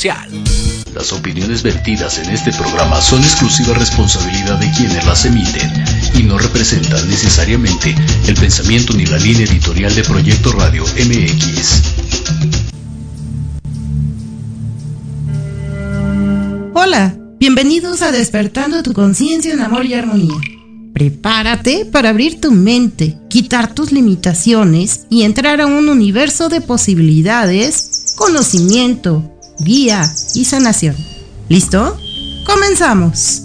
social. 0.00 0.30
Las 0.94 1.12
opiniones 1.12 1.62
vertidas 1.62 2.18
en 2.18 2.30
este 2.30 2.52
programa 2.52 3.02
son 3.02 3.22
exclusiva 3.22 3.74
responsabilidad 3.74 4.58
de 4.58 4.70
quienes 4.72 5.04
las 5.04 5.26
emiten 5.26 5.70
y 6.14 6.22
no 6.22 6.38
representan 6.38 7.06
necesariamente 7.06 7.94
el 8.26 8.34
pensamiento 8.34 8.94
ni 8.94 9.04
la 9.04 9.18
línea 9.18 9.44
editorial 9.44 9.94
de 9.94 10.02
Proyecto 10.02 10.52
Radio 10.52 10.84
MX. 10.84 11.82
Hola, 16.72 17.14
bienvenidos 17.38 18.00
a 18.00 18.10
Despertando 18.10 18.82
tu 18.82 18.94
conciencia 18.94 19.52
en 19.52 19.60
amor 19.60 19.84
y 19.84 19.92
armonía. 19.92 20.40
Prepárate 20.94 21.84
para 21.84 22.08
abrir 22.08 22.40
tu 22.40 22.52
mente, 22.52 23.18
quitar 23.28 23.74
tus 23.74 23.92
limitaciones 23.92 25.04
y 25.10 25.24
entrar 25.24 25.60
a 25.60 25.66
un 25.66 25.90
universo 25.90 26.48
de 26.48 26.62
posibilidades, 26.62 28.14
conocimiento, 28.16 29.36
guía 29.60 30.12
y 30.34 30.44
sanación. 30.44 30.96
¿Listo? 31.48 31.96
Comenzamos. 32.46 33.42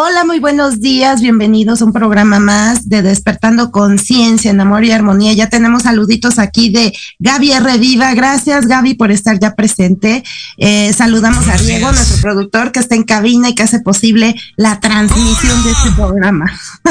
Hola, 0.00 0.24
muy 0.24 0.38
buenos 0.38 0.80
días, 0.80 1.20
bienvenidos 1.20 1.82
a 1.82 1.84
un 1.84 1.92
programa 1.92 2.38
más 2.38 2.88
de 2.88 3.02
Despertando 3.02 3.72
Conciencia 3.72 4.52
en 4.52 4.60
Amor 4.60 4.84
y 4.84 4.92
Armonía. 4.92 5.32
Ya 5.32 5.48
tenemos 5.48 5.82
saluditos 5.82 6.38
aquí 6.38 6.70
de 6.70 6.96
Gaby 7.18 7.50
R. 7.50 7.78
Viva. 7.78 8.14
Gracias, 8.14 8.68
Gaby, 8.68 8.94
por 8.94 9.10
estar 9.10 9.40
ya 9.40 9.56
presente. 9.56 10.22
Eh, 10.56 10.92
saludamos 10.92 11.48
a 11.48 11.56
Diego, 11.56 11.90
nuestro 11.90 12.22
productor, 12.22 12.70
que 12.70 12.78
está 12.78 12.94
en 12.94 13.02
cabina 13.02 13.48
y 13.48 13.56
que 13.56 13.64
hace 13.64 13.80
posible 13.80 14.36
la 14.54 14.78
transmisión 14.78 15.64
de 15.64 15.72
este 15.72 15.90
programa. 15.96 16.46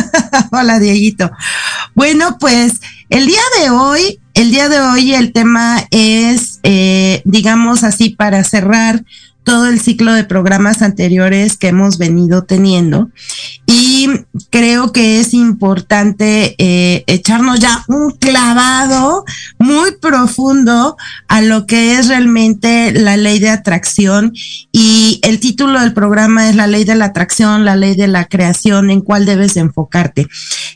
Hola, 0.51 0.77
Dieguito. 0.77 1.31
Bueno, 1.95 2.35
pues 2.41 2.73
el 3.09 3.25
día 3.25 3.41
de 3.61 3.69
hoy, 3.69 4.19
el 4.33 4.51
día 4.51 4.67
de 4.67 4.81
hoy 4.81 5.13
el 5.13 5.31
tema 5.31 5.81
es, 5.91 6.59
eh, 6.63 7.21
digamos 7.23 7.85
así, 7.85 8.09
para 8.09 8.43
cerrar 8.43 9.05
todo 9.47 9.67
el 9.67 9.79
ciclo 9.79 10.11
de 10.11 10.25
programas 10.25 10.81
anteriores 10.81 11.55
que 11.55 11.69
hemos 11.69 11.97
venido 11.97 12.43
teniendo. 12.43 13.09
Y 13.69 14.07
creo 14.49 14.93
que 14.93 15.19
es 15.19 15.33
importante 15.33 16.55
eh, 16.57 17.03
echarnos 17.05 17.59
ya 17.59 17.83
un 17.89 18.11
clavado 18.11 19.25
muy 19.59 19.91
profundo 20.01 20.95
a 21.27 21.41
lo 21.41 21.65
que 21.65 21.97
es 21.97 22.07
realmente 22.07 22.93
la 22.93 23.17
ley 23.17 23.39
de 23.39 23.49
atracción. 23.49 24.31
Y 24.71 25.19
el 25.21 25.41
título 25.41 25.81
del 25.81 25.91
programa 25.91 26.47
es 26.47 26.55
la 26.55 26.65
ley 26.65 26.85
de 26.85 26.95
la 26.95 27.05
atracción, 27.05 27.65
la 27.65 27.75
ley 27.75 27.97
de 27.97 28.07
la 28.07 28.23
creación, 28.23 28.89
en 28.89 29.01
cuál 29.01 29.25
debes 29.25 29.57
enfocarte. 29.57 30.27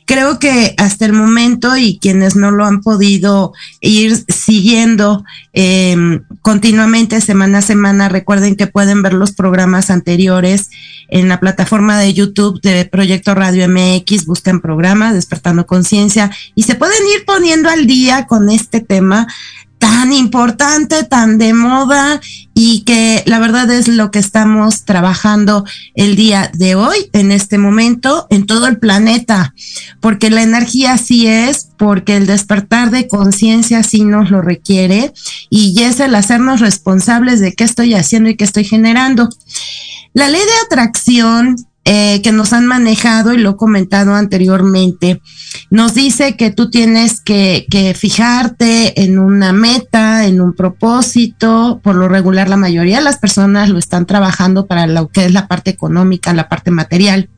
Creo 0.06 0.38
que 0.38 0.76
hasta 0.78 1.06
el 1.06 1.14
momento 1.14 1.78
y 1.78 1.98
quienes 1.98 2.36
no 2.36 2.52
lo 2.52 2.66
han 2.66 2.82
podido 2.82 3.54
ir 3.80 4.22
siguiendo 4.28 5.24
eh, 5.54 5.96
continuamente 6.42 7.22
semana 7.22 7.60
a 7.60 7.62
semana, 7.62 8.10
recuerden 8.10 8.58
que 8.58 8.68
pueden 8.68 9.02
ver 9.02 9.14
los 9.14 9.32
programas 9.32 9.90
anteriores 9.90 10.70
en 11.08 11.28
la 11.28 11.40
plataforma 11.40 11.98
de 12.00 12.14
YouTube 12.14 12.60
de 12.62 12.81
Proyecto 12.86 13.36
Radio 13.36 13.68
MX, 13.68 14.26
buscan 14.26 14.62
programa 14.62 15.14
Despertando 15.14 15.66
Conciencia 15.66 16.32
y 16.56 16.64
se 16.64 16.76
pueden 16.76 17.02
ir 17.16 17.26
poniendo 17.26 17.70
al 17.70 17.88
día 17.88 18.28
con 18.28 18.50
este 18.50 18.82
tema 18.82 19.28
tan 19.82 20.14
importante, 20.14 21.04
tan 21.04 21.40
de 21.40 21.56
moda 21.56 22.22
y 22.54 22.84
que 22.84 23.24
la 23.26 23.40
verdad 23.40 23.72
es 23.72 23.88
lo 23.88 24.12
que 24.12 24.20
estamos 24.20 24.86
trabajando 24.86 25.66
el 25.96 26.16
día 26.16 26.52
de 26.54 26.76
hoy, 26.76 27.10
en 27.14 27.32
este 27.32 27.58
momento, 27.58 28.28
en 28.30 28.46
todo 28.46 28.68
el 28.68 28.78
planeta, 28.78 29.56
porque 30.00 30.30
la 30.30 30.44
energía 30.44 31.00
sí 31.00 31.26
es, 31.26 31.70
porque 31.80 32.16
el 32.16 32.28
despertar 32.28 32.92
de 32.92 33.08
conciencia 33.08 33.82
sí 33.82 34.04
nos 34.04 34.30
lo 34.30 34.44
requiere 34.44 35.14
y 35.50 35.82
es 35.82 36.00
el 36.00 36.14
hacernos 36.14 36.60
responsables 36.60 37.40
de 37.40 37.54
qué 37.54 37.64
estoy 37.64 37.96
haciendo 37.96 38.30
y 38.30 38.36
qué 38.36 38.44
estoy 38.44 38.66
generando. 38.66 39.30
La 40.14 40.30
ley 40.30 40.42
de 40.42 40.66
atracción 40.68 41.56
eh, 41.84 42.22
que 42.22 42.32
nos 42.32 42.54
han 42.54 42.68
manejado 42.68 43.34
y 43.34 43.38
lo 43.38 43.52
he 43.52 43.56
comentado 43.56 44.14
anteriormente, 44.14 45.20
nos 45.72 45.96
dice 45.96 46.38
que 46.38 46.52
tú 46.52 46.70
tienes 46.70 47.22
que, 47.22 47.66
que, 47.72 47.96
fijarte 47.96 49.02
en 49.04 49.18
una 49.18 49.52
meta, 49.52 50.28
en 50.28 50.42
un 50.42 50.54
propósito. 50.54 51.80
Por 51.84 51.96
lo 51.96 52.08
regular, 52.08 52.50
la 52.50 52.58
mayoría 52.58 52.98
de 52.98 53.04
las 53.04 53.18
personas 53.18 53.70
lo 53.70 53.80
están 53.80 54.06
trabajando 54.06 54.68
para 54.68 54.86
lo 54.86 55.08
que 55.08 55.26
es 55.26 55.34
la 55.34 55.48
parte 55.48 55.72
económica, 55.72 56.34
la 56.34 56.50
parte 56.50 56.70
material, 56.70 57.30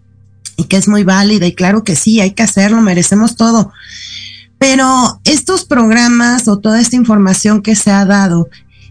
y 0.58 0.66
que 0.66 0.76
es 0.76 0.90
muy 0.90 1.06
válida. 1.06 1.48
Y 1.48 1.56
claro 1.56 1.86
que 1.86 1.96
sí, 1.96 2.20
hay 2.20 2.32
que 2.32 2.44
hacerlo, 2.44 2.82
merecemos 2.82 3.38
todo. 3.38 3.72
Pero 4.58 5.20
estos 5.24 5.66
programas 5.66 6.48
o 6.48 6.60
toda 6.60 6.80
esta 6.80 6.96
información 6.96 7.62
que 7.62 7.76
se 7.76 7.92
ha 7.92 8.06
dado 8.06 8.50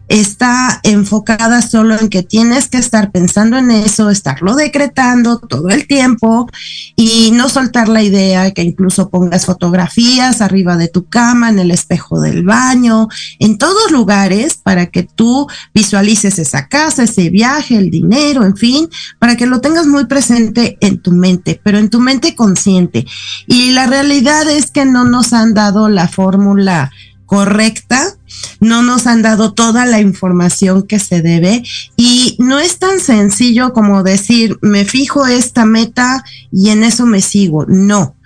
está 0.09 0.81
enfocada 0.83 1.63
solo 1.63 1.99
en 1.99 2.09
que 2.09 2.23
tienes 2.23 2.69
que 2.69 2.79
estar 2.79 3.11
pensando 3.11 3.57
en 3.57 3.71
eso, 3.71 4.11
estarlo 4.11 4.55
decretando 4.55 5.39
todo 5.39 5.71
el 5.71 5.87
tiempo 5.87 6.49
y 6.97 7.31
no 7.33 7.49
soltar 7.49 7.89
la 7.89 8.03
idea 8.03 8.51
que 8.51 8.63
incluso 8.63 9.09
pongas 9.09 9.47
fotografías 9.47 10.41
arriba 10.41 10.77
de 10.77 10.89
tu 10.89 11.07
cama, 11.07 11.49
en 11.49 11.59
el 11.59 11.71
espejo 11.71 12.21
del 12.21 12.45
baño, 12.45 13.09
en 13.39 13.59
todos 13.59 13.91
lugares 13.91 14.55
para 14.55 14.87
que 14.87 15.03
tú 15.03 15.47
visualices 15.75 16.39
esa 16.39 16.69
casa, 16.69 17.05
ese 17.05 17.31
viaje, 17.31 17.77
el 17.77 17.91
dinero, 17.91 18.45
en 18.45 18.57
fin, 18.57 18.89
para 19.19 19.37
que 19.37 19.47
lo 19.47 19.61
tengas 19.61 19.87
muy 19.87 20.07
presente 20.07 20.77
en 20.81 21.01
tu 21.01 21.13
mente, 21.13 21.61
pero 21.63 21.79
en 21.79 21.89
tu 21.89 22.01
mente 22.01 22.35
consciente. 22.35 23.07
Y 23.47 23.71
la 23.71 23.87
realidad 23.87 24.49
es 24.51 24.71
que 24.71 24.85
no 24.85 25.05
nos 25.05 25.33
han 25.33 25.55
dado 25.55 25.89
la 25.89 26.09
fórmula 26.09 26.91
correcta, 27.27 28.15
no 28.61 28.83
nos 28.83 29.07
han 29.07 29.23
dado 29.23 29.53
toda 29.53 29.87
la 29.87 30.01
información 30.01 30.83
que 30.83 30.99
se 30.99 31.23
debe 31.23 31.63
y 31.97 32.37
no 32.39 32.59
es 32.59 32.79
tan 32.79 33.01
sencillo 33.01 33.73
como 33.73 34.03
decir, 34.03 34.59
me 34.63 34.85
fijo 34.85 35.27
esta 35.27 35.65
meta 35.65 36.25
y 36.51 36.71
en 36.71 36.85
eso 36.85 37.07
me 37.07 37.21
sigo. 37.21 37.67
No. 37.67 38.17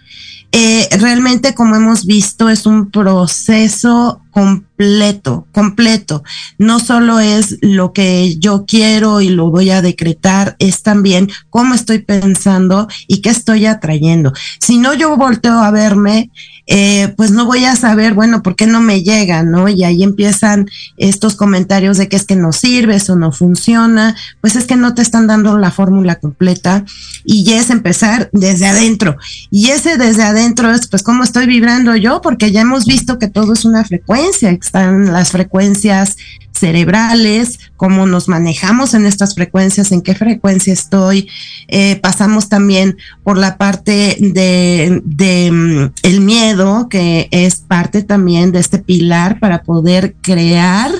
Eh, 0.53 0.89
realmente, 0.99 1.55
como 1.55 1.77
hemos 1.77 2.07
visto, 2.07 2.49
es 2.49 2.67
un 2.67 2.91
proceso 2.91 4.23
completo, 4.37 5.47
completo. 5.51 6.23
No 6.59 6.79
solo 6.79 7.21
es 7.21 7.57
lo 7.63 7.95
que 7.95 8.37
yo 8.39 8.67
quiero 8.67 9.23
y 9.23 9.31
lo 9.31 9.51
voy 9.51 9.71
a 9.71 9.81
decretar, 9.81 10.57
es 10.59 10.83
también 10.83 11.31
cómo 11.49 11.75
estoy 11.75 12.01
pensando 12.01 12.87
y 13.09 13.23
qué 13.23 13.31
estoy 13.31 13.65
atrayendo. 13.65 14.35
Si 14.61 14.77
no, 14.77 14.93
yo 14.93 15.17
volteo 15.17 15.61
a 15.61 15.71
verme 15.71 16.31
eh, 16.69 17.15
pues 17.17 17.31
no 17.31 17.47
voy 17.47 17.65
a 17.65 17.77
saber, 17.77 18.15
bueno, 18.15 18.43
¿por 18.43 18.57
qué 18.57 18.67
no 18.67 18.81
me 18.81 19.03
llega? 19.03 19.45
¿No? 19.45 19.69
Y 19.69 19.85
ahí 19.85 20.03
empiezan 20.03 20.69
estos 20.97 21.37
comentarios 21.37 21.97
de 21.97 22.09
que 22.09 22.17
es 22.17 22.25
que 22.25 22.35
no 22.35 22.53
sirve, 22.53 22.97
eso 22.97 23.15
no 23.15 23.31
funciona, 23.31 24.17
pues 24.41 24.57
es 24.57 24.65
que 24.65 24.75
no 24.75 24.95
te 24.95 25.03
están 25.03 25.29
dando 25.29 25.57
la 25.59 25.71
fórmula 25.71 26.17
completa 26.17 26.85
y 27.25 27.53
es 27.53 27.71
empezar 27.71 28.31
desde 28.33 28.67
adentro. 28.67 29.17
Y 29.51 29.71
ese 29.71 29.97
desde 29.97 30.25
adentro 30.25 30.73
es, 30.73 30.89
pues, 30.89 31.05
¿cómo 31.05 31.23
estoy 31.23 31.47
vibrando 31.47 31.95
yo? 31.95 32.21
Porque 32.21 32.51
ya 32.51 32.63
hemos 32.63 32.85
visto 32.85 33.19
que 33.19 33.29
todo 33.29 33.53
es 33.53 33.65
una 33.65 33.85
frecuencia, 33.85 34.26
están 34.31 35.13
las 35.13 35.33
frecuencias 35.33 36.17
cerebrales, 36.53 37.59
cómo 37.77 38.07
nos 38.07 38.29
manejamos 38.29 38.95
en 38.95 39.07
estas 39.07 39.35
frecuencias, 39.35 39.93
en 39.93 40.03
qué 40.03 40.15
frecuencia 40.15 40.73
estoy. 40.73 41.29
Eh, 41.69 41.97
pasamos 41.97 42.49
también 42.49 42.97
por 43.23 43.39
la 43.39 43.59
parte 43.59 44.17
de, 44.19 45.03
de 45.05 45.51
mm, 45.53 45.93
el 46.03 46.21
miedo, 46.21 46.89
que 46.89 47.29
es 47.31 47.57
parte 47.57 48.03
también 48.03 48.53
de 48.53 48.61
este 48.61 48.79
pilar 48.79 49.39
para 49.39 49.63
poder 49.63 50.15
crear 50.23 50.91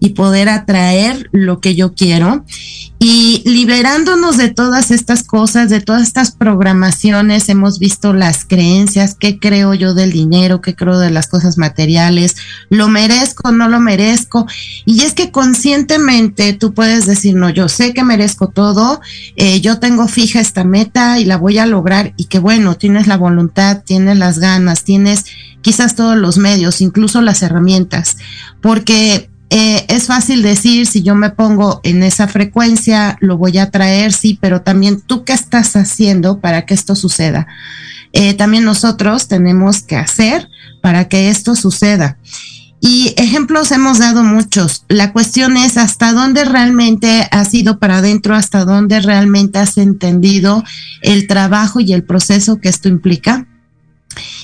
y 0.00 0.10
poder 0.10 0.48
atraer 0.48 1.28
lo 1.30 1.60
que 1.60 1.74
yo 1.76 1.94
quiero. 1.94 2.44
Y 3.02 3.42
liberándonos 3.46 4.36
de 4.36 4.50
todas 4.50 4.90
estas 4.90 5.22
cosas, 5.22 5.70
de 5.70 5.80
todas 5.80 6.02
estas 6.02 6.32
programaciones, 6.32 7.48
hemos 7.48 7.78
visto 7.78 8.12
las 8.12 8.44
creencias, 8.44 9.16
qué 9.18 9.38
creo 9.38 9.72
yo 9.72 9.94
del 9.94 10.12
dinero, 10.12 10.60
qué 10.60 10.74
creo 10.74 10.98
de 10.98 11.10
las 11.10 11.26
cosas 11.26 11.56
materiales, 11.56 12.36
lo 12.68 12.88
merezco, 12.88 13.52
no 13.52 13.70
lo 13.70 13.80
merezco. 13.80 14.46
Y 14.84 15.00
es 15.02 15.14
que 15.14 15.30
conscientemente 15.30 16.52
tú 16.52 16.74
puedes 16.74 17.06
decir, 17.06 17.36
no, 17.36 17.48
yo 17.48 17.70
sé 17.70 17.94
que 17.94 18.04
merezco 18.04 18.48
todo, 18.48 19.00
eh, 19.36 19.62
yo 19.62 19.78
tengo 19.78 20.06
fija 20.06 20.40
esta 20.40 20.64
meta 20.64 21.18
y 21.18 21.24
la 21.24 21.38
voy 21.38 21.56
a 21.56 21.64
lograr 21.64 22.12
y 22.18 22.24
que 22.24 22.38
bueno, 22.38 22.74
tienes 22.74 23.06
la 23.06 23.16
voluntad, 23.16 23.82
tienes 23.82 24.18
las 24.18 24.38
ganas, 24.38 24.84
tienes 24.84 25.24
quizás 25.62 25.94
todos 25.94 26.18
los 26.18 26.36
medios, 26.36 26.82
incluso 26.82 27.22
las 27.22 27.42
herramientas, 27.42 28.18
porque 28.60 29.29
eh, 29.50 29.84
es 29.88 30.06
fácil 30.06 30.42
decir, 30.42 30.86
si 30.86 31.02
yo 31.02 31.16
me 31.16 31.30
pongo 31.30 31.80
en 31.82 32.04
esa 32.04 32.28
frecuencia, 32.28 33.16
lo 33.20 33.36
voy 33.36 33.58
a 33.58 33.70
traer, 33.70 34.12
sí, 34.12 34.38
pero 34.40 34.62
también 34.62 35.00
tú 35.00 35.24
qué 35.24 35.32
estás 35.32 35.74
haciendo 35.74 36.40
para 36.40 36.66
que 36.66 36.74
esto 36.74 36.94
suceda. 36.94 37.48
Eh, 38.12 38.34
también 38.34 38.64
nosotros 38.64 39.26
tenemos 39.26 39.82
que 39.82 39.96
hacer 39.96 40.48
para 40.80 41.08
que 41.08 41.30
esto 41.30 41.56
suceda. 41.56 42.16
Y 42.80 43.12
ejemplos 43.18 43.72
hemos 43.72 43.98
dado 43.98 44.22
muchos. 44.22 44.84
La 44.88 45.12
cuestión 45.12 45.56
es 45.56 45.76
hasta 45.76 46.12
dónde 46.12 46.44
realmente 46.44 47.28
has 47.30 47.52
ido 47.52 47.78
para 47.78 47.98
adentro, 47.98 48.36
hasta 48.36 48.64
dónde 48.64 49.00
realmente 49.00 49.58
has 49.58 49.76
entendido 49.78 50.62
el 51.02 51.26
trabajo 51.26 51.80
y 51.80 51.92
el 51.92 52.04
proceso 52.04 52.60
que 52.60 52.68
esto 52.68 52.88
implica. 52.88 53.46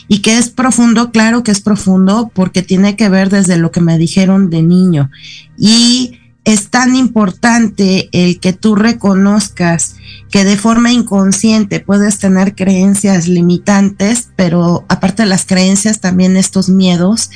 Y 0.09 0.21
que 0.21 0.39
es 0.39 0.51
profundo, 0.51 1.11
claro 1.11 1.43
que 1.43 1.51
es 1.51 1.61
profundo 1.61 2.31
porque 2.33 2.63
tiene 2.63 2.97
que 2.97 3.09
ver 3.09 3.31
desde 3.31 3.57
lo 3.57 3.73
que 3.73 3.81
me 3.81 3.99
dijeron 3.99 4.51
de 4.51 4.63
niño. 4.63 5.11
Y 5.59 6.19
es 6.45 6.69
tan 6.69 6.95
importante 6.95 8.09
el 8.13 8.39
que 8.39 8.53
tú 8.53 8.77
reconozcas 8.77 9.97
que 10.31 10.45
de 10.45 10.57
forma 10.57 10.93
inconsciente 10.93 11.81
puedes 11.81 12.19
tener 12.19 12.55
creencias 12.55 13.27
limitantes, 13.27 14.29
pero 14.37 14.85
aparte 14.89 15.25
de 15.25 15.29
las 15.29 15.45
creencias, 15.45 16.01
también 16.01 16.37
estos 16.37 16.69
miedos 16.69 17.31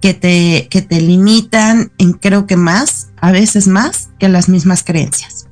que 0.00 0.14
te, 0.14 0.68
que 0.70 0.80
te 0.80 1.02
limitan 1.02 1.92
en 1.98 2.14
creo 2.14 2.46
que 2.46 2.56
más, 2.56 3.08
a 3.20 3.32
veces 3.32 3.68
más 3.68 4.08
que 4.18 4.30
las 4.30 4.48
mismas 4.48 4.82
creencias. 4.82 5.43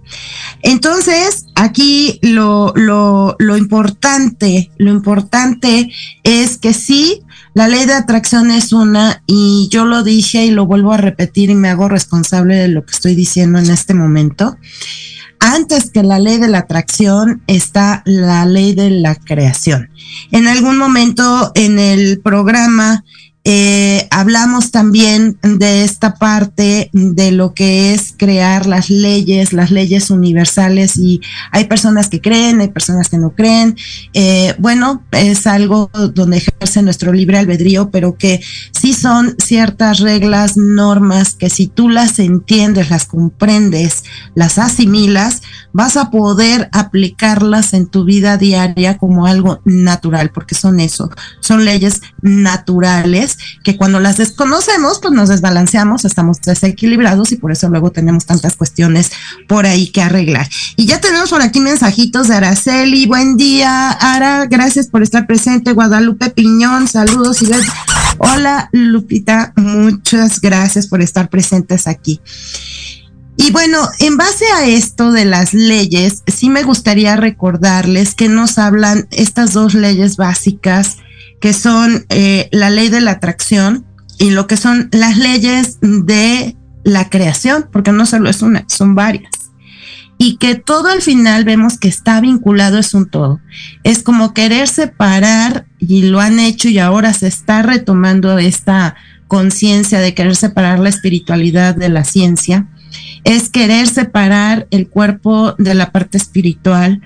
Entonces, 0.62 1.46
aquí 1.54 2.18
lo, 2.22 2.72
lo, 2.76 3.36
lo 3.38 3.56
importante, 3.56 4.70
lo 4.78 4.90
importante 4.92 5.90
es 6.22 6.58
que 6.58 6.72
sí, 6.72 7.22
la 7.54 7.68
ley 7.68 7.84
de 7.84 7.94
atracción 7.94 8.50
es 8.50 8.72
una 8.72 9.22
y 9.26 9.68
yo 9.70 9.84
lo 9.84 10.02
dije 10.02 10.46
y 10.46 10.50
lo 10.50 10.66
vuelvo 10.66 10.92
a 10.92 10.96
repetir 10.96 11.50
y 11.50 11.54
me 11.54 11.68
hago 11.68 11.88
responsable 11.88 12.56
de 12.56 12.68
lo 12.68 12.84
que 12.86 12.92
estoy 12.92 13.14
diciendo 13.14 13.58
en 13.58 13.70
este 13.70 13.92
momento. 13.92 14.56
Antes 15.40 15.90
que 15.90 16.04
la 16.04 16.20
ley 16.20 16.38
de 16.38 16.48
la 16.48 16.58
atracción 16.58 17.42
está 17.48 18.02
la 18.06 18.46
ley 18.46 18.74
de 18.74 18.90
la 18.90 19.16
creación. 19.16 19.90
En 20.30 20.46
algún 20.46 20.78
momento 20.78 21.50
en 21.56 21.80
el 21.80 22.20
programa 22.20 23.04
eh, 23.44 24.06
hablamos 24.12 24.70
también 24.70 25.36
de 25.42 25.82
esta 25.82 26.14
parte 26.14 26.90
de 26.92 27.32
lo 27.32 27.54
que 27.54 27.92
es 27.92 28.14
crear 28.16 28.66
las 28.66 28.88
leyes, 28.88 29.52
las 29.52 29.72
leyes 29.72 30.10
universales 30.10 30.96
y 30.96 31.20
hay 31.50 31.64
personas 31.64 32.08
que 32.08 32.20
creen, 32.20 32.60
hay 32.60 32.68
personas 32.68 33.08
que 33.08 33.18
no 33.18 33.34
creen. 33.34 33.76
Eh, 34.14 34.54
bueno, 34.58 35.02
es 35.10 35.48
algo 35.48 35.90
donde 36.14 36.36
ejerce 36.36 36.82
nuestro 36.82 37.12
libre 37.12 37.38
albedrío, 37.38 37.90
pero 37.90 38.16
que 38.16 38.40
sí 38.70 38.92
son 38.92 39.34
ciertas 39.38 39.98
reglas, 39.98 40.56
normas 40.56 41.34
que 41.34 41.50
si 41.50 41.66
tú 41.66 41.88
las 41.88 42.20
entiendes, 42.20 42.90
las 42.90 43.06
comprendes, 43.06 44.04
las 44.36 44.58
asimilas, 44.58 45.42
vas 45.72 45.96
a 45.96 46.10
poder 46.10 46.68
aplicarlas 46.72 47.72
en 47.72 47.86
tu 47.86 48.04
vida 48.04 48.36
diaria 48.36 48.98
como 48.98 49.26
algo 49.26 49.60
natural, 49.64 50.30
porque 50.30 50.54
son 50.54 50.80
eso, 50.80 51.10
son 51.40 51.64
leyes 51.64 52.02
naturales 52.20 53.38
que 53.62 53.76
cuando 53.76 54.00
las 54.00 54.16
desconocemos, 54.16 54.98
pues 55.00 55.14
nos 55.14 55.28
desbalanceamos, 55.28 56.04
estamos 56.04 56.40
desequilibrados 56.40 57.32
y 57.32 57.36
por 57.36 57.52
eso 57.52 57.68
luego 57.68 57.92
tenemos 57.92 58.26
tantas 58.26 58.56
cuestiones 58.56 59.10
por 59.48 59.66
ahí 59.66 59.88
que 59.88 60.02
arreglar. 60.02 60.48
Y 60.76 60.86
ya 60.86 61.00
tenemos 61.00 61.30
por 61.30 61.42
aquí 61.42 61.60
mensajitos 61.60 62.28
de 62.28 62.34
Araceli, 62.34 63.06
buen 63.06 63.36
día, 63.36 63.90
Ara, 63.90 64.46
gracias 64.46 64.88
por 64.88 65.02
estar 65.02 65.26
presente, 65.26 65.72
Guadalupe 65.72 66.30
Piñón, 66.30 66.88
saludos 66.88 67.40
y 67.42 67.52
Hola 68.18 68.68
Lupita, 68.72 69.52
muchas 69.56 70.40
gracias 70.40 70.86
por 70.86 71.02
estar 71.02 71.28
presentes 71.28 71.86
aquí. 71.86 72.20
Y 73.44 73.50
bueno, 73.50 73.88
en 73.98 74.16
base 74.16 74.44
a 74.56 74.68
esto 74.68 75.10
de 75.10 75.24
las 75.24 75.52
leyes, 75.52 76.22
sí 76.28 76.48
me 76.48 76.62
gustaría 76.62 77.16
recordarles 77.16 78.14
que 78.14 78.28
nos 78.28 78.56
hablan 78.56 79.08
estas 79.10 79.52
dos 79.52 79.74
leyes 79.74 80.16
básicas, 80.16 80.98
que 81.40 81.52
son 81.52 82.06
eh, 82.08 82.48
la 82.52 82.70
ley 82.70 82.88
de 82.88 83.00
la 83.00 83.10
atracción 83.12 83.84
y 84.20 84.30
lo 84.30 84.46
que 84.46 84.56
son 84.56 84.88
las 84.92 85.16
leyes 85.16 85.78
de 85.80 86.56
la 86.84 87.10
creación, 87.10 87.68
porque 87.72 87.90
no 87.90 88.06
solo 88.06 88.30
es 88.30 88.42
una, 88.42 88.64
son 88.68 88.94
varias. 88.94 89.32
Y 90.18 90.36
que 90.36 90.54
todo 90.54 90.86
al 90.86 91.02
final 91.02 91.44
vemos 91.44 91.78
que 91.78 91.88
está 91.88 92.20
vinculado, 92.20 92.78
es 92.78 92.94
un 92.94 93.10
todo. 93.10 93.40
Es 93.82 94.04
como 94.04 94.34
querer 94.34 94.68
separar, 94.68 95.66
y 95.80 96.02
lo 96.02 96.20
han 96.20 96.38
hecho 96.38 96.68
y 96.68 96.78
ahora 96.78 97.12
se 97.12 97.26
está 97.26 97.62
retomando 97.62 98.38
esta 98.38 98.94
conciencia 99.26 99.98
de 99.98 100.14
querer 100.14 100.36
separar 100.36 100.78
la 100.78 100.90
espiritualidad 100.90 101.74
de 101.74 101.88
la 101.88 102.04
ciencia 102.04 102.68
es 103.24 103.50
querer 103.50 103.86
separar 103.88 104.66
el 104.70 104.88
cuerpo 104.88 105.54
de 105.58 105.74
la 105.74 105.92
parte 105.92 106.18
espiritual, 106.18 107.02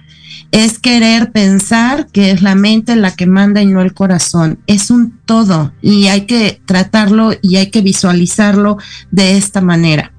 es 0.52 0.78
querer 0.78 1.32
pensar 1.32 2.06
que 2.08 2.30
es 2.30 2.42
la 2.42 2.54
mente 2.54 2.96
la 2.96 3.14
que 3.14 3.26
manda 3.26 3.62
y 3.62 3.66
no 3.66 3.82
el 3.82 3.94
corazón. 3.94 4.58
Es 4.66 4.90
un 4.90 5.18
todo 5.24 5.72
y 5.82 6.06
hay 6.06 6.22
que 6.22 6.60
tratarlo 6.64 7.32
y 7.42 7.56
hay 7.56 7.70
que 7.70 7.82
visualizarlo 7.82 8.78
de 9.10 9.36
esta 9.36 9.60
manera. 9.60 10.12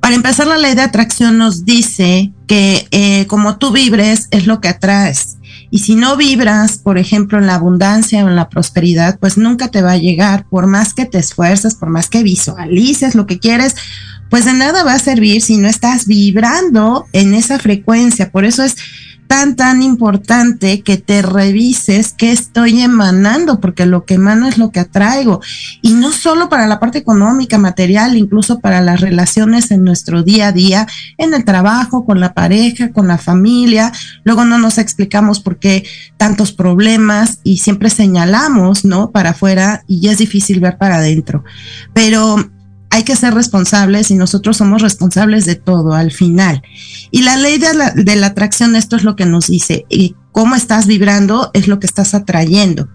Para 0.00 0.14
empezar, 0.14 0.46
la 0.46 0.56
ley 0.56 0.76
de 0.76 0.82
atracción 0.82 1.36
nos 1.36 1.64
dice 1.64 2.32
que 2.46 2.86
eh, 2.92 3.26
como 3.26 3.56
tú 3.56 3.72
vibres 3.72 4.28
es 4.30 4.46
lo 4.46 4.60
que 4.60 4.68
atraes. 4.68 5.38
Y 5.68 5.80
si 5.80 5.96
no 5.96 6.16
vibras, 6.16 6.78
por 6.78 6.96
ejemplo, 6.96 7.38
en 7.38 7.46
la 7.48 7.56
abundancia 7.56 8.24
o 8.24 8.28
en 8.28 8.36
la 8.36 8.48
prosperidad, 8.48 9.18
pues 9.18 9.36
nunca 9.36 9.68
te 9.68 9.82
va 9.82 9.92
a 9.92 9.98
llegar, 9.98 10.46
por 10.48 10.68
más 10.68 10.94
que 10.94 11.06
te 11.06 11.18
esfuerces, 11.18 11.74
por 11.74 11.90
más 11.90 12.08
que 12.08 12.22
visualices 12.22 13.16
lo 13.16 13.26
que 13.26 13.40
quieres, 13.40 13.74
pues 14.30 14.44
de 14.44 14.52
nada 14.52 14.84
va 14.84 14.94
a 14.94 14.98
servir 14.98 15.42
si 15.42 15.56
no 15.56 15.68
estás 15.68 16.06
vibrando 16.06 17.06
en 17.12 17.34
esa 17.34 17.58
frecuencia. 17.58 18.30
Por 18.30 18.44
eso 18.44 18.62
es 18.62 18.76
tan, 19.26 19.56
tan 19.56 19.82
importante 19.82 20.82
que 20.82 20.96
te 20.98 21.22
revises 21.22 22.14
qué 22.16 22.32
estoy 22.32 22.80
emanando, 22.80 23.60
porque 23.60 23.86
lo 23.86 24.04
que 24.04 24.14
emano 24.14 24.46
es 24.46 24.58
lo 24.58 24.70
que 24.70 24.80
atraigo. 24.80 25.40
Y 25.82 25.94
no 25.94 26.12
solo 26.12 26.48
para 26.48 26.66
la 26.66 26.78
parte 26.78 26.98
económica, 26.98 27.58
material, 27.58 28.16
incluso 28.16 28.60
para 28.60 28.80
las 28.80 29.00
relaciones 29.00 29.70
en 29.70 29.84
nuestro 29.84 30.22
día 30.22 30.48
a 30.48 30.52
día, 30.52 30.86
en 31.18 31.34
el 31.34 31.44
trabajo, 31.44 32.04
con 32.04 32.20
la 32.20 32.34
pareja, 32.34 32.92
con 32.92 33.08
la 33.08 33.18
familia. 33.18 33.92
Luego 34.24 34.44
no 34.44 34.58
nos 34.58 34.78
explicamos 34.78 35.40
por 35.40 35.58
qué 35.58 35.84
tantos 36.16 36.52
problemas 36.52 37.40
y 37.42 37.58
siempre 37.58 37.90
señalamos, 37.90 38.84
¿no? 38.84 39.10
Para 39.10 39.30
afuera 39.30 39.82
y 39.86 40.08
es 40.08 40.18
difícil 40.18 40.60
ver 40.60 40.78
para 40.78 40.96
adentro. 40.96 41.44
Pero 41.92 42.50
hay 42.90 43.02
que 43.02 43.16
ser 43.16 43.34
responsables 43.34 44.10
y 44.10 44.14
nosotros 44.14 44.56
somos 44.56 44.82
responsables 44.82 45.44
de 45.44 45.54
todo 45.54 45.94
al 45.94 46.12
final. 46.12 46.62
Y 47.10 47.22
la 47.22 47.36
ley 47.36 47.58
de 47.58 48.16
la, 48.16 48.26
atracción, 48.26 48.76
esto 48.76 48.96
es 48.96 49.04
lo 49.04 49.16
que 49.16 49.26
nos 49.26 49.48
dice, 49.48 49.84
y 49.88 50.16
cómo 50.32 50.54
estás 50.54 50.86
vibrando 50.86 51.50
es 51.54 51.68
lo 51.68 51.80
que 51.80 51.86
estás 51.86 52.14
atrayendo. 52.14 52.88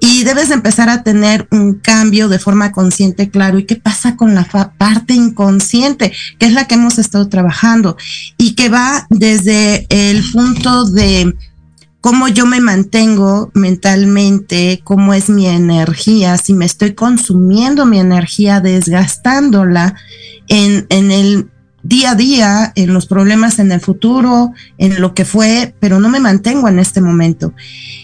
Y 0.00 0.24
debes 0.24 0.50
empezar 0.50 0.88
a 0.88 1.02
tener 1.02 1.48
un 1.50 1.74
cambio 1.74 2.28
de 2.28 2.38
forma 2.38 2.72
consciente, 2.72 3.30
claro. 3.30 3.58
¿Y 3.58 3.64
qué 3.64 3.76
pasa 3.76 4.16
con 4.16 4.34
la 4.34 4.44
parte 4.44 5.14
inconsciente, 5.14 6.12
que 6.38 6.46
es 6.46 6.52
la 6.52 6.66
que 6.66 6.74
hemos 6.74 6.98
estado 6.98 7.28
trabajando 7.28 7.96
y 8.36 8.54
que 8.54 8.68
va 8.68 9.06
desde 9.10 9.86
el 9.88 10.22
punto 10.32 10.84
de 10.84 11.34
cómo 12.04 12.28
yo 12.28 12.44
me 12.44 12.60
mantengo 12.60 13.50
mentalmente, 13.54 14.82
cómo 14.84 15.14
es 15.14 15.30
mi 15.30 15.46
energía, 15.46 16.36
si 16.36 16.52
me 16.52 16.66
estoy 16.66 16.92
consumiendo 16.92 17.86
mi 17.86 17.98
energía, 17.98 18.60
desgastándola 18.60 19.94
en, 20.48 20.84
en 20.90 21.10
el 21.10 21.48
día 21.82 22.10
a 22.10 22.14
día, 22.14 22.72
en 22.76 22.92
los 22.92 23.06
problemas 23.06 23.58
en 23.58 23.72
el 23.72 23.80
futuro, 23.80 24.52
en 24.76 25.00
lo 25.00 25.14
que 25.14 25.24
fue, 25.24 25.74
pero 25.80 25.98
no 25.98 26.10
me 26.10 26.20
mantengo 26.20 26.68
en 26.68 26.78
este 26.78 27.00
momento. 27.00 27.54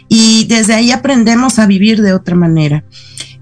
Y 0.08 0.46
desde 0.46 0.72
ahí 0.72 0.92
aprendemos 0.92 1.58
a 1.58 1.66
vivir 1.66 2.00
de 2.00 2.14
otra 2.14 2.34
manera. 2.34 2.84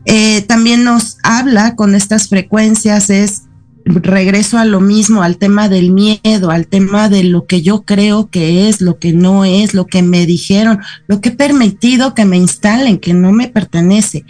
Eh, 0.07 0.43
también 0.43 0.83
nos 0.83 1.19
habla 1.23 1.77
con 1.77 1.95
estas 1.95 2.29
frecuencias, 2.29 3.11
es 3.11 3.43
regreso 3.89 4.59
a 4.59 4.65
lo 4.65 4.81
mismo, 4.81 5.23
al 5.23 5.39
tema 5.39 5.69
del 5.69 5.91
miedo, 5.93 6.51
al 6.51 6.67
tema 6.67 7.09
de 7.09 7.25
lo 7.25 7.47
que 7.47 7.63
yo 7.63 7.83
creo 7.83 8.29
que 8.31 8.69
es, 8.69 8.81
lo 8.81 8.99
que 8.99 9.13
no 9.13 9.45
es, 9.45 9.75
lo 9.75 9.87
que 9.87 10.03
me 10.03 10.27
dijeron, 10.27 10.81
lo 11.07 11.21
que 11.21 11.31
he 11.31 11.33
permitido 11.33 12.15
que 12.15 12.25
me 12.25 12.37
instalen, 12.37 12.99
que 12.99 13.15
no 13.15 13.33
me 13.33 13.49
pertenece. 13.49 14.25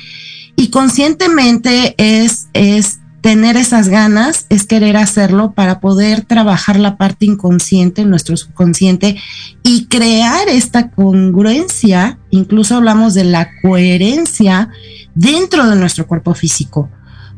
Y 0.56 0.68
conscientemente 0.68 1.94
es, 1.98 2.48
es 2.52 3.00
tener 3.20 3.56
esas 3.56 3.88
ganas, 3.88 4.46
es 4.48 4.64
querer 4.64 4.96
hacerlo 4.96 5.52
para 5.52 5.80
poder 5.80 6.24
trabajar 6.24 6.78
la 6.78 6.96
parte 6.96 7.26
inconsciente, 7.26 8.04
nuestro 8.04 8.36
subconsciente, 8.36 9.16
y 9.62 9.86
crear 9.86 10.48
esta 10.48 10.90
congruencia, 10.90 12.18
incluso 12.30 12.76
hablamos 12.76 13.14
de 13.14 13.24
la 13.24 13.50
coherencia 13.62 14.70
dentro 15.14 15.68
de 15.68 15.76
nuestro 15.76 16.06
cuerpo 16.06 16.34
físico 16.34 16.88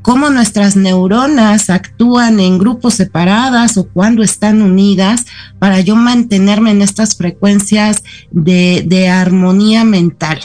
cómo 0.02 0.30
nuestras 0.30 0.76
neuronas 0.76 1.70
actúan 1.70 2.40
en 2.40 2.58
grupos 2.58 2.94
separadas 2.94 3.76
o 3.76 3.88
cuando 3.88 4.22
están 4.22 4.62
unidas 4.62 5.26
para 5.58 5.80
yo 5.80 5.96
mantenerme 5.96 6.70
en 6.70 6.82
estas 6.82 7.16
frecuencias 7.16 8.02
de, 8.30 8.84
de 8.86 9.08
armonía 9.08 9.84
mental. 9.84 10.40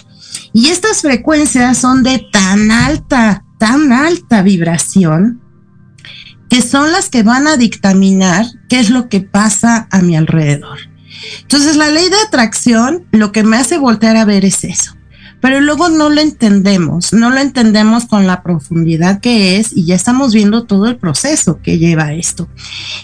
Y 0.54 0.68
estas 0.68 1.02
frecuencias 1.02 1.78
son 1.78 2.04
de 2.04 2.26
tan 2.32 2.72
alta, 2.72 3.46
tan 3.58 3.92
alta 3.92 4.42
vibración 4.42 5.42
que 6.50 6.62
son 6.62 6.92
las 6.92 7.10
que 7.10 7.24
van 7.24 7.48
a 7.48 7.58
dictaminar 7.58 8.46
qué 8.70 8.80
es 8.80 8.90
lo 8.90 9.10
que 9.10 9.22
pasa 9.22 9.88
a 9.92 10.02
mi 10.02 10.16
alrededor. 10.16 10.78
Entonces, 11.42 11.76
la 11.76 11.90
ley 11.90 12.08
de 12.10 12.18
atracción 12.28 13.06
lo 13.12 13.32
que 13.32 13.44
me 13.44 13.58
hace 13.58 13.78
voltear 13.78 14.16
a 14.18 14.26
ver 14.26 14.46
es 14.46 14.64
eso 14.64 14.95
pero 15.46 15.62
luego 15.62 15.90
no 15.90 16.10
lo 16.10 16.22
entendemos, 16.22 17.14
no 17.14 17.30
lo 17.30 17.38
entendemos 17.38 18.06
con 18.06 18.26
la 18.26 18.42
profundidad 18.42 19.20
que 19.20 19.58
es 19.58 19.78
y 19.78 19.86
ya 19.86 19.94
estamos 19.94 20.34
viendo 20.34 20.64
todo 20.64 20.88
el 20.88 20.98
proceso 20.98 21.60
que 21.62 21.78
lleva 21.78 22.14
esto. 22.14 22.50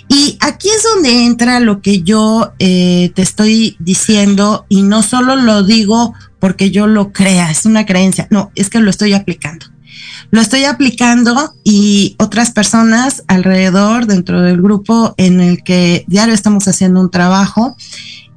Y 0.07 0.39
aquí 0.39 0.67
es 0.69 0.81
donde 0.81 1.23
entra 1.23 1.59
lo 1.59 1.83
que 1.83 2.01
yo 2.01 2.53
eh, 2.57 3.11
te 3.13 3.21
estoy 3.21 3.77
diciendo 3.77 4.65
y 4.69 4.81
no 4.81 5.03
solo 5.03 5.35
lo 5.35 5.61
digo 5.61 6.15
porque 6.39 6.71
yo 6.71 6.87
lo 6.87 7.13
crea, 7.13 7.51
es 7.51 7.67
una 7.67 7.85
creencia, 7.85 8.25
no, 8.31 8.51
es 8.55 8.71
que 8.71 8.79
lo 8.79 8.89
estoy 8.89 9.13
aplicando. 9.13 9.67
Lo 10.31 10.41
estoy 10.41 10.63
aplicando 10.63 11.53
y 11.63 12.15
otras 12.17 12.49
personas 12.49 13.21
alrededor 13.27 14.07
dentro 14.07 14.41
del 14.41 14.63
grupo 14.63 15.13
en 15.17 15.41
el 15.41 15.63
que 15.63 16.05
diario 16.07 16.33
estamos 16.33 16.67
haciendo 16.67 17.01
un 17.01 17.11
trabajo 17.11 17.75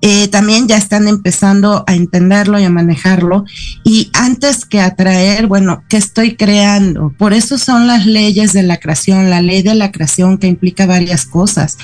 eh, 0.06 0.28
también 0.28 0.68
ya 0.68 0.76
están 0.76 1.08
empezando 1.08 1.82
a 1.86 1.94
entenderlo 1.94 2.60
y 2.60 2.64
a 2.64 2.68
manejarlo. 2.68 3.46
Y 3.84 4.10
antes 4.12 4.66
que 4.66 4.82
atraer, 4.82 5.46
bueno, 5.46 5.82
¿qué 5.88 5.96
estoy 5.96 6.36
creando? 6.36 7.14
Por 7.16 7.32
eso 7.32 7.56
son 7.56 7.86
las 7.86 8.04
leyes 8.04 8.52
de 8.52 8.64
la 8.64 8.76
creación, 8.76 9.30
la 9.30 9.40
ley 9.40 9.62
de 9.62 9.74
la 9.74 9.92
creación 9.92 10.36
que 10.36 10.46
implica 10.46 10.84
varias 10.84 11.24
cosas. 11.24 11.78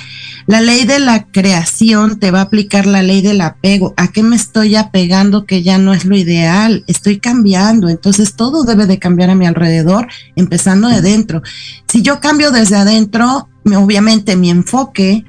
La 0.45 0.61
ley 0.61 0.85
de 0.85 0.99
la 0.99 1.23
creación 1.31 2.19
te 2.19 2.29
va 2.29 2.41
a 2.41 2.43
aplicar 2.43 2.85
la 2.85 3.01
ley 3.01 3.23
del 3.23 3.41
apego. 3.41 3.95
¿A 3.97 4.09
qué 4.09 4.21
me 4.21 4.35
estoy 4.35 4.75
apegando 4.75 5.47
que 5.47 5.63
ya 5.63 5.79
no 5.79 5.91
es 5.91 6.05
lo 6.05 6.15
ideal? 6.15 6.83
Estoy 6.85 7.17
cambiando. 7.17 7.89
Entonces 7.89 8.35
todo 8.35 8.65
debe 8.65 8.85
de 8.85 8.99
cambiar 8.99 9.31
a 9.31 9.35
mi 9.35 9.47
alrededor, 9.47 10.07
empezando 10.35 10.89
de 10.89 11.01
dentro. 11.01 11.41
Si 11.87 12.03
yo 12.03 12.19
cambio 12.19 12.51
desde 12.51 12.75
adentro, 12.75 13.49
obviamente 13.65 14.35
mi 14.35 14.51
enfoque 14.51 15.25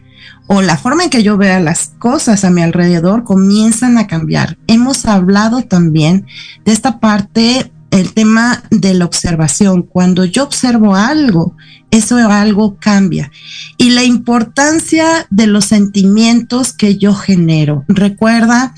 o 0.54 0.60
la 0.60 0.76
forma 0.76 1.04
en 1.04 1.08
que 1.08 1.22
yo 1.22 1.38
vea 1.38 1.60
las 1.60 1.92
cosas 1.98 2.44
a 2.44 2.50
mi 2.50 2.60
alrededor 2.60 3.24
comienzan 3.24 3.96
a 3.96 4.06
cambiar. 4.06 4.58
Hemos 4.66 5.06
hablado 5.06 5.62
también 5.62 6.26
de 6.66 6.72
esta 6.72 7.00
parte, 7.00 7.72
el 7.90 8.12
tema 8.12 8.62
de 8.70 8.92
la 8.92 9.06
observación. 9.06 9.82
Cuando 9.82 10.26
yo 10.26 10.44
observo 10.44 10.94
algo, 10.94 11.56
eso 11.90 12.16
algo 12.16 12.76
cambia. 12.78 13.30
Y 13.78 13.90
la 13.90 14.04
importancia 14.04 15.26
de 15.30 15.46
los 15.46 15.64
sentimientos 15.64 16.74
que 16.74 16.98
yo 16.98 17.14
genero. 17.14 17.86
Recuerda 17.88 18.74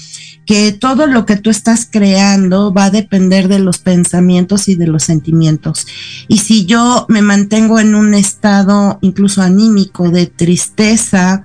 que 0.46 0.72
todo 0.72 1.06
lo 1.06 1.26
que 1.26 1.36
tú 1.36 1.50
estás 1.50 1.88
creando 1.90 2.72
va 2.72 2.86
a 2.86 2.90
depender 2.90 3.48
de 3.48 3.58
los 3.58 3.78
pensamientos 3.78 4.68
y 4.68 4.74
de 4.74 4.86
los 4.86 5.04
sentimientos. 5.04 5.86
Y 6.28 6.38
si 6.38 6.66
yo 6.66 7.06
me 7.08 7.22
mantengo 7.22 7.78
en 7.80 7.94
un 7.94 8.14
estado 8.14 8.98
incluso 9.00 9.42
anímico 9.42 10.10
de 10.10 10.26
tristeza, 10.26 11.44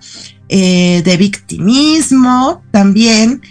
eh, 0.49 1.01
de 1.05 1.17
victimismo 1.17 2.63
también, 2.71 3.41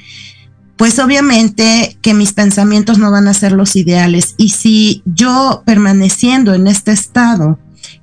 pues 0.77 0.99
obviamente 0.99 1.99
que 2.03 2.15
mis 2.15 2.33
pensamientos 2.33 2.99
no 2.99 3.11
van 3.11 3.27
a 3.27 3.35
ser 3.35 3.53
los 3.53 3.75
ideales. 3.75 4.35
Y 4.37 4.51
si 4.51 5.03
yo 5.05 5.63
permaneciendo 5.65 6.55
en 6.55 6.67
este 6.69 6.93
estado, 6.93 7.59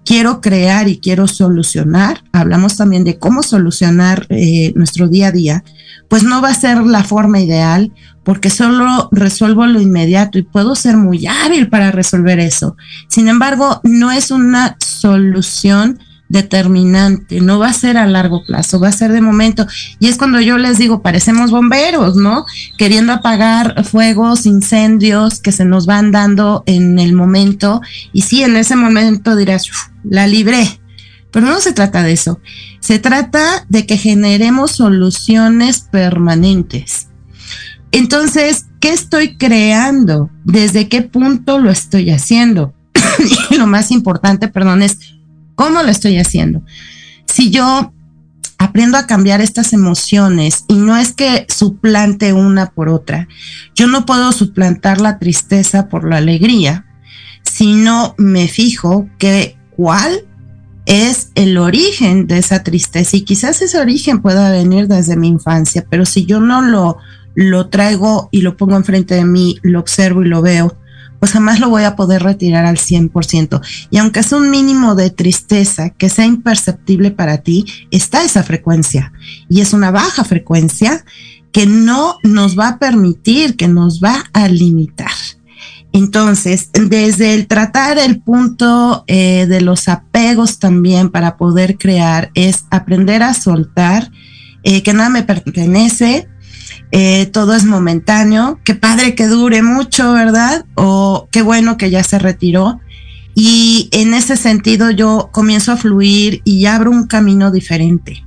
quiero 0.06 0.42
crear 0.42 0.88
y 0.88 1.00
quiero 1.00 1.28
solucionar, 1.28 2.24
hablamos 2.32 2.78
también 2.78 3.04
de 3.04 3.18
cómo 3.18 3.44
solucionar 3.44 4.26
eh, 4.30 4.74
nuestro 4.76 5.08
día 5.08 5.28
a 5.28 5.32
día, 5.32 5.64
pues 6.10 6.24
no 6.24 6.42
va 6.42 6.50
a 6.50 6.56
ser 6.56 6.84
la 6.86 7.04
forma 7.04 7.40
ideal 7.40 7.92
porque 8.24 8.50
solo 8.50 9.10
resuelvo 9.12 9.66
lo 9.68 9.80
inmediato 9.80 10.40
y 10.40 10.44
puedo 10.44 10.76
ser 10.76 10.98
muy 10.98 11.28
hábil 11.28 11.70
para 11.70 11.92
resolver 11.92 12.40
eso. 12.40 12.76
Sin 13.08 13.28
embargo, 13.28 13.82
no 13.84 14.12
es 14.12 14.32
una 14.32 14.78
solución 14.80 16.00
determinante, 16.36 17.40
no 17.40 17.60
va 17.60 17.70
a 17.70 17.74
ser 17.74 17.98
a 17.98 18.06
largo 18.06 18.44
plazo, 18.46 18.80
va 18.80 18.90
a 18.90 18.92
ser 18.92 19.12
de 19.14 19.22
momento. 19.22 19.66
Y 20.00 20.08
es 20.08 20.18
cuando 20.18 20.42
yo 20.42 20.58
les 20.58 20.78
digo, 20.78 21.02
parecemos 21.02 21.50
bomberos, 21.50 22.18
¿no? 22.18 22.46
Queriendo 22.78 23.14
apagar 23.14 23.86
fuegos, 23.86 24.46
incendios 24.46 25.40
que 25.40 25.54
se 25.54 25.66
nos 25.66 25.86
van 25.86 26.12
dando 26.12 26.64
en 26.66 27.00
el 27.00 27.14
momento. 27.14 27.82
Y 28.12 28.24
sí, 28.24 28.44
en 28.44 28.58
ese 28.58 28.76
momento 28.76 29.36
dirás, 29.36 29.68
la 30.04 30.28
libré. 30.28 30.80
Pero 31.32 31.48
no 31.48 31.60
se 31.62 31.74
trata 31.74 32.04
de 32.04 32.12
eso. 32.12 32.40
Se 32.82 33.00
trata 33.00 33.66
de 33.70 33.86
que 33.86 33.98
generemos 33.98 34.72
soluciones 34.72 35.80
permanentes. 35.80 37.08
Entonces, 37.92 38.66
¿qué 38.82 38.90
estoy 38.90 39.38
creando? 39.38 40.30
¿Desde 40.44 40.90
qué 40.90 41.02
punto 41.02 41.60
lo 41.60 41.72
estoy 41.72 42.12
haciendo? 42.12 42.74
y 43.50 43.56
lo 43.56 43.68
más 43.68 43.92
importante, 43.92 44.50
perdón, 44.50 44.82
es 44.82 45.15
¿Cómo 45.56 45.82
lo 45.84 45.90
estoy 45.90 46.18
haciendo? 46.18 46.62
Si 47.26 47.50
yo 47.50 47.94
aprendo 48.58 48.98
a 48.98 49.08
cambiar 49.08 49.42
estas 49.42 49.74
emociones 49.74 50.66
y 50.68 50.76
no 50.76 50.98
es 50.98 51.14
que 51.14 51.46
suplante 51.50 52.34
una 52.34 52.72
por 52.72 52.90
otra, 52.90 53.28
yo 53.74 53.88
no 53.88 54.06
puedo 54.06 54.32
suplantar 54.32 55.02
la 55.02 55.20
tristeza 55.20 55.90
por 55.90 56.08
la 56.08 56.18
alegría, 56.18 56.86
sino 57.44 58.16
me 58.18 58.48
fijo 58.48 59.10
que 59.18 59.58
cuál 59.76 60.26
es 60.86 61.32
el 61.36 61.58
origen 61.58 62.28
de 62.28 62.38
esa 62.38 62.64
tristeza 62.64 63.18
y 63.18 63.22
quizás 63.22 63.62
ese 63.62 63.80
origen 63.80 64.22
pueda 64.22 64.52
venir 64.52 64.88
desde 64.88 65.18
mi 65.18 65.28
infancia, 65.28 65.86
pero 65.90 66.06
si 66.06 66.26
yo 66.26 66.40
no 66.40 66.62
lo, 66.62 66.98
lo 67.34 67.70
traigo 67.70 68.30
y 68.32 68.42
lo 68.42 68.56
pongo 68.56 68.76
enfrente 68.76 69.16
de 69.16 69.26
mí, 69.26 69.58
lo 69.64 69.80
observo 69.80 70.22
y 70.24 70.28
lo 70.28 70.42
veo, 70.42 70.78
pues 71.20 71.32
jamás 71.32 71.60
lo 71.60 71.70
voy 71.70 71.84
a 71.84 71.96
poder 71.96 72.24
retirar 72.24 72.66
al 72.66 72.78
100%. 72.78 73.62
Y 73.90 73.98
aunque 73.98 74.20
es 74.20 74.32
un 74.32 74.50
mínimo 74.50 74.96
de 74.96 75.10
tristeza 75.10 75.90
que 75.90 76.10
sea 76.10 76.26
imperceptible 76.26 77.12
para 77.12 77.40
ti, 77.40 77.66
está 77.92 78.24
esa 78.24 78.44
frecuencia. 78.44 79.12
Y 79.50 79.62
es 79.62 79.74
una 79.74 79.92
baja 79.92 80.24
frecuencia 80.24 81.04
que 81.52 81.66
no 81.66 82.18
nos 82.24 82.60
va 82.60 82.68
a 82.68 82.80
permitir, 82.80 83.56
que 83.56 83.68
nos 83.68 84.02
va 84.02 84.26
a 84.34 84.48
limitar. 84.50 85.12
Entonces, 85.94 86.72
desde 86.74 87.34
el 87.34 87.48
tratar 87.48 87.98
el 87.98 88.20
punto 88.20 89.06
eh, 89.08 89.46
de 89.48 89.62
los 89.62 89.88
apegos 89.88 90.60
también 90.60 91.10
para 91.10 91.38
poder 91.38 91.78
crear, 91.78 92.32
es 92.34 92.66
aprender 92.70 93.24
a 93.24 93.34
soltar, 93.34 94.12
eh, 94.64 94.84
que 94.84 94.94
nada 94.94 95.08
me 95.08 95.24
pertenece, 95.24 96.28
eh, 96.98 97.26
todo 97.26 97.54
es 97.54 97.66
momentáneo, 97.66 98.58
qué 98.64 98.74
padre 98.74 99.16
que 99.16 99.28
dure 99.28 99.62
mucho, 99.62 100.14
¿verdad? 100.14 100.66
O 100.76 101.28
qué 101.30 101.42
bueno 101.42 101.76
que 101.76 101.90
ya 101.90 102.06
se 102.06 102.20
retiró. 102.20 102.80
Y 103.36 103.90
en 103.92 104.14
ese 104.14 104.38
sentido 104.38 104.92
yo 104.92 105.28
comienzo 105.34 105.74
a 105.74 105.76
fluir 105.76 106.42
y 106.46 106.68
abro 106.68 106.92
un 106.92 107.06
camino 107.06 107.52
diferente. 107.52 108.24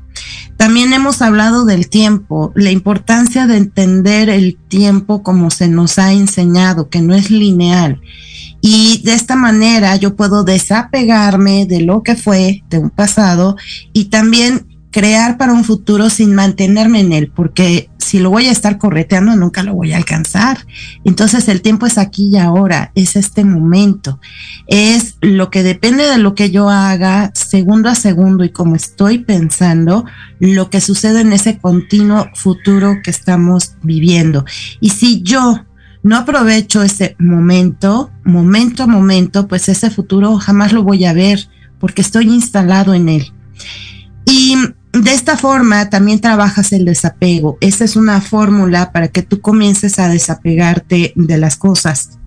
También 0.59 0.93
hemos 0.93 1.23
hablado 1.23 1.65
del 1.65 1.89
tiempo, 1.89 2.53
la 2.55 2.71
importancia 2.71 3.47
de 3.47 3.57
entender 3.57 4.29
el 4.29 4.59
tiempo 4.69 5.23
como 5.23 5.51
se 5.51 5.69
nos 5.69 5.99
ha 5.99 6.13
enseñado, 6.13 6.91
que 6.91 7.01
no 7.01 7.15
es 7.15 7.31
lineal. 7.31 8.03
Y 8.61 9.01
de 9.03 9.15
esta 9.15 9.35
manera 9.35 9.97
yo 9.97 10.15
puedo 10.15 10.45
desapegarme 10.45 11.65
de 11.65 11.81
lo 11.81 12.03
que 12.03 12.17
fue, 12.17 12.65
de 12.69 12.77
un 12.77 12.91
pasado, 12.91 13.57
y 13.95 14.07
también 14.11 14.67
crear 14.90 15.37
para 15.37 15.52
un 15.52 15.64
futuro 15.64 16.11
sin 16.11 16.35
mantenerme 16.35 17.00
en 17.00 17.12
él, 17.12 17.33
porque 17.35 17.90
si 17.99 18.18
lo 18.21 18.30
voy 18.30 18.47
a 18.47 18.52
estar 18.52 18.78
correteando, 18.78 19.37
nunca 19.37 19.62
lo 19.62 19.75
voy 19.75 19.92
a 19.92 19.99
alcanzar. 19.99 20.66
Entonces 21.04 21.47
el 21.49 21.61
tiempo 21.61 21.85
es 21.85 21.99
aquí 21.99 22.30
y 22.30 22.38
ahora, 22.38 22.90
es 22.95 23.16
este 23.16 23.45
momento, 23.45 24.18
es 24.66 25.16
lo 25.21 25.50
que 25.50 25.62
depende 25.62 26.04
de 26.04 26.16
lo 26.16 26.35
que 26.35 26.50
yo 26.50 26.71
haga 26.71 27.30
segundo 27.35 27.90
a 27.90 27.95
segundo 27.95 28.45
y 28.45 28.50
como 28.50 28.76
estoy 28.76 29.18
pensando, 29.18 30.07
lo 30.40 30.71
que 30.71 30.80
sucede 30.80 31.21
en 31.21 31.35
ese 31.35 31.59
continuo 31.59 32.30
futuro 32.35 33.00
que 33.04 33.11
estamos 33.11 33.75
viviendo. 33.83 34.47
Y 34.80 34.90
si 34.90 35.23
yo 35.23 35.66
no 36.02 36.16
aprovecho 36.16 36.83
ese 36.83 37.14
momento, 37.18 38.11
momento 38.25 38.85
a 38.85 38.87
momento, 38.87 39.49
pues 39.49 39.68
ese 39.68 39.90
futuro 39.90 40.38
jamás 40.38 40.73
lo 40.73 40.83
voy 40.83 41.04
a 41.04 41.12
ver 41.12 41.49
porque 41.78 42.00
estoy 42.02 42.25
instalado 42.33 42.95
en 42.95 43.09
él. 43.11 43.33
Y 44.29 44.57
de 44.93 45.15
esta 45.15 45.37
forma 45.37 45.89
también 45.89 46.21
trabajas 46.21 46.73
el 46.73 46.85
desapego. 46.85 47.57
Esa 47.61 47.85
es 47.85 47.97
una 47.97 48.21
fórmula 48.21 48.93
para 48.93 49.09
que 49.09 49.23
tú 49.23 49.41
comiences 49.41 49.99
a 49.99 50.09
desapegarte 50.09 51.13
de 51.17 51.39
las 51.39 51.57
cosas. 51.57 52.19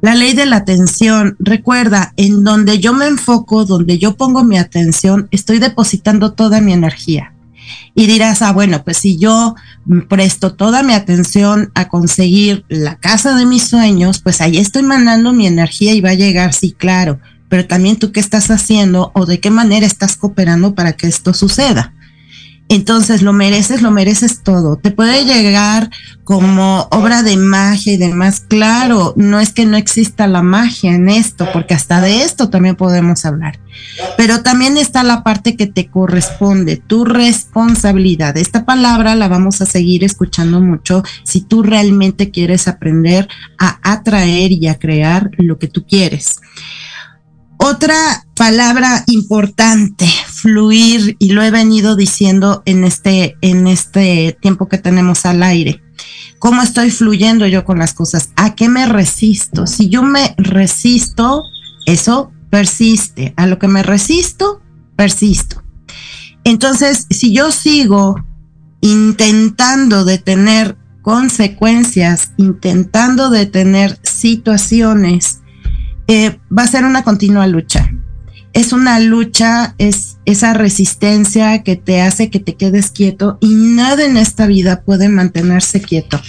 La 0.00 0.14
ley 0.14 0.32
de 0.34 0.46
la 0.46 0.56
atención, 0.56 1.36
recuerda, 1.38 2.12
en 2.16 2.44
donde 2.44 2.78
yo 2.78 2.92
me 2.92 3.06
enfoco, 3.06 3.64
donde 3.64 3.98
yo 3.98 4.16
pongo 4.16 4.42
mi 4.44 4.58
atención, 4.58 5.28
estoy 5.30 5.58
depositando 5.58 6.32
toda 6.32 6.60
mi 6.60 6.72
energía. 6.72 7.34
Y 7.94 8.06
dirás, 8.06 8.42
ah, 8.42 8.52
bueno, 8.52 8.82
pues 8.84 8.96
si 8.98 9.18
yo 9.18 9.54
presto 10.08 10.54
toda 10.54 10.82
mi 10.82 10.92
atención 10.92 11.70
a 11.74 11.88
conseguir 11.88 12.64
la 12.68 12.96
casa 12.96 13.36
de 13.36 13.46
mis 13.46 13.64
sueños, 13.64 14.20
pues 14.20 14.40
ahí 14.40 14.58
estoy 14.58 14.82
mandando 14.82 15.32
mi 15.32 15.46
energía 15.46 15.94
y 15.94 16.00
va 16.00 16.10
a 16.10 16.14
llegar, 16.14 16.52
sí, 16.52 16.72
claro 16.72 17.20
pero 17.52 17.66
también 17.66 17.96
tú 17.96 18.12
qué 18.12 18.20
estás 18.20 18.50
haciendo 18.50 19.12
o 19.14 19.26
de 19.26 19.38
qué 19.38 19.50
manera 19.50 19.84
estás 19.84 20.16
cooperando 20.16 20.74
para 20.74 20.94
que 20.94 21.06
esto 21.06 21.34
suceda. 21.34 21.92
Entonces, 22.70 23.20
lo 23.20 23.34
mereces, 23.34 23.82
lo 23.82 23.90
mereces 23.90 24.42
todo. 24.42 24.76
Te 24.76 24.90
puede 24.90 25.26
llegar 25.26 25.90
como 26.24 26.88
obra 26.90 27.22
de 27.22 27.36
magia 27.36 27.92
y 27.92 27.98
demás. 27.98 28.40
Claro, 28.48 29.12
no 29.18 29.38
es 29.38 29.52
que 29.52 29.66
no 29.66 29.76
exista 29.76 30.26
la 30.26 30.40
magia 30.40 30.94
en 30.94 31.10
esto, 31.10 31.46
porque 31.52 31.74
hasta 31.74 32.00
de 32.00 32.22
esto 32.22 32.48
también 32.48 32.74
podemos 32.74 33.26
hablar. 33.26 33.60
Pero 34.16 34.42
también 34.42 34.78
está 34.78 35.02
la 35.02 35.22
parte 35.22 35.54
que 35.54 35.66
te 35.66 35.88
corresponde, 35.88 36.78
tu 36.78 37.04
responsabilidad. 37.04 38.38
Esta 38.38 38.64
palabra 38.64 39.14
la 39.14 39.28
vamos 39.28 39.60
a 39.60 39.66
seguir 39.66 40.04
escuchando 40.04 40.62
mucho 40.62 41.02
si 41.22 41.42
tú 41.42 41.62
realmente 41.62 42.30
quieres 42.30 42.66
aprender 42.66 43.28
a 43.58 43.78
atraer 43.82 44.52
y 44.52 44.68
a 44.68 44.78
crear 44.78 45.30
lo 45.36 45.58
que 45.58 45.68
tú 45.68 45.84
quieres. 45.86 46.40
Otra 47.64 48.26
palabra 48.34 49.04
importante, 49.06 50.04
fluir, 50.26 51.14
y 51.20 51.30
lo 51.30 51.44
he 51.44 51.52
venido 51.52 51.94
diciendo 51.94 52.64
en 52.66 52.82
este, 52.82 53.36
en 53.40 53.68
este 53.68 54.36
tiempo 54.42 54.68
que 54.68 54.78
tenemos 54.78 55.24
al 55.26 55.44
aire. 55.44 55.80
¿Cómo 56.40 56.60
estoy 56.60 56.90
fluyendo 56.90 57.46
yo 57.46 57.64
con 57.64 57.78
las 57.78 57.94
cosas? 57.94 58.30
¿A 58.34 58.56
qué 58.56 58.68
me 58.68 58.86
resisto? 58.86 59.68
Si 59.68 59.88
yo 59.88 60.02
me 60.02 60.34
resisto, 60.38 61.44
eso 61.86 62.32
persiste. 62.50 63.32
A 63.36 63.46
lo 63.46 63.60
que 63.60 63.68
me 63.68 63.84
resisto, 63.84 64.60
persisto. 64.96 65.62
Entonces, 66.42 67.06
si 67.10 67.32
yo 67.32 67.52
sigo 67.52 68.16
intentando 68.80 70.04
detener 70.04 70.76
consecuencias, 71.00 72.32
intentando 72.38 73.30
detener 73.30 74.00
situaciones 74.02 75.41
eh, 76.06 76.38
va 76.56 76.62
a 76.62 76.68
ser 76.68 76.84
una 76.84 77.02
continua 77.02 77.46
lucha. 77.46 77.90
Es 78.52 78.74
una 78.74 79.00
lucha, 79.00 79.74
es 79.78 80.18
esa 80.26 80.52
resistencia 80.52 81.62
que 81.62 81.76
te 81.76 82.02
hace 82.02 82.28
que 82.28 82.38
te 82.38 82.54
quedes 82.54 82.90
quieto 82.90 83.38
y 83.40 83.54
nada 83.54 84.04
en 84.04 84.18
esta 84.18 84.46
vida 84.46 84.82
puede 84.82 85.08
mantenerse 85.08 85.80
quieto. 85.80 86.20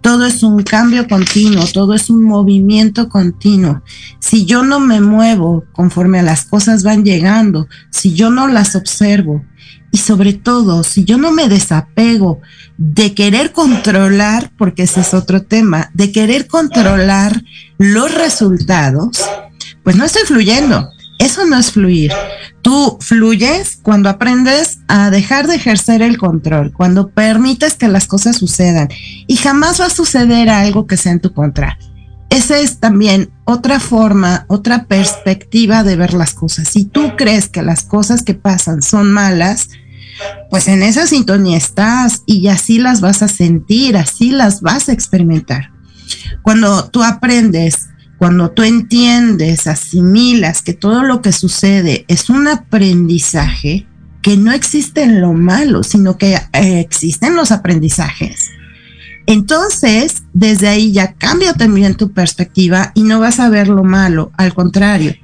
Todo 0.00 0.24
es 0.24 0.42
un 0.42 0.62
cambio 0.62 1.06
continuo, 1.06 1.64
todo 1.74 1.92
es 1.92 2.08
un 2.08 2.22
movimiento 2.22 3.10
continuo. 3.10 3.82
Si 4.20 4.46
yo 4.46 4.62
no 4.62 4.80
me 4.80 5.02
muevo 5.02 5.64
conforme 5.72 6.20
a 6.20 6.22
las 6.22 6.46
cosas 6.46 6.82
van 6.82 7.04
llegando, 7.04 7.68
si 7.90 8.14
yo 8.14 8.30
no 8.30 8.48
las 8.48 8.74
observo 8.74 9.44
y 9.90 9.98
sobre 9.98 10.32
todo 10.32 10.84
si 10.84 11.04
yo 11.04 11.16
no 11.16 11.32
me 11.32 11.48
desapego 11.48 12.40
de 12.76 13.14
querer 13.14 13.52
controlar, 13.52 14.50
porque 14.58 14.84
ese 14.84 15.00
es 15.00 15.14
otro 15.14 15.42
tema, 15.42 15.90
de 15.94 16.12
querer 16.12 16.46
controlar 16.46 17.42
los 17.78 18.14
resultados, 18.14 19.24
pues 19.82 19.96
no 19.96 20.04
estoy 20.04 20.22
fluyendo. 20.26 20.90
Eso 21.18 21.46
no 21.46 21.58
es 21.58 21.72
fluir. 21.72 22.12
Tú 22.60 22.98
fluyes 23.00 23.78
cuando 23.80 24.10
aprendes 24.10 24.80
a 24.88 25.10
dejar 25.10 25.46
de 25.46 25.54
ejercer 25.54 26.02
el 26.02 26.18
control, 26.18 26.72
cuando 26.72 27.08
permites 27.08 27.74
que 27.74 27.88
las 27.88 28.06
cosas 28.06 28.36
sucedan 28.36 28.88
y 29.26 29.36
jamás 29.36 29.80
va 29.80 29.86
a 29.86 29.90
suceder 29.90 30.50
algo 30.50 30.86
que 30.86 30.96
sea 30.96 31.12
en 31.12 31.20
tu 31.20 31.32
contra. 31.32 31.78
Esa 32.36 32.58
es 32.58 32.80
también 32.80 33.30
otra 33.44 33.80
forma, 33.80 34.44
otra 34.48 34.84
perspectiva 34.84 35.82
de 35.82 35.96
ver 35.96 36.12
las 36.12 36.34
cosas. 36.34 36.68
Si 36.68 36.84
tú 36.84 37.16
crees 37.16 37.48
que 37.48 37.62
las 37.62 37.82
cosas 37.82 38.22
que 38.22 38.34
pasan 38.34 38.82
son 38.82 39.10
malas, 39.10 39.70
pues 40.50 40.68
en 40.68 40.82
esa 40.82 41.06
sintonía 41.06 41.56
estás 41.56 42.24
y 42.26 42.48
así 42.48 42.76
las 42.76 43.00
vas 43.00 43.22
a 43.22 43.28
sentir, 43.28 43.96
así 43.96 44.32
las 44.32 44.60
vas 44.60 44.90
a 44.90 44.92
experimentar. 44.92 45.70
Cuando 46.42 46.90
tú 46.90 47.02
aprendes, 47.02 47.88
cuando 48.18 48.50
tú 48.50 48.64
entiendes, 48.64 49.66
asimilas 49.66 50.60
que 50.60 50.74
todo 50.74 51.04
lo 51.04 51.22
que 51.22 51.32
sucede 51.32 52.04
es 52.06 52.28
un 52.28 52.48
aprendizaje, 52.48 53.86
que 54.20 54.36
no 54.36 54.52
existe 54.52 55.04
en 55.04 55.22
lo 55.22 55.32
malo, 55.32 55.82
sino 55.82 56.18
que 56.18 56.34
eh, 56.34 56.80
existen 56.80 57.34
los 57.34 57.50
aprendizajes 57.50 58.50
entonces, 59.26 60.22
desde 60.32 60.68
ahí 60.68 60.92
ya 60.92 61.14
cambia 61.14 61.52
también 61.52 61.96
tu 61.96 62.12
perspectiva 62.12 62.92
y 62.94 63.02
no 63.02 63.18
vas 63.18 63.40
a 63.40 63.48
ver 63.48 63.66
lo 63.66 63.82
malo, 63.82 64.30
al 64.36 64.54
contrario, 64.54 65.14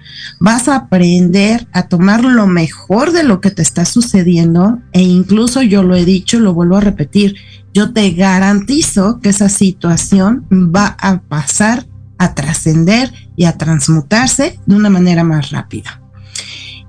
vas 0.41 0.67
a 0.67 0.75
aprender 0.75 1.69
a 1.73 1.85
tomar 1.87 2.25
lo 2.25 2.49
mejor 2.49 3.13
de 3.13 3.23
lo 3.23 3.41
que 3.41 3.53
te 3.53 3.63
está 3.63 3.85
sucediendo 3.85 4.81
e 4.93 5.03
incluso 5.03 5.63
yo 5.63 5.85
lo 5.85 5.95
he 5.95 6.05
dicho, 6.05 6.41
lo 6.41 6.53
vuelvo 6.53 6.79
a 6.79 6.81
repetir, 6.81 7.37
yo 7.73 7.93
te 7.93 8.11
garantizo 8.11 9.21
que 9.21 9.29
esa 9.29 9.49
situación 9.49 10.47
va 10.51 10.97
a 11.01 11.21
pasar 11.21 11.87
a 12.19 12.35
trascender 12.35 13.13
y 13.37 13.45
a 13.45 13.57
transmutarse 13.57 14.59
de 14.67 14.77
una 14.77 14.91
manera 14.91 15.23
más 15.23 15.51
rápida. 15.51 16.01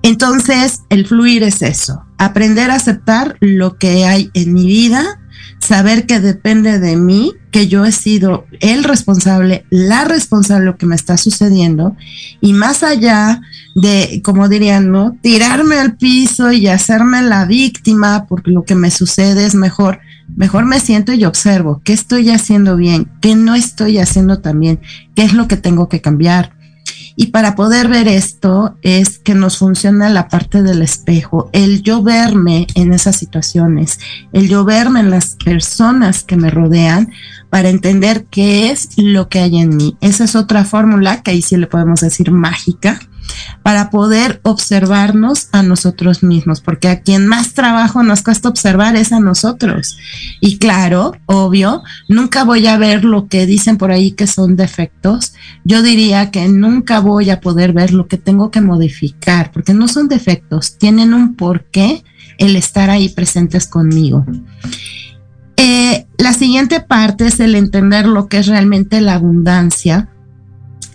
Entonces, 0.02 0.82
el 0.90 1.08
fluir 1.08 1.44
es 1.44 1.62
eso, 1.62 2.04
aprender 2.18 2.72
a 2.72 2.76
aceptar 2.76 3.38
lo 3.40 3.78
que 3.78 4.06
hay 4.06 4.32
en 4.34 4.52
mi 4.52 4.66
vida 4.66 5.20
saber 5.64 6.06
que 6.06 6.20
depende 6.20 6.80
de 6.80 6.98
mí, 6.98 7.34
que 7.52 7.68
yo 7.68 7.86
he 7.86 7.92
sido 7.92 8.46
el 8.60 8.84
responsable, 8.84 9.66
la 9.70 10.04
responsable 10.04 10.66
de 10.66 10.72
lo 10.72 10.78
que 10.78 10.86
me 10.86 10.96
está 10.96 11.18
sucediendo, 11.18 11.96
y 12.42 12.54
más 12.54 12.84
allá 12.84 13.42
de, 13.76 14.22
como 14.24 14.50
dirían, 14.50 14.92
¿no? 14.92 15.18
Tirarme 15.22 15.76
al 15.76 15.96
piso 15.96 16.52
y 16.52 16.68
hacerme 16.68 17.22
la 17.22 17.46
víctima 17.46 18.26
porque 18.28 18.52
lo 18.52 18.64
que 18.64 18.76
me 18.76 18.92
sucede 18.92 19.46
es 19.46 19.56
mejor, 19.56 20.00
mejor 20.36 20.66
me 20.66 20.80
siento 20.80 21.14
y 21.14 21.24
observo 21.26 21.82
qué 21.84 21.94
estoy 21.94 22.30
haciendo 22.30 22.76
bien, 22.76 23.10
qué 23.22 23.36
no 23.36 23.56
estoy 23.56 24.00
haciendo 24.00 24.40
tan 24.40 24.60
bien, 24.60 24.82
qué 25.16 25.24
es 25.24 25.34
lo 25.34 25.48
que 25.48 25.58
tengo 25.58 25.88
que 25.88 26.02
cambiar 26.02 26.52
y 27.16 27.28
para 27.28 27.56
poder 27.56 27.88
ver 27.88 28.08
esto 28.08 28.76
es 28.82 29.20
que 29.20 29.36
nos 29.36 29.58
funciona 29.58 30.10
la 30.10 30.28
parte 30.28 30.64
del 30.64 30.82
espejo, 30.82 31.50
el 31.54 31.84
yo 31.84 32.02
verme 32.02 32.68
en 32.76 32.94
esas 32.94 33.16
situaciones, 33.16 34.00
el 34.32 34.50
yo 34.50 34.66
verme 34.66 35.02
en 35.02 35.10
las 35.10 35.36
personas 35.44 36.24
que 36.24 36.38
me 36.38 36.50
rodean 36.50 37.12
para 37.50 37.70
entender 37.70 38.26
qué 38.32 38.72
es 38.72 38.90
lo 38.98 39.30
que 39.30 39.40
hay 39.40 39.60
en 39.60 39.76
mí. 39.76 39.96
Esa 40.02 40.24
es 40.24 40.36
otra 40.36 40.66
fórmula 40.66 41.22
que 41.22 41.32
ahí 41.32 41.42
sí 41.42 41.56
le 41.56 41.68
podemos 41.68 42.02
decir 42.02 42.32
mágica, 42.32 43.00
para 43.62 43.90
poder 43.90 44.40
observarnos 44.44 45.48
a 45.52 45.64
nosotros 45.64 46.24
mismos, 46.24 46.62
porque 46.62 46.88
a 46.88 47.02
quien 47.02 47.28
más 47.28 47.54
trabajo 47.54 48.04
nos 48.04 48.22
cuesta 48.22 48.50
observar 48.50 48.96
es 48.96 49.12
a 49.12 49.20
nosotros. 49.20 49.98
Y 50.40 50.58
claro, 50.58 51.14
obvio, 51.26 51.84
nunca 52.08 52.44
voy 52.44 52.68
a 52.68 52.78
ver 52.78 53.04
lo 53.04 53.28
que 53.28 53.46
dicen 53.46 53.78
por 53.78 53.92
ahí 53.92 54.12
que 54.12 54.28
son 54.28 54.56
defectos. 54.56 55.34
Yo 55.64 55.82
diría 55.82 56.32
que 56.32 56.48
nunca 56.48 57.00
voy 57.00 57.30
a 57.30 57.42
poder 57.42 57.74
ver 57.74 57.94
lo 57.94 58.08
que 58.08 58.18
tengo 58.18 58.52
que 58.52 58.62
modificar, 58.62 59.52
porque 59.52 59.74
no 59.74 59.88
son 59.88 60.08
defectos, 60.08 60.78
tienen 60.78 61.14
un 61.14 61.36
porqué 61.36 62.04
el 62.38 62.56
estar 62.56 62.90
ahí 62.90 63.10
presentes 63.10 63.68
conmigo. 63.68 64.26
Eh, 65.58 66.08
la 66.18 66.34
siguiente 66.34 66.80
parte 66.80 67.28
es 67.28 67.40
el 67.40 67.56
entender 67.56 68.06
lo 68.06 68.28
que 68.28 68.40
es 68.40 68.48
realmente 68.48 69.02
la 69.02 69.14
abundancia 69.14 70.10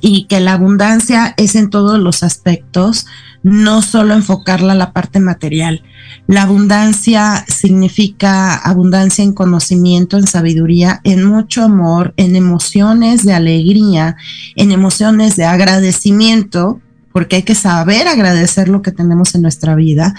y 0.01 0.25
que 0.25 0.41
la 0.41 0.55
abundancia 0.55 1.35
es 1.37 1.55
en 1.55 1.71
todos 1.71 1.99
los 1.99 2.23
aspectos, 2.23 3.07
no 3.43 3.83
solo 3.83 4.15
enfocarla 4.15 4.73
a 4.73 4.77
la 4.77 4.93
parte 4.93 5.21
material. 5.21 5.83
La 6.27 6.43
abundancia 6.43 7.45
significa 7.49 8.55
abundancia 8.55 9.25
en 9.25 9.33
conocimiento, 9.33 10.19
en 10.19 10.27
sabiduría, 10.27 11.01
en 11.05 11.25
mucho 11.25 11.63
amor, 11.63 12.13
en 12.17 12.37
emociones 12.37 13.25
de 13.25 13.33
alegría, 13.33 14.17
en 14.57 14.73
emociones 14.73 15.37
de 15.37 15.45
agradecimiento, 15.45 16.81
porque 17.13 17.37
hay 17.37 17.43
que 17.43 17.55
saber 17.55 18.09
agradecer 18.09 18.69
lo 18.69 18.83
que 18.83 18.93
tenemos 18.93 19.35
en 19.35 19.43
nuestra 19.43 19.75
vida. 19.75 20.15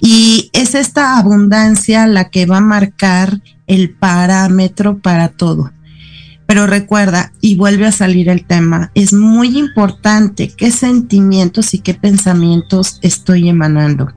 Y 0.00 0.50
es 0.52 0.74
esta 0.74 1.18
abundancia 1.18 2.06
la 2.06 2.28
que 2.28 2.46
va 2.46 2.58
a 2.58 2.62
marcar 2.62 3.40
el 3.66 3.90
parámetro 3.90 4.98
para 4.98 5.28
todo. 5.28 5.72
Pero 6.46 6.66
recuerda, 6.68 7.32
y 7.40 7.56
vuelve 7.56 7.86
a 7.86 7.92
salir 7.92 8.28
el 8.28 8.46
tema, 8.46 8.92
es 8.94 9.12
muy 9.12 9.58
importante 9.58 10.48
qué 10.56 10.70
sentimientos 10.70 11.74
y 11.74 11.80
qué 11.80 11.94
pensamientos 11.94 13.00
estoy 13.02 13.48
emanando. 13.48 14.12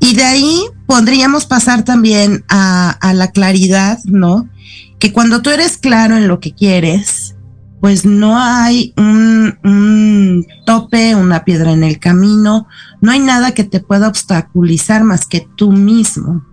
Y 0.00 0.16
de 0.16 0.24
ahí 0.24 0.62
podríamos 0.86 1.46
pasar 1.46 1.84
también 1.84 2.44
a, 2.48 2.98
la 3.14 3.30
claridad, 3.30 3.98
¿no? 4.04 4.48
Que 4.98 5.12
cuando 5.12 5.42
tú 5.42 5.50
eres 5.50 5.78
claro 5.78 6.16
en 6.16 6.26
lo 6.26 6.40
que 6.40 6.52
quieres, 6.52 7.36
pues 7.80 8.04
no 8.04 8.36
hay 8.38 8.92
un, 8.96 10.46
tope, 10.66 11.14
una 11.14 11.44
piedra 11.44 11.72
en 11.72 11.84
el 11.84 12.00
camino, 12.00 12.66
no 13.00 13.12
hay 13.12 13.20
nada 13.20 13.52
que 13.52 13.64
te 13.64 13.80
pueda 13.80 14.08
obstaculizar 14.08 15.04
más 15.04 15.24
que 15.24 15.46
tú 15.56 15.70
mismo 15.72 16.44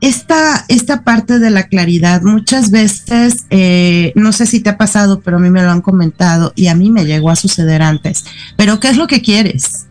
esta, 0.00 0.64
esta 0.68 1.02
parte 1.02 1.38
de 1.38 1.50
la 1.50 1.68
claridad, 1.68 2.22
muchas 2.22 2.70
veces, 2.70 3.46
eh, 3.50 4.12
no 4.16 4.32
sé 4.32 4.46
si 4.46 4.60
te 4.60 4.70
ha 4.70 4.76
pasado, 4.76 5.20
pero 5.20 5.38
a 5.38 5.40
mí 5.40 5.50
me 5.50 5.62
lo 5.62 5.70
han 5.70 5.80
comentado 5.80 6.52
y 6.54 6.66
a 6.66 6.74
mí 6.74 6.90
me 6.90 7.04
llegó 7.04 7.30
a 7.30 7.36
suceder 7.36 7.82
antes, 7.82 8.24
pero 8.56 8.80
¿qué 8.80 8.88
es 8.88 8.96
lo 8.96 9.06
que 9.06 9.22
quieres? 9.22 9.86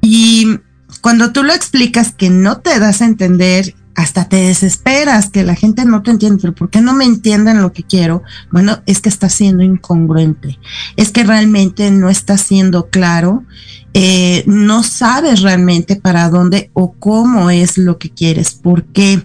Y 0.00 0.60
cuando 1.00 1.32
tú 1.32 1.42
lo 1.42 1.52
explicas 1.52 2.12
que 2.12 2.30
no 2.30 2.58
te 2.58 2.78
das 2.78 3.02
a 3.02 3.06
entender, 3.06 3.74
hasta 3.94 4.28
te 4.28 4.36
desesperas, 4.36 5.30
que 5.30 5.44
la 5.44 5.54
gente 5.54 5.84
no 5.84 6.02
te 6.02 6.10
entiende, 6.10 6.40
pero 6.40 6.54
¿por 6.54 6.70
qué 6.70 6.80
no 6.80 6.94
me 6.94 7.04
entienden 7.04 7.62
lo 7.62 7.72
que 7.72 7.84
quiero? 7.84 8.22
Bueno, 8.50 8.82
es 8.86 9.00
que 9.00 9.08
está 9.08 9.28
siendo 9.28 9.62
incongruente, 9.62 10.58
es 10.96 11.10
que 11.10 11.24
realmente 11.24 11.90
no 11.90 12.08
está 12.08 12.36
siendo 12.36 12.88
claro 12.88 13.44
eh, 13.94 14.44
no 14.46 14.82
sabes 14.82 15.40
realmente 15.40 15.96
para 15.96 16.28
dónde 16.28 16.70
o 16.74 16.92
cómo 16.92 17.50
es 17.50 17.78
lo 17.78 17.98
que 17.98 18.10
quieres. 18.10 18.54
¿Por 18.54 18.84
qué? 18.86 19.22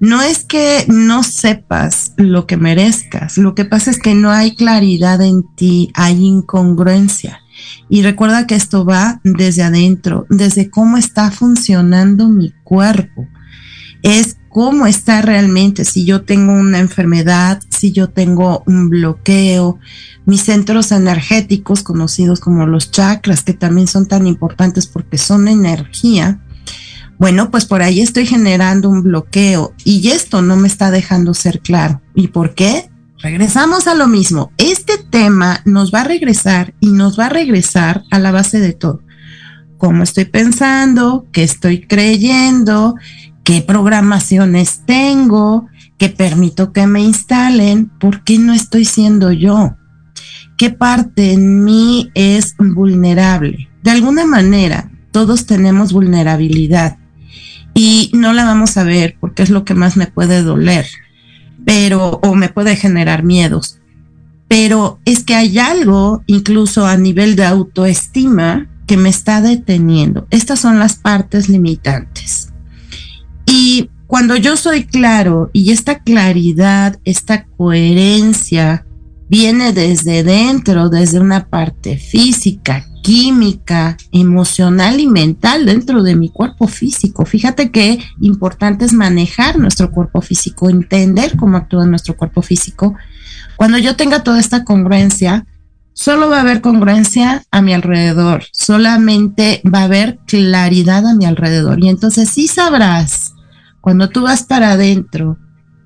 no 0.00 0.22
es 0.22 0.44
que 0.44 0.84
no 0.88 1.22
sepas 1.22 2.12
lo 2.16 2.46
que 2.46 2.56
merezcas, 2.56 3.36
lo 3.36 3.54
que 3.54 3.64
pasa 3.64 3.90
es 3.90 3.98
que 3.98 4.14
no 4.14 4.30
hay 4.30 4.54
claridad 4.54 5.20
en 5.20 5.42
ti, 5.56 5.90
hay 5.94 6.24
incongruencia. 6.24 7.40
Y 7.88 8.02
recuerda 8.02 8.46
que 8.46 8.54
esto 8.54 8.84
va 8.84 9.20
desde 9.24 9.64
adentro, 9.64 10.26
desde 10.30 10.70
cómo 10.70 10.96
está 10.96 11.30
funcionando 11.32 12.28
mi 12.28 12.52
cuerpo. 12.62 13.26
Es 14.02 14.36
cómo 14.48 14.86
está 14.86 15.22
realmente, 15.22 15.84
si 15.84 16.04
yo 16.04 16.22
tengo 16.22 16.52
una 16.52 16.78
enfermedad, 16.78 17.60
si 17.78 17.92
yo 17.92 18.08
tengo 18.08 18.62
un 18.66 18.90
bloqueo, 18.90 19.78
mis 20.26 20.42
centros 20.42 20.92
energéticos 20.92 21.82
conocidos 21.82 22.40
como 22.40 22.66
los 22.66 22.90
chakras, 22.90 23.42
que 23.42 23.54
también 23.54 23.86
son 23.86 24.06
tan 24.06 24.26
importantes 24.26 24.86
porque 24.86 25.18
son 25.18 25.48
energía, 25.48 26.40
bueno, 27.18 27.50
pues 27.50 27.66
por 27.66 27.82
ahí 27.82 28.00
estoy 28.00 28.26
generando 28.26 28.88
un 28.88 29.02
bloqueo 29.02 29.74
y 29.84 30.08
esto 30.08 30.40
no 30.40 30.56
me 30.56 30.68
está 30.68 30.92
dejando 30.92 31.34
ser 31.34 31.60
claro. 31.60 32.00
¿Y 32.14 32.28
por 32.28 32.54
qué? 32.54 32.90
Regresamos 33.20 33.88
a 33.88 33.96
lo 33.96 34.06
mismo. 34.06 34.52
Este 34.56 34.98
tema 34.98 35.60
nos 35.64 35.92
va 35.92 36.02
a 36.02 36.04
regresar 36.04 36.74
y 36.78 36.92
nos 36.92 37.18
va 37.18 37.26
a 37.26 37.30
regresar 37.30 38.04
a 38.12 38.20
la 38.20 38.30
base 38.30 38.60
de 38.60 38.72
todo. 38.72 39.02
¿Cómo 39.78 40.04
estoy 40.04 40.26
pensando? 40.26 41.26
¿Qué 41.32 41.42
estoy 41.42 41.80
creyendo? 41.80 42.94
¿Qué 43.42 43.62
programaciones 43.62 44.82
tengo? 44.86 45.66
¿Qué 45.98 46.08
permito 46.08 46.72
que 46.72 46.86
me 46.86 47.00
instalen? 47.00 47.86
¿Por 47.86 48.22
qué 48.22 48.38
no 48.38 48.52
estoy 48.52 48.84
siendo 48.84 49.32
yo? 49.32 49.76
¿Qué 50.56 50.70
parte 50.70 51.32
en 51.32 51.64
mí 51.64 52.10
es 52.14 52.54
vulnerable? 52.56 53.68
De 53.82 53.90
alguna 53.90 54.24
manera, 54.24 54.90
todos 55.10 55.46
tenemos 55.46 55.92
vulnerabilidad 55.92 56.98
y 57.74 58.10
no 58.14 58.32
la 58.32 58.44
vamos 58.44 58.76
a 58.76 58.84
ver 58.84 59.16
porque 59.20 59.42
es 59.42 59.50
lo 59.50 59.64
que 59.64 59.74
más 59.74 59.96
me 59.96 60.06
puede 60.06 60.42
doler, 60.42 60.86
pero 61.64 62.20
o 62.22 62.34
me 62.34 62.48
puede 62.48 62.76
generar 62.76 63.24
miedos. 63.24 63.78
Pero 64.48 65.00
es 65.04 65.24
que 65.24 65.34
hay 65.34 65.58
algo, 65.58 66.22
incluso 66.26 66.86
a 66.86 66.96
nivel 66.96 67.36
de 67.36 67.44
autoestima, 67.44 68.68
que 68.86 68.96
me 68.96 69.10
está 69.10 69.40
deteniendo. 69.42 70.26
Estas 70.30 70.60
son 70.60 70.78
las 70.78 70.96
partes 70.96 71.48
limitantes. 71.48 72.52
Y 73.46 73.90
cuando 74.08 74.36
yo 74.36 74.56
soy 74.56 74.84
claro 74.84 75.50
y 75.52 75.70
esta 75.70 75.98
claridad, 75.98 76.98
esta 77.04 77.44
coherencia 77.44 78.86
viene 79.28 79.74
desde 79.74 80.24
dentro, 80.24 80.88
desde 80.88 81.20
una 81.20 81.50
parte 81.50 81.98
física, 81.98 82.86
química, 83.02 83.98
emocional 84.10 84.98
y 84.98 85.06
mental 85.06 85.66
dentro 85.66 86.02
de 86.02 86.16
mi 86.16 86.30
cuerpo 86.30 86.66
físico. 86.68 87.26
Fíjate 87.26 87.70
qué 87.70 87.98
importante 88.22 88.86
es 88.86 88.94
manejar 88.94 89.58
nuestro 89.58 89.90
cuerpo 89.90 90.22
físico, 90.22 90.70
entender 90.70 91.36
cómo 91.36 91.58
actúa 91.58 91.84
nuestro 91.84 92.16
cuerpo 92.16 92.40
físico. 92.40 92.96
Cuando 93.56 93.76
yo 93.76 93.94
tenga 93.94 94.24
toda 94.24 94.40
esta 94.40 94.64
congruencia, 94.64 95.44
solo 95.92 96.30
va 96.30 96.38
a 96.38 96.40
haber 96.40 96.62
congruencia 96.62 97.44
a 97.50 97.60
mi 97.60 97.74
alrededor, 97.74 98.44
solamente 98.52 99.60
va 99.70 99.80
a 99.80 99.84
haber 99.84 100.18
claridad 100.26 101.06
a 101.06 101.14
mi 101.14 101.26
alrededor. 101.26 101.84
Y 101.84 101.90
entonces 101.90 102.30
sí 102.30 102.48
sabrás, 102.48 103.27
cuando 103.80 104.08
tú 104.08 104.22
vas 104.22 104.42
para 104.42 104.72
adentro, 104.72 105.38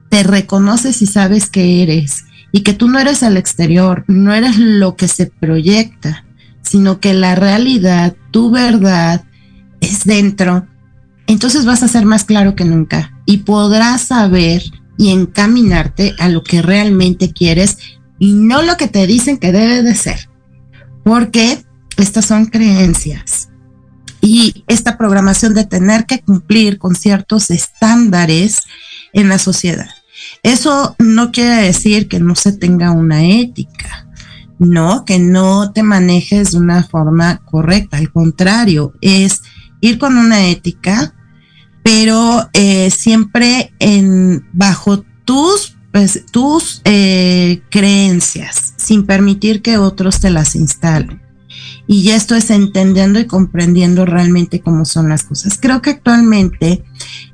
te 0.09 0.22
reconoces 0.22 1.02
y 1.02 1.07
sabes 1.07 1.48
que 1.48 1.83
eres 1.83 2.24
y 2.52 2.61
que 2.61 2.74
tú 2.74 2.88
no 2.88 2.98
eres 2.98 3.22
el 3.22 3.37
exterior, 3.37 4.05
no 4.09 4.35
eres 4.35 4.59
lo 4.59 4.96
que 4.96 5.09
se 5.09 5.26
proyecta, 5.26 6.24
sino 6.61 7.00
que 7.00 7.14
la 7.14 7.35
realidad, 7.35 8.14
tu 8.31 8.50
verdad, 8.50 9.24
es 9.81 10.05
dentro, 10.05 10.66
entonces 11.26 11.64
vas 11.64 11.83
a 11.83 11.88
ser 11.88 12.05
más 12.05 12.24
claro 12.24 12.55
que 12.55 12.64
nunca 12.64 13.12
y 13.26 13.38
podrás 13.38 14.02
saber 14.02 14.62
y 14.98 15.11
encaminarte 15.11 16.14
a 16.18 16.28
lo 16.28 16.42
que 16.44 16.62
realmente 16.62 17.33
quieres 17.33 17.78
y 18.18 18.35
no 18.35 18.62
lo 18.62 18.76
que 18.76 18.88
te 18.88 19.07
dicen 19.07 19.38
que 19.38 19.52
debe 19.52 19.83
de 19.83 19.94
ser. 19.94 20.28
Porque 21.05 21.64
estas 21.96 22.26
son 22.26 22.46
creencias. 22.46 23.48
Y 24.23 24.65
esta 24.69 24.97
programación 24.97 25.53
de 25.53 25.67
tener 25.67 26.07
que 26.07 26.21
cumplir 26.23 26.79
con 26.79 26.95
ciertos 26.95 27.51
estándares 27.51 28.63
en 29.13 29.29
la 29.29 29.39
sociedad. 29.39 29.91
Eso 30.43 30.97
no 30.99 31.33
quiere 31.33 31.57
decir 31.57 32.09
que 32.09 32.21
no 32.21 32.35
se 32.35 32.53
tenga 32.53 32.93
una 32.93 33.27
ética 33.27 34.07
no, 34.63 35.05
que 35.05 35.19
no 35.19 35.73
te 35.73 35.83
manejes 35.83 36.53
de 36.53 36.59
una 36.59 36.83
forma 36.85 37.39
correcta, 37.45 37.99
al 37.99 38.13
contrario, 38.13 38.93
es 39.01 39.43
ir 39.81 39.99
con 39.99 40.17
una 40.17 40.47
ética, 40.47 41.15
pero 41.83 42.49
eh, 42.53 42.91
siempre 42.91 43.73
en, 43.79 44.47
bajo 44.53 45.05
tus, 45.25 45.77
pues, 45.91 46.25
tus 46.31 46.81
eh, 46.85 47.63
creencias, 47.71 48.75
sin 48.77 49.05
permitir 49.05 49.63
que 49.63 49.79
otros 49.79 50.21
te 50.21 50.31
las 50.31 50.55
instalen. 50.55 51.21
Y 51.92 52.09
esto 52.09 52.35
es 52.35 52.50
entendiendo 52.50 53.20
y 53.20 53.26
comprendiendo 53.26 54.07
realmente 54.07 54.62
cómo 54.62 54.87
son 54.87 55.11
las 55.11 55.24
cosas. 55.24 55.59
Creo 55.61 55.83
que 55.83 55.90
actualmente 55.90 56.83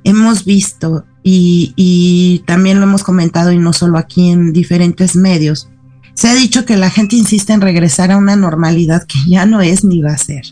hemos 0.03 0.45
visto, 0.45 1.05
y, 1.23 1.73
y 1.77 2.43
también 2.45 2.81
lo 2.81 2.87
hemos 2.87 3.05
comentado, 3.05 3.53
y 3.53 3.59
no 3.59 3.73
solo 3.73 3.99
aquí 3.99 4.31
en 4.31 4.53
diferentes 4.53 5.15
medios, 5.15 5.69
se 6.15 6.27
ha 6.27 6.35
dicho 6.35 6.67
que 6.67 6.77
la 6.77 6.91
gente 6.91 7.15
insiste 7.15 7.53
en 7.53 7.61
regresar 7.61 8.11
a 8.11 8.17
una 8.17 8.35
normalidad 8.35 9.07
que 9.07 9.21
ya 9.29 9.47
no 9.47 9.61
es 9.61 9.85
ni 9.85 10.03
va 10.03 10.15
a 10.15 10.19
ser. 10.19 10.43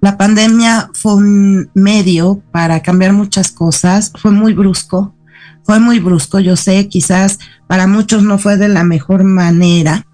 La 0.00 0.16
pandemia 0.16 0.88
fue 0.94 1.16
un 1.16 1.70
medio 1.74 2.42
para 2.52 2.80
cambiar 2.80 3.12
muchas 3.12 3.50
cosas, 3.50 4.12
fue 4.18 4.30
muy 4.30 4.54
brusco, 4.54 5.14
fue 5.62 5.78
muy 5.78 5.98
brusco, 5.98 6.40
yo 6.40 6.56
sé, 6.56 6.88
quizás 6.88 7.38
para 7.66 7.86
muchos 7.86 8.22
no 8.22 8.38
fue 8.38 8.56
de 8.56 8.68
la 8.68 8.84
mejor 8.84 9.24
manera, 9.24 10.06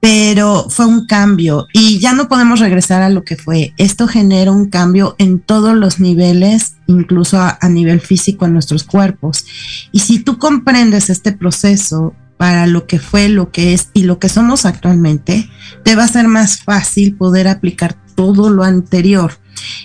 pero 0.00 0.66
fue 0.68 0.86
un 0.86 1.06
cambio 1.06 1.66
y 1.72 1.98
ya 1.98 2.12
no 2.12 2.28
podemos 2.28 2.60
regresar 2.60 3.02
a 3.02 3.08
lo 3.08 3.24
que 3.24 3.36
fue. 3.36 3.72
Esto 3.76 4.06
genera 4.06 4.52
un 4.52 4.68
cambio 4.68 5.16
en 5.18 5.40
todos 5.40 5.74
los 5.74 6.00
niveles, 6.00 6.76
incluso 6.86 7.40
a, 7.40 7.58
nivel 7.68 8.00
físico 8.00 8.44
en 8.44 8.52
nuestros 8.52 8.84
cuerpos. 8.84 9.44
Y 9.92 10.00
si 10.00 10.20
tú 10.20 10.38
comprendes 10.38 11.10
este 11.10 11.32
proceso 11.32 12.14
para 12.36 12.66
lo 12.66 12.86
que 12.86 12.98
fue, 12.98 13.28
lo 13.28 13.50
que 13.50 13.72
es 13.72 13.88
y 13.94 14.02
lo 14.02 14.18
que 14.18 14.28
somos 14.28 14.66
actualmente, 14.66 15.48
te 15.82 15.96
va 15.96 16.04
a 16.04 16.08
ser 16.08 16.28
más 16.28 16.62
fácil 16.62 17.16
poder 17.16 17.48
aplicar 17.48 17.96
todo 18.14 18.50
lo 18.50 18.62
anterior. 18.62 19.32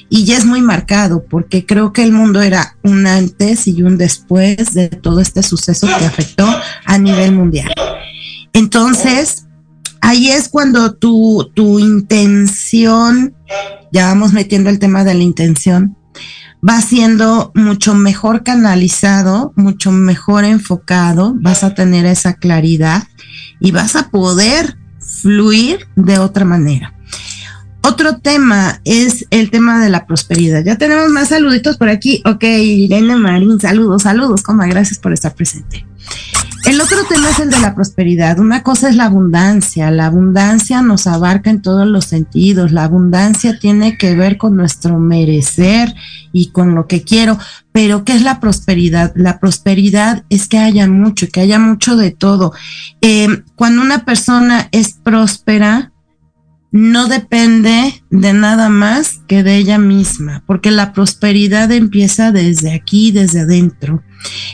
Y 0.09 0.25
ya 0.25 0.37
es 0.37 0.45
muy 0.45 0.61
marcado 0.61 1.23
porque 1.23 1.65
creo 1.65 1.93
que 1.93 2.03
el 2.03 2.11
mundo 2.11 2.41
era 2.41 2.75
un 2.83 3.07
antes 3.07 3.67
y 3.67 3.81
un 3.83 3.97
después 3.97 4.73
de 4.73 4.89
todo 4.89 5.21
este 5.21 5.41
suceso 5.43 5.87
que 5.87 6.05
afectó 6.05 6.45
a 6.85 6.97
nivel 6.97 7.31
mundial. 7.31 7.71
Entonces, 8.53 9.45
ahí 10.01 10.29
es 10.29 10.49
cuando 10.49 10.93
tu, 10.93 11.51
tu 11.53 11.79
intención, 11.79 13.35
ya 13.91 14.07
vamos 14.07 14.33
metiendo 14.33 14.69
el 14.69 14.79
tema 14.79 15.03
de 15.03 15.13
la 15.13 15.23
intención, 15.23 15.95
va 16.67 16.81
siendo 16.81 17.51
mucho 17.55 17.93
mejor 17.93 18.43
canalizado, 18.43 19.53
mucho 19.55 19.91
mejor 19.91 20.43
enfocado, 20.43 21.33
vas 21.39 21.63
a 21.63 21.73
tener 21.73 22.05
esa 22.05 22.33
claridad 22.33 23.03
y 23.59 23.71
vas 23.71 23.95
a 23.95 24.09
poder 24.09 24.77
fluir 24.99 25.87
de 25.95 26.19
otra 26.19 26.45
manera. 26.45 26.93
Otro 27.83 28.19
tema 28.19 28.79
es 28.85 29.25
el 29.31 29.49
tema 29.49 29.83
de 29.83 29.89
la 29.89 30.05
prosperidad. 30.05 30.63
Ya 30.63 30.77
tenemos 30.77 31.09
más 31.09 31.29
saluditos 31.29 31.77
por 31.77 31.89
aquí. 31.89 32.21
Ok, 32.25 32.43
Irene 32.43 33.15
Marín, 33.15 33.59
saludos, 33.59 34.03
saludos, 34.03 34.43
coma, 34.43 34.67
gracias 34.67 34.99
por 34.99 35.13
estar 35.13 35.33
presente. 35.33 35.85
El 36.65 36.79
otro 36.79 36.97
tema 37.09 37.29
es 37.29 37.39
el 37.39 37.49
de 37.49 37.59
la 37.59 37.73
prosperidad. 37.73 38.39
Una 38.39 38.61
cosa 38.61 38.89
es 38.89 38.95
la 38.95 39.05
abundancia. 39.05 39.89
La 39.89 40.05
abundancia 40.05 40.81
nos 40.81 41.07
abarca 41.07 41.49
en 41.49 41.61
todos 41.61 41.87
los 41.87 42.05
sentidos. 42.05 42.71
La 42.71 42.83
abundancia 42.83 43.57
tiene 43.57 43.97
que 43.97 44.15
ver 44.15 44.37
con 44.37 44.55
nuestro 44.55 44.99
merecer 44.99 45.95
y 46.31 46.51
con 46.51 46.75
lo 46.75 46.87
que 46.87 47.03
quiero. 47.03 47.39
Pero 47.71 48.05
¿qué 48.05 48.13
es 48.13 48.21
la 48.21 48.39
prosperidad? 48.39 49.11
La 49.15 49.39
prosperidad 49.39 50.23
es 50.29 50.47
que 50.47 50.59
haya 50.59 50.87
mucho, 50.87 51.27
que 51.29 51.41
haya 51.41 51.57
mucho 51.57 51.95
de 51.95 52.11
todo. 52.11 52.53
Eh, 53.01 53.27
cuando 53.55 53.81
una 53.81 54.05
persona 54.05 54.69
es 54.71 54.93
próspera, 54.93 55.90
no 56.71 57.07
depende 57.07 58.01
de 58.09 58.33
nada 58.33 58.69
más 58.69 59.19
que 59.27 59.43
de 59.43 59.57
ella 59.57 59.77
misma, 59.77 60.43
porque 60.47 60.71
la 60.71 60.93
prosperidad 60.93 61.69
empieza 61.71 62.31
desde 62.31 62.73
aquí, 62.73 63.11
desde 63.11 63.41
adentro. 63.41 64.03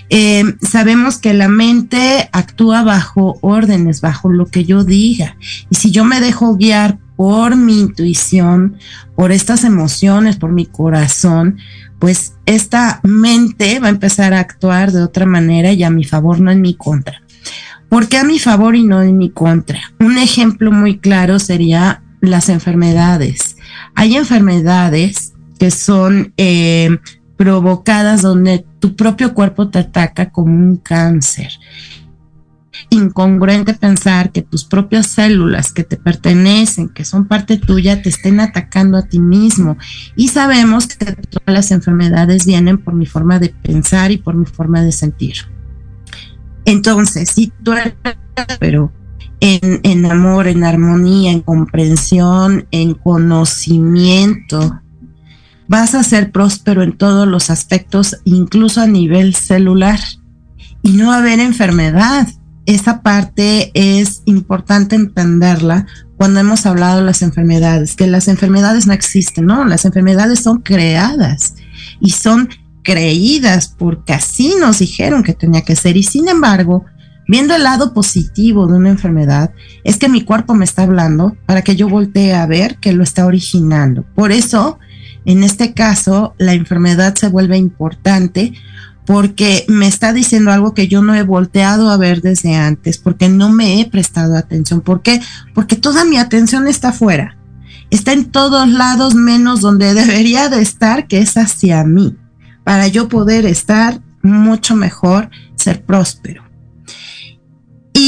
Eh, 0.09 0.43
sabemos 0.61 1.19
que 1.19 1.33
la 1.35 1.47
mente 1.47 2.29
actúa 2.31 2.83
bajo 2.83 3.37
órdenes, 3.41 4.01
bajo 4.01 4.31
lo 4.31 4.47
que 4.47 4.65
yo 4.65 4.83
diga. 4.83 5.37
Y 5.69 5.75
si 5.75 5.91
yo 5.91 6.05
me 6.05 6.19
dejo 6.19 6.55
guiar 6.55 6.97
por 7.15 7.55
mi 7.55 7.81
intuición, 7.81 8.77
por 9.15 9.31
estas 9.31 9.63
emociones, 9.63 10.37
por 10.37 10.51
mi 10.51 10.65
corazón, 10.65 11.57
pues 11.99 12.33
esta 12.45 12.99
mente 13.03 13.79
va 13.79 13.87
a 13.87 13.91
empezar 13.91 14.33
a 14.33 14.39
actuar 14.39 14.91
de 14.91 15.03
otra 15.03 15.25
manera 15.25 15.71
y 15.71 15.83
a 15.83 15.89
mi 15.91 16.03
favor, 16.03 16.39
no 16.39 16.49
en 16.49 16.61
mi 16.61 16.75
contra. 16.75 17.21
¿Por 17.89 18.07
qué 18.07 18.17
a 18.17 18.23
mi 18.23 18.37
favor 18.39 18.75
y 18.75 18.83
no 18.83 19.01
en 19.01 19.17
mi 19.17 19.29
contra? 19.29 19.79
Un 19.99 20.17
ejemplo 20.17 20.71
muy 20.71 20.97
claro 20.97 21.39
sería 21.39 22.03
las 22.21 22.49
enfermedades. 22.49 23.57
Hay 23.95 24.15
enfermedades 24.15 25.33
que 25.59 25.71
son 25.71 26.33
eh, 26.37 26.97
provocadas 27.35 28.21
donde 28.21 28.65
tu 28.79 28.95
propio 28.95 29.33
cuerpo 29.33 29.69
te 29.69 29.79
ataca 29.79 30.31
como 30.31 30.53
un 30.53 30.77
cáncer. 30.77 31.51
Incongruente 32.89 33.73
pensar 33.73 34.31
que 34.31 34.41
tus 34.41 34.63
propias 34.63 35.07
células 35.07 35.71
que 35.73 35.83
te 35.83 35.97
pertenecen, 35.97 36.89
que 36.89 37.05
son 37.05 37.27
parte 37.27 37.57
tuya, 37.57 38.01
te 38.01 38.09
estén 38.09 38.39
atacando 38.39 38.97
a 38.97 39.07
ti 39.07 39.19
mismo. 39.19 39.77
Y 40.15 40.29
sabemos 40.29 40.87
que 40.87 41.05
todas 41.05 41.53
las 41.53 41.71
enfermedades 41.71 42.45
vienen 42.45 42.77
por 42.77 42.93
mi 42.93 43.05
forma 43.05 43.39
de 43.39 43.49
pensar 43.49 44.11
y 44.11 44.17
por 44.17 44.35
mi 44.35 44.45
forma 44.45 44.81
de 44.83 44.91
sentir. 44.91 45.35
Entonces, 46.65 47.29
si 47.29 47.51
tú 47.63 47.73
eres, 47.73 47.95
pero 48.59 48.91
en, 49.39 50.05
amor, 50.05 50.47
en 50.47 50.63
armonía, 50.63 51.31
en 51.31 51.41
comprensión, 51.41 52.67
en 52.71 52.93
conocimiento, 52.93 54.81
vas 55.67 55.95
a 55.95 56.03
ser 56.03 56.31
próspero 56.31 56.81
en 56.81 56.97
todos 56.97 57.27
los 57.27 57.49
aspectos, 57.49 58.17
incluso 58.23 58.81
a 58.81 58.87
nivel 58.87 59.35
celular, 59.35 59.99
y 60.81 60.91
no 60.91 61.07
va 61.07 61.15
a 61.15 61.19
haber 61.19 61.39
enfermedad. 61.39 62.27
Esa 62.65 63.01
parte 63.01 63.71
es 63.73 64.23
importante 64.25 64.95
entenderla 64.95 65.85
cuando 66.17 66.39
hemos 66.39 66.65
hablado 66.65 66.97
de 66.97 67.05
las 67.05 67.21
enfermedades, 67.21 67.95
que 67.95 68.07
las 68.07 68.27
enfermedades 68.27 68.87
no 68.87 68.93
existen, 68.93 69.45
¿no? 69.45 69.63
Las 69.65 69.85
enfermedades 69.85 70.41
son 70.41 70.61
creadas 70.61 71.55
y 71.99 72.09
son 72.09 72.49
creídas 72.83 73.75
porque 73.77 74.13
así 74.13 74.55
nos 74.59 74.79
dijeron 74.79 75.21
que 75.21 75.33
tenía 75.33 75.61
que 75.61 75.75
ser. 75.75 75.95
Y 75.95 76.03
sin 76.03 76.27
embargo, 76.27 76.85
viendo 77.27 77.55
el 77.55 77.63
lado 77.63 77.93
positivo 77.93 78.67
de 78.67 78.77
una 78.77 78.89
enfermedad, 78.89 79.51
es 79.83 79.97
que 79.97 80.09
mi 80.09 80.23
cuerpo 80.23 80.53
me 80.53 80.65
está 80.65 80.83
hablando 80.83 81.35
para 81.45 81.61
que 81.61 81.75
yo 81.75 81.89
voltee 81.89 82.33
a 82.33 82.45
ver 82.45 82.77
que 82.77 82.93
lo 82.93 83.03
está 83.03 83.25
originando. 83.25 84.05
Por 84.15 84.31
eso 84.31 84.79
en 85.27 85.43
este 85.43 85.73
caso, 85.73 86.35
la 86.37 86.53
enfermedad 86.53 87.15
se 87.15 87.27
vuelve 87.27 87.57
importante 87.57 88.53
porque 89.05 89.65
me 89.67 89.85
está 89.85 90.13
diciendo 90.13 90.53
algo 90.53 90.73
que 90.73 90.87
yo 90.87 91.03
no 91.03 91.15
he 91.15 91.23
volteado 91.23 91.89
a 91.89 91.97
ver 91.97 92.21
desde 92.21 92.55
antes, 92.55 92.97
porque 92.97 93.27
no 93.27 93.49
me 93.49 93.81
he 93.81 93.89
prestado 93.89 94.37
atención. 94.37 94.79
¿Por 94.79 95.01
qué? 95.01 95.21
Porque 95.53 95.75
toda 95.75 96.05
mi 96.05 96.17
atención 96.17 96.65
está 96.65 96.89
afuera. 96.89 97.37
Está 97.89 98.13
en 98.13 98.31
todos 98.31 98.69
lados 98.69 99.15
menos 99.15 99.59
donde 99.59 99.93
debería 99.93 100.47
de 100.47 100.61
estar, 100.61 101.07
que 101.07 101.19
es 101.19 101.35
hacia 101.35 101.83
mí, 101.83 102.15
para 102.63 102.87
yo 102.87 103.09
poder 103.09 103.45
estar 103.45 103.99
mucho 104.21 104.77
mejor, 104.77 105.29
ser 105.57 105.83
próspero. 105.83 106.46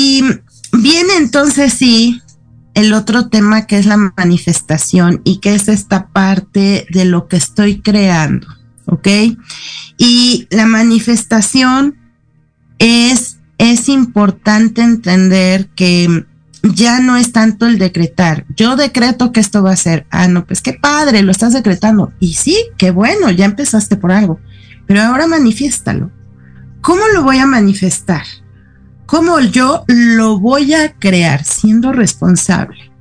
Y 0.02 0.24
viene 0.72 1.18
entonces 1.18 1.74
sí 1.74 2.22
el 2.74 2.94
otro 2.94 3.28
tema 3.28 3.68
que 3.68 3.78
es 3.78 3.86
la 3.86 3.98
manifestación 3.98 5.22
y 5.26 5.40
que 5.40 5.56
es 5.56 5.68
esta 5.68 6.08
parte 6.08 6.88
de 6.90 7.04
lo 7.04 7.28
que 7.28 7.36
estoy 7.36 7.82
creando, 7.82 8.48
¿ok? 8.86 9.08
Y 9.98 10.48
la 10.52 10.66
manifestación 10.68 11.98
es, 12.78 13.40
es 13.58 13.90
importante 13.90 14.84
entender 14.84 15.68
que 15.76 16.26
ya 16.64 17.02
no 17.02 17.18
es 17.18 17.34
tanto 17.34 17.68
el 17.68 17.78
decretar. 17.78 18.46
Yo 18.56 18.78
decreto 18.78 19.34
que 19.34 19.42
esto 19.42 19.64
va 19.64 19.74
a 19.74 19.76
ser, 19.76 20.08
ah, 20.12 20.30
no, 20.30 20.46
pues 20.46 20.62
qué 20.62 20.72
padre, 20.72 21.24
lo 21.24 21.32
estás 21.32 21.52
decretando. 21.52 22.14
Y 22.22 22.36
sí, 22.36 22.56
qué 22.78 22.92
bueno, 22.92 23.30
ya 23.32 23.44
empezaste 23.44 23.98
por 23.98 24.14
algo, 24.14 24.40
pero 24.88 25.02
ahora 25.02 25.28
manifiéstalo. 25.28 26.10
¿Cómo 26.80 27.02
lo 27.14 27.24
voy 27.24 27.40
a 27.40 27.46
manifestar? 27.46 28.24
Cómo 29.10 29.40
yo 29.40 29.86
lo 29.88 30.40
voy 30.40 30.76
a 30.76 30.94
crear 30.94 31.44
siendo 31.44 31.92
responsable. 31.92 32.92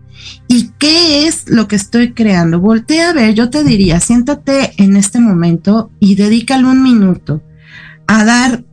¿Y 0.49 0.71
qué 0.79 1.27
es 1.27 1.51
lo 1.51 1.69
que 1.69 1.77
estoy 1.77 2.15
creando? 2.15 2.61
Voltea 2.61 3.11
a 3.11 3.13
ver, 3.13 3.35
yo 3.35 3.51
te 3.51 3.63
diría, 3.63 4.01
siéntate 4.01 4.73
en 4.83 4.97
este 4.97 5.21
momento 5.21 5.91
y 6.01 6.15
dedícale 6.15 6.65
un 6.65 6.83
minuto 6.83 7.43
a 8.07 8.25
dar 8.25 8.65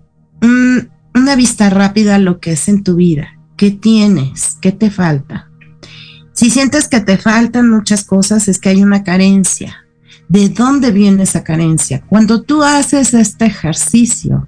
una 0.42 1.36
vista 1.36 1.70
rápida 1.70 2.16
a 2.16 2.20
lo 2.20 2.40
que 2.40 2.54
es 2.54 2.70
en 2.70 2.84
tu 2.84 2.96
vida. 2.96 3.38
¿Qué 3.58 3.72
tienes? 3.72 4.56
¿Qué 4.62 4.72
te 4.72 4.90
falta? 4.90 5.50
Si 6.32 6.50
sientes 6.50 6.88
que 6.88 7.02
te 7.02 7.18
faltan 7.18 7.70
muchas 7.70 8.06
cosas, 8.06 8.48
es 8.48 8.60
que 8.60 8.70
hay 8.70 8.82
una 8.82 9.04
carencia. 9.04 9.86
¿De 10.30 10.48
dónde 10.48 10.92
viene 10.92 11.24
esa 11.24 11.44
carencia? 11.44 12.02
Cuando 12.08 12.44
tú 12.44 12.64
haces 12.64 13.14
este 13.14 13.46
ejercicio 13.46 14.48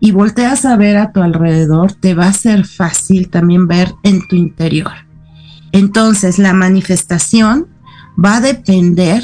y 0.00 0.12
volteas 0.12 0.64
a 0.64 0.76
ver 0.76 0.96
a 0.96 1.12
tu 1.12 1.22
alrededor, 1.22 1.92
te 1.92 2.14
va 2.14 2.26
a 2.26 2.32
ser 2.32 2.64
fácil 2.64 3.28
también 3.28 3.68
ver 3.68 3.94
en 4.02 4.26
tu 4.26 4.34
interior. 4.34 4.92
Entonces, 5.72 6.38
la 6.38 6.52
manifestación 6.52 7.68
va 8.22 8.36
a 8.36 8.40
depender 8.40 9.22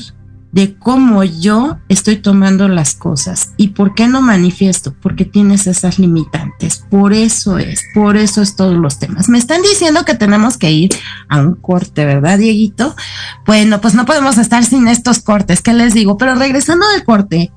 de 0.57 0.75
cómo 0.79 1.23
yo 1.23 1.77
estoy 1.89 2.17
tomando 2.17 2.67
las 2.67 2.95
cosas. 2.95 3.53
¿Y 3.59 3.69
por 3.69 3.95
qué 3.95 4.09
no 4.09 4.23
manifiesto? 4.23 4.95
Porque 5.03 5.27
tienes 5.27 5.67
esas 5.67 5.99
limitantes. 5.99 6.83
Por 6.91 7.13
eso 7.13 7.59
es, 7.59 7.83
por 7.93 8.17
eso 8.17 8.41
es 8.41 8.57
todos 8.57 8.75
los 8.75 8.99
temas. 8.99 9.29
Me 9.29 9.37
están 9.37 9.61
diciendo 9.61 10.07
que 10.07 10.15
tenemos 10.15 10.57
que 10.57 10.71
ir 10.71 10.91
a 11.29 11.41
un 11.41 11.57
corte, 11.57 12.07
¿verdad, 12.07 12.39
Dieguito? 12.39 12.97
Bueno, 13.45 13.83
pues 13.83 13.93
no 13.93 14.07
podemos 14.07 14.39
estar 14.39 14.65
sin 14.65 14.89
estos 14.89 15.19
cortes, 15.19 15.61
¿qué 15.61 15.75
les 15.75 15.93
digo? 15.93 16.17
Pero 16.17 16.35
regresando 16.35 16.89
del 16.89 17.05
corte, 17.05 17.53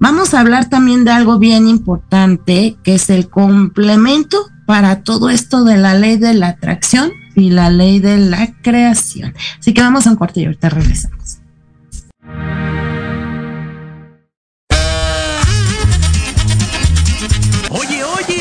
Vamos 0.00 0.32
a 0.32 0.40
hablar 0.40 0.70
también 0.70 1.04
de 1.04 1.10
algo 1.10 1.38
bien 1.38 1.68
importante, 1.68 2.78
que 2.82 2.94
es 2.94 3.10
el 3.10 3.28
complemento 3.28 4.38
para 4.64 5.02
todo 5.02 5.28
esto 5.28 5.62
de 5.62 5.76
la 5.76 5.92
ley 5.92 6.16
de 6.16 6.32
la 6.32 6.48
atracción 6.48 7.12
y 7.36 7.50
la 7.50 7.68
ley 7.68 8.00
de 8.00 8.16
la 8.16 8.54
creación. 8.62 9.34
Así 9.58 9.74
que 9.74 9.82
vamos 9.82 10.06
a 10.06 10.10
un 10.10 10.16
corte 10.16 10.40
y 10.40 10.46
ahorita 10.46 10.70
regresamos. 10.70 11.40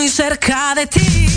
muy 0.00 0.08
cerca 0.08 0.74
de 0.74 0.86
ti. 0.86 1.29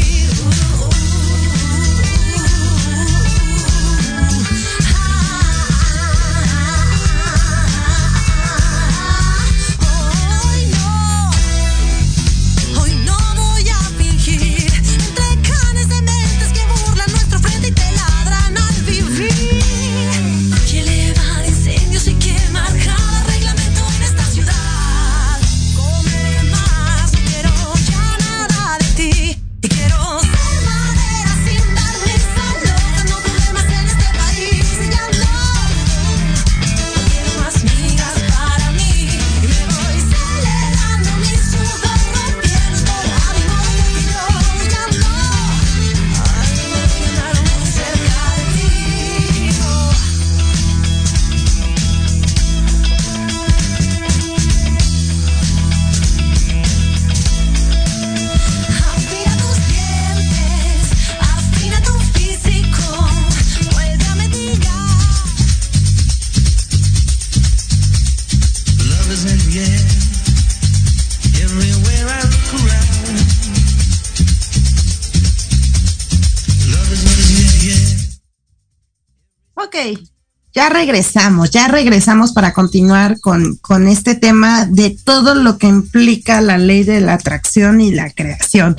Ya 80.64 80.70
regresamos, 80.70 81.52
ya 81.52 81.68
regresamos 81.68 82.32
para 82.32 82.54
continuar 82.54 83.20
con, 83.20 83.58
con, 83.58 83.86
este 83.86 84.16
tema 84.16 84.66
de 84.66 84.92
todo 84.92 85.36
lo 85.36 85.58
que 85.58 85.68
implica 85.68 86.40
la 86.40 86.58
ley 86.58 86.86
de 86.86 87.02
la 87.02 87.16
atracción 87.16 87.82
y 87.82 87.92
la 87.92 88.10
creación. 88.12 88.78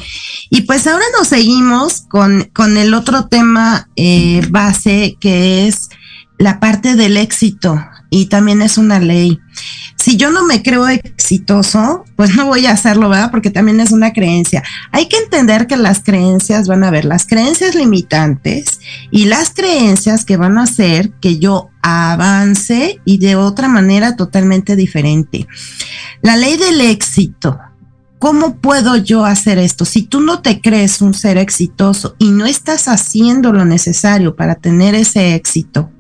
Y 0.49 0.63
pues 0.63 0.87
ahora 0.87 1.05
nos 1.19 1.29
seguimos 1.29 2.05
con, 2.09 2.49
con 2.55 2.79
el 2.79 2.95
otro 2.95 3.27
tema 3.27 3.91
eh, 3.97 4.41
base 4.49 5.19
que 5.21 5.67
es 5.67 5.91
la 6.39 6.59
parte 6.59 6.95
del 6.95 7.19
éxito 7.19 7.79
y 8.11 8.27
también 8.27 8.63
es 8.63 8.79
una 8.79 8.99
ley. 8.99 9.41
Si 9.97 10.17
yo 10.17 10.31
no 10.31 10.45
me 10.45 10.63
creo 10.63 10.87
exitoso, 10.87 12.05
pues 12.15 12.37
no 12.37 12.47
voy 12.47 12.67
a 12.67 12.73
hacerlo, 12.73 13.09
¿verdad? 13.09 13.31
Porque 13.31 13.51
también 13.51 13.81
es 13.81 13.91
una 13.91 14.13
creencia. 14.13 14.63
Hay 14.93 15.07
que 15.09 15.17
entender 15.17 15.67
que 15.67 15.79
las 15.79 16.03
creencias 16.03 16.69
van 16.69 16.85
a 16.85 16.91
ver 16.91 17.07
las 17.07 17.27
creencias 17.27 17.75
limitantes 17.75 18.81
y 19.11 19.25
las 19.25 19.51
creencias 19.51 20.27
que 20.27 20.37
van 20.37 20.59
a 20.59 20.65
hacer 20.65 21.13
que 21.23 21.39
yo 21.39 21.71
avance 21.81 23.01
y 23.07 23.19
de 23.19 23.37
otra 23.37 23.69
manera 23.69 24.15
totalmente 24.15 24.77
diferente. 24.77 25.47
La 26.21 26.37
ley 26.37 26.57
del 26.59 26.83
éxito. 26.83 27.59
¿Cómo 28.19 28.57
puedo 28.57 28.97
yo 28.97 29.25
hacer 29.25 29.59
esto? 29.59 29.85
Si 29.85 30.03
tú 30.03 30.21
no 30.21 30.41
te 30.41 30.61
crees 30.61 31.03
un 31.03 31.15
ser 31.15 31.37
exitoso 31.37 32.17
y 32.19 32.31
no 32.31 32.47
estás 32.47 32.89
haciendo 32.89 33.53
lo 33.53 33.65
necesario 33.65 34.35
para 34.35 34.55
tener 34.55 34.95
ese 34.95 35.35
éxito, 35.35 35.91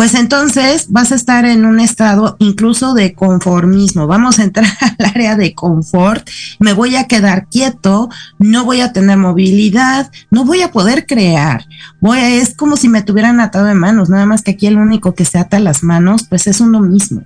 pues 0.00 0.14
entonces 0.14 0.86
vas 0.88 1.12
a 1.12 1.14
estar 1.14 1.44
en 1.44 1.66
un 1.66 1.78
estado 1.78 2.36
incluso 2.38 2.94
de 2.94 3.12
conformismo. 3.12 4.06
Vamos 4.06 4.38
a 4.38 4.44
entrar 4.44 4.66
al 4.80 5.04
área 5.04 5.36
de 5.36 5.54
confort, 5.54 6.26
me 6.58 6.72
voy 6.72 6.96
a 6.96 7.06
quedar 7.06 7.48
quieto, 7.48 8.08
no 8.38 8.64
voy 8.64 8.80
a 8.80 8.94
tener 8.94 9.18
movilidad, 9.18 10.10
no 10.30 10.46
voy 10.46 10.62
a 10.62 10.72
poder 10.72 11.04
crear. 11.04 11.66
Voy 12.00 12.18
a, 12.18 12.30
es 12.30 12.54
como 12.56 12.78
si 12.78 12.88
me 12.88 13.02
tuvieran 13.02 13.40
atado 13.40 13.66
de 13.66 13.74
manos, 13.74 14.08
nada 14.08 14.24
más 14.24 14.40
que 14.40 14.52
aquí 14.52 14.66
el 14.66 14.78
único 14.78 15.14
que 15.14 15.26
se 15.26 15.36
ata 15.36 15.60
las 15.60 15.82
manos, 15.82 16.24
pues 16.26 16.46
es 16.46 16.62
uno 16.62 16.80
mismo. 16.80 17.24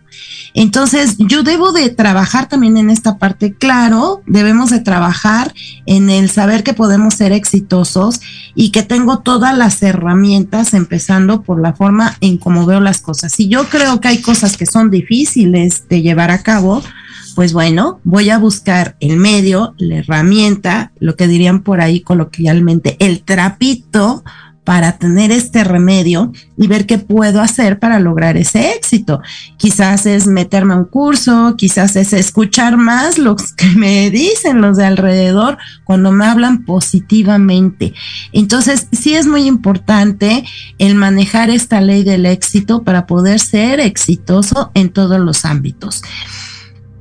Entonces, 0.53 1.15
yo 1.19 1.45
debo 1.45 1.71
de 1.71 1.91
trabajar 1.91 2.49
también 2.49 2.77
en 2.77 2.91
esta 2.91 3.19
parte, 3.19 3.55
claro, 3.55 4.23
debemos 4.27 4.71
de 4.71 4.81
trabajar 4.81 5.55
en 5.87 6.11
el 6.11 6.29
saber 6.29 6.65
que 6.65 6.75
podemos 6.75 7.15
ser 7.15 7.31
exitosos 7.31 8.21
y 8.57 8.71
que 8.71 8.83
tengo 8.83 9.21
todas 9.21 9.57
las 9.57 9.81
herramientas, 9.83 10.75
empezando 10.75 11.43
por 11.43 11.61
la 11.61 11.75
forma 11.75 12.17
en 12.21 12.39
cómo 12.39 12.64
veo 12.67 12.81
las 12.81 13.01
cosas. 13.01 13.33
Si 13.33 13.49
yo 13.49 13.69
creo 13.69 14.01
que 14.01 14.09
hay 14.09 14.21
cosas 14.21 14.57
que 14.57 14.67
son 14.67 14.91
difíciles 14.91 15.89
de 15.89 16.03
llevar 16.03 16.31
a 16.31 16.43
cabo, 16.43 16.83
pues 17.35 17.53
bueno, 17.53 18.01
voy 18.05 18.31
a 18.31 18.39
buscar 18.39 18.97
el 19.01 19.17
medio, 19.17 19.75
la 19.79 19.97
herramienta, 19.97 20.93
lo 20.99 21.17
que 21.17 21.27
dirían 21.27 21.63
por 21.63 21.81
ahí 21.81 22.01
coloquialmente, 22.01 22.97
el 23.01 23.23
trapito 23.23 24.25
para 24.65 24.97
tener 24.97 25.31
este 25.31 25.63
remedio 25.63 26.33
y 26.57 26.67
ver 26.67 26.87
qué 26.87 26.99
puedo 26.99 27.41
hacer 27.41 27.79
para 27.79 28.01
lograr 28.01 28.37
ese 28.37 28.73
éxito. 28.73 29.21
Quizás 29.59 30.07
es 30.07 30.27
meterme 30.27 30.75
a 30.75 30.79
un 30.79 30.87
curso, 30.87 31.55
quizás 31.57 31.97
es 31.97 32.13
escuchar 32.15 32.77
más 32.79 33.19
lo 33.19 33.37
que 33.57 33.69
me 33.77 34.11
dicen 34.11 34.61
los 34.61 34.79
de 34.79 34.87
alrededor 34.87 35.59
cuando 35.85 36.13
me 36.13 36.25
hablan 36.25 36.65
positivamente. 36.65 37.93
Entonces, 38.33 38.89
sí 38.93 39.15
es 39.15 39.27
muy 39.27 39.47
importante 39.47 40.45
el 40.79 40.95
manejar 40.95 41.51
esta 41.51 41.81
ley 41.81 42.03
del 42.03 42.27
éxito 42.27 42.83
para 42.83 43.07
poder 43.07 43.41
ser 43.41 43.81
exitoso 43.81 44.71
en 44.75 44.91
todos 44.91 45.21
los 45.21 45.45
ámbitos 45.45 46.03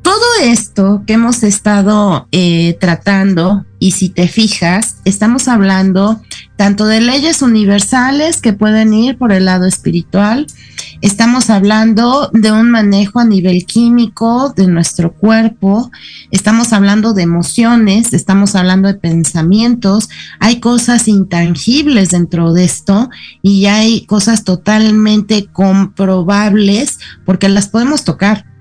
todo 0.04 0.22
esto 0.42 1.04
que 1.08 1.14
hemos 1.14 1.42
estado 1.44 2.28
eh, 2.32 2.78
tratando, 2.80 3.66
y 3.80 3.92
si 3.92 4.10
te 4.10 4.28
fijas, 4.28 4.98
estamos 5.04 5.48
hablando 5.48 6.22
tanto 6.56 6.86
de 6.86 7.02
leyes 7.02 7.42
universales 7.42 8.40
que 8.40 8.54
pueden 8.54 8.94
ir 8.94 9.18
por 9.18 9.32
el 9.32 9.46
lado 9.46 9.66
espiritual, 9.66 10.48
estamos 11.02 11.50
hablando 11.50 12.30
de 12.34 12.52
un 12.52 12.70
manejo 12.70 13.20
a 13.20 13.26
nivel 13.26 13.66
químico 13.66 14.54
de 14.56 14.68
nuestro 14.68 15.14
cuerpo, 15.14 15.90
estamos 16.32 16.72
hablando 16.72 17.14
de 17.14 17.24
emociones, 17.24 18.14
estamos 18.14 18.56
hablando 18.56 18.88
de 18.88 18.96
pensamientos, 18.96 20.10
hay 20.40 20.60
cosas 20.60 21.08
intangibles 21.08 22.12
dentro 22.12 22.54
de 22.54 22.66
esto 22.66 23.10
y 23.42 23.66
hay 23.66 24.06
cosas 24.06 24.44
totalmente 24.44 25.48
comprobables 25.52 27.00
porque 27.26 27.50
las 27.50 27.68
podemos 27.68 28.04
tocar 28.04 28.53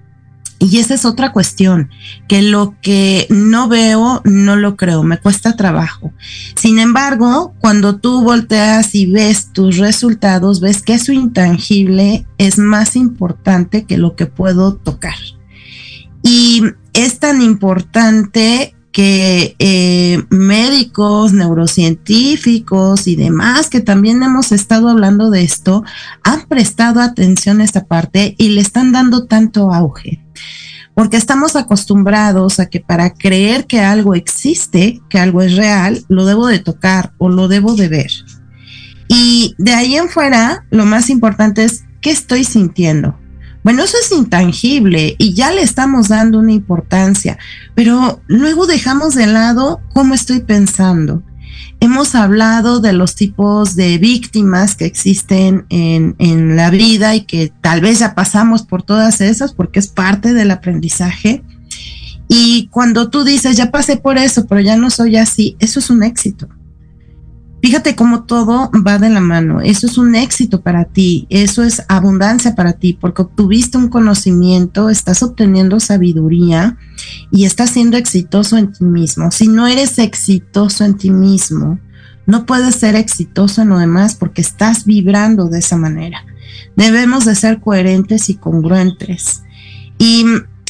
y 0.63 0.79
esa 0.79 0.95
es 0.95 1.05
otra 1.05 1.33
cuestión, 1.33 1.91
que 2.29 2.41
lo 2.41 2.77
que 2.81 3.27
no 3.31 3.67
veo, 3.67 4.23
no 4.25 4.55
lo 4.55 4.77
creo, 4.77 5.03
me 5.03 5.19
cuesta 5.19 5.57
trabajo. 5.57 6.13
Sin 6.55 6.79
embargo, 6.79 7.53
cuando 7.59 7.97
tú 7.97 8.23
volteas 8.23 8.95
y 8.95 9.07
ves 9.07 9.53
tus 9.53 9.79
resultados, 9.79 10.61
ves 10.61 10.83
que 10.83 10.95
eso 10.95 11.13
intangible 11.13 12.29
es 12.39 12.59
más 12.59 12.95
importante 12.95 13.87
que 13.87 13.99
lo 13.99 14.15
que 14.15 14.27
puedo 14.27 14.77
tocar. 14.77 15.17
Y 16.23 16.63
es 16.93 17.19
tan 17.19 17.43
importante 17.43 18.77
que 18.93 19.57
eh, 19.59 20.23
médicos, 20.29 21.33
neurocientíficos 21.33 23.07
y 23.07 23.17
demás, 23.17 23.71
que 23.71 23.81
también 23.81 24.23
hemos 24.23 24.53
estado 24.53 24.89
hablando 24.89 25.31
de 25.31 25.43
esto, 25.43 25.83
han 26.23 26.47
prestado 26.47 27.01
atención 27.01 27.61
a 27.61 27.65
esta 27.65 27.87
parte 27.87 28.35
y 28.39 28.51
le 28.51 28.61
están 28.61 28.93
dando 28.93 29.27
tanto 29.27 29.73
auge 29.73 30.21
porque 30.95 31.17
estamos 31.17 31.57
acostumbrados 31.57 32.61
a 32.61 32.67
que 32.67 32.81
para 32.81 33.15
creer 33.15 33.67
que 33.67 33.81
algo 33.81 34.15
existe, 34.15 35.01
que 35.09 35.19
algo 35.19 35.43
es 35.43 35.57
real, 35.57 36.05
lo 36.09 36.27
debo 36.27 36.47
de 36.49 36.59
tocar 36.59 37.15
o 37.19 37.29
lo 37.29 37.49
debo 37.49 37.75
de 37.75 37.89
ver. 37.89 38.11
Y 39.09 39.55
de 39.59 39.73
ahí 39.73 39.97
en 39.97 40.09
fuera, 40.09 40.67
lo 40.71 40.85
más 40.85 41.09
importante 41.09 41.65
es 41.65 41.85
qué 42.01 42.11
estoy 42.11 42.45
sintiendo. 42.45 43.19
Bueno, 43.65 43.85
eso 43.85 43.97
es 44.03 44.11
intangible 44.11 45.15
y 45.19 45.35
ya 45.35 45.53
le 45.53 45.63
estamos 45.63 46.09
dando 46.09 46.41
una 46.41 46.53
importancia, 46.53 47.39
pero 47.75 48.21
luego 48.27 48.67
dejamos 48.67 49.15
de 49.15 49.27
lado 49.27 49.81
cómo 49.93 50.15
estoy 50.15 50.41
pensando. 50.41 51.23
Hemos 51.79 52.15
hablado 52.15 52.81
de 52.81 52.93
los 52.93 53.15
tipos 53.15 53.77
de 53.77 53.99
víctimas 53.99 54.75
que 54.75 54.87
existen 54.87 55.67
en, 55.69 56.15
en, 56.19 56.57
la 56.57 56.71
vida 56.71 57.15
y 57.15 57.23
que 57.23 57.53
tal 57.61 57.81
vez 57.81 57.99
ya 57.99 58.15
pasamos 58.15 58.63
por 58.63 58.83
todas 58.83 59.21
esas 59.21 59.53
porque 59.53 59.81
es 59.81 59.89
parte 59.89 60.33
del 60.33 60.51
aprendizaje. 60.51 61.43
Y 62.29 62.69
cuando 62.69 63.11
tú 63.11 63.25
dices, 63.25 63.57
ya 63.57 63.71
pasé 63.71 63.97
por 63.97 64.17
eso, 64.17 64.47
pero 64.47 64.61
ya 64.61 64.77
no 64.77 64.91
soy 64.91 65.17
así, 65.17 65.57
eso 65.59 65.81
es 65.81 65.91
un 65.91 66.03
éxito. 66.03 66.49
Fíjate 67.63 67.95
cómo 67.95 68.25
todo 68.25 68.73
va 68.85 68.99
de 68.99 69.09
la 69.09 69.21
mano. 69.21 69.61
Eso 69.61 69.87
es 69.87 69.97
un 69.97 70.17
éxito 70.17 70.63
para 70.63 70.85
ti, 70.85 71.29
eso 71.31 71.63
es 71.63 71.85
abundancia 71.89 72.57
para 72.57 72.73
ti, 72.73 72.93
porque 72.93 73.23
obtuviste 73.23 73.79
un 73.79 73.89
conocimiento, 73.89 74.91
estás 74.91 75.23
obteniendo 75.23 75.79
sabiduría 75.79 76.77
y 77.31 77.45
estás 77.45 77.71
siendo 77.71 77.97
exitoso 77.97 78.57
en 78.57 78.73
ti 78.73 78.83
mismo. 78.85 79.31
Si 79.31 79.47
no 79.47 79.69
eres 79.69 80.01
exitoso 80.01 80.85
en 80.85 80.97
ti 80.97 81.11
mismo, 81.11 81.79
no 82.27 82.47
puedes 82.47 82.75
ser 82.75 82.97
exitoso 82.97 83.63
en 83.63 83.69
lo 83.69 83.79
demás 83.79 84.17
porque 84.17 84.43
estás 84.43 84.85
vibrando 84.85 85.49
de 85.49 85.61
esa 85.61 85.77
manera. 85.77 86.25
Debemos 86.75 87.25
de 87.27 87.37
ser 87.37 87.61
coherentes 87.61 88.29
y 88.29 88.35
congruentes. 88.35 89.45
Y 89.99 90.25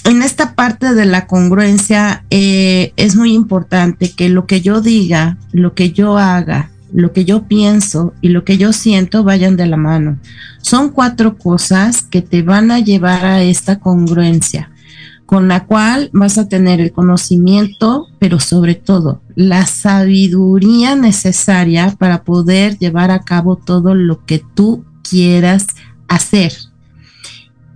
en 0.05 0.23
esta 0.23 0.55
parte 0.55 0.93
de 0.93 1.07
la 1.07 1.27
congruencia 1.27 2.27
eh, 2.29 2.93
es 2.97 3.17
muy 3.17 3.33
importante 3.33 4.11
que 4.11 4.29
lo 4.29 4.47
que 4.47 4.61
yo 4.61 4.83
diga, 4.83 5.39
lo 5.53 5.75
que 5.75 5.93
yo 5.93 6.19
haga, 6.19 6.72
lo 6.93 7.13
que 7.13 7.25
yo 7.25 7.49
pienso 7.49 8.15
y 8.21 8.29
lo 8.29 8.45
que 8.45 8.59
yo 8.59 8.73
siento 8.73 9.25
vayan 9.25 9.57
de 9.57 9.67
la 9.67 9.77
mano. 9.77 10.19
Son 10.61 10.91
cuatro 10.91 11.39
cosas 11.39 12.03
que 12.03 12.23
te 12.23 12.43
van 12.43 12.71
a 12.71 12.81
llevar 12.81 13.25
a 13.25 13.43
esta 13.43 13.79
congruencia, 13.79 14.71
con 15.27 15.49
la 15.49 15.67
cual 15.67 16.11
vas 16.13 16.39
a 16.39 16.49
tener 16.49 16.81
el 16.81 16.93
conocimiento, 16.93 18.09
pero 18.19 18.41
sobre 18.41 18.75
todo 18.75 19.23
la 19.35 19.67
sabiduría 19.67 20.95
necesaria 20.95 21.95
para 21.99 22.23
poder 22.23 22.79
llevar 22.79 23.11
a 23.11 23.23
cabo 23.23 23.57
todo 23.57 23.95
lo 23.95 24.25
que 24.25 24.43
tú 24.55 24.85
quieras 25.09 25.67
hacer. 26.09 26.53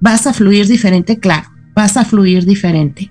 Vas 0.00 0.26
a 0.26 0.34
fluir 0.34 0.66
diferente, 0.66 1.18
claro, 1.18 1.48
vas 1.74 1.96
a 1.96 2.04
fluir 2.04 2.44
diferente 2.44 3.10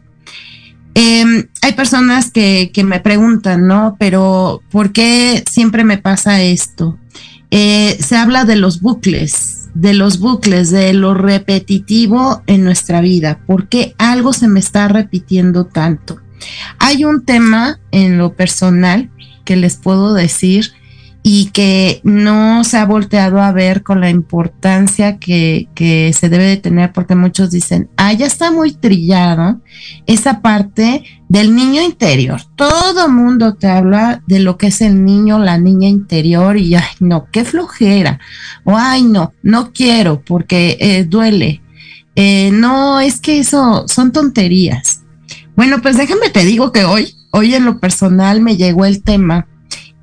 Em, 0.97 1.49
hay 1.61 1.73
personas 1.73 2.31
que, 2.31 2.71
me 2.85 3.01
preguntan, 3.01 3.67
¿no? 3.67 3.97
Pero 3.99 4.61
¿por 4.71 4.93
qué 4.93 5.43
siempre 5.49 5.83
me 5.83 5.97
pasa 5.97 6.41
esto? 6.41 6.97
Eh, 7.51 7.97
se 7.99 8.15
habla 8.15 8.45
de 8.45 8.55
los 8.55 8.81
bucles, 8.81 9.69
de 9.73 9.93
los 9.93 10.19
bucles, 10.19 10.71
de 10.71 10.93
lo 10.93 11.13
repetitivo 11.13 12.43
en 12.47 12.63
nuestra 12.63 13.01
vida. 13.01 13.39
¿Por 13.45 13.67
qué 13.67 13.93
algo 13.97 14.31
se 14.31 14.47
me 14.47 14.61
está 14.61 14.87
repitiendo 14.87 15.65
tanto? 15.65 16.21
Hay 16.79 17.03
un 17.03 17.25
tema 17.25 17.79
en 17.91 18.17
lo 18.17 18.33
personal 18.33 19.11
que 19.43 19.57
les 19.57 19.75
puedo 19.75 20.13
decir 20.13 20.71
y 21.27 21.47
que 21.47 22.01
no 22.03 22.63
se 22.63 22.77
ha 22.77 22.85
volteado 22.85 23.41
a 23.41 23.51
ver 23.51 23.81
con 23.81 23.99
la 23.99 24.11
importancia 24.11 25.17
que, 25.17 25.67
que, 25.73 26.13
se 26.13 26.29
debe 26.29 26.43
de 26.43 26.57
tener, 26.57 26.93
porque 26.93 27.15
muchos 27.15 27.49
dicen, 27.49 27.89
ah, 27.97 28.13
ya 28.13 28.27
está 28.27 28.51
muy 28.51 28.73
trillado 28.73 29.59
esa 30.05 30.43
parte 30.43 31.03
del 31.27 31.55
niño 31.55 31.81
interior. 31.81 32.43
Todo 32.55 33.09
mundo 33.09 33.55
te 33.55 33.65
habla 33.65 34.21
de 34.27 34.37
lo 34.37 34.59
que 34.59 34.67
es 34.67 34.81
el 34.81 35.03
niño, 35.03 35.39
la 35.39 35.57
niña 35.57 35.87
interior, 35.87 36.57
y 36.57 36.75
ay, 36.75 36.83
no, 36.99 37.25
qué 37.31 37.43
flojera, 37.43 38.19
o 38.63 38.77
ay, 38.77 39.01
no, 39.01 39.33
no 39.41 39.73
quiero 39.73 40.21
porque 40.21 40.77
eh, 40.79 41.05
duele. 41.05 41.63
Eh, 42.15 42.51
no, 42.53 42.99
es 42.99 43.19
que 43.19 43.39
eso 43.39 43.85
son 43.87 44.11
tonterías. 44.11 45.01
Bueno, 45.55 45.81
pues 45.81 45.97
déjame 45.97 46.29
te 46.29 46.45
digo 46.45 46.71
que 46.71 46.85
hoy, 46.85 47.15
hoy 47.31 47.55
en 47.55 47.65
lo 47.65 47.79
personal 47.79 48.41
me 48.41 48.57
llegó 48.57 48.85
el 48.85 49.01
tema 49.01 49.47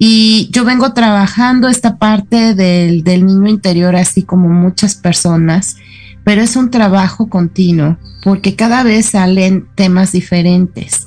y 0.05 0.49
yo 0.51 0.65
vengo 0.65 0.95
trabajando 0.95 1.69
esta 1.69 1.97
parte 1.97 2.57
del, 2.57 3.05
niño 3.05 3.47
interior, 3.47 3.95
así 3.95 4.25
como 4.25 4.49
muchas 4.49 4.97
personas, 4.97 5.77
pero 6.25 6.43
es 6.43 6.57
un 6.57 6.73
trabajo 6.73 7.29
continuo, 7.29 7.99
porque 8.25 8.57
cada 8.57 8.83
vez 8.83 9.11
salen 9.11 9.69
temas 9.77 10.11
diferentes. 10.11 11.07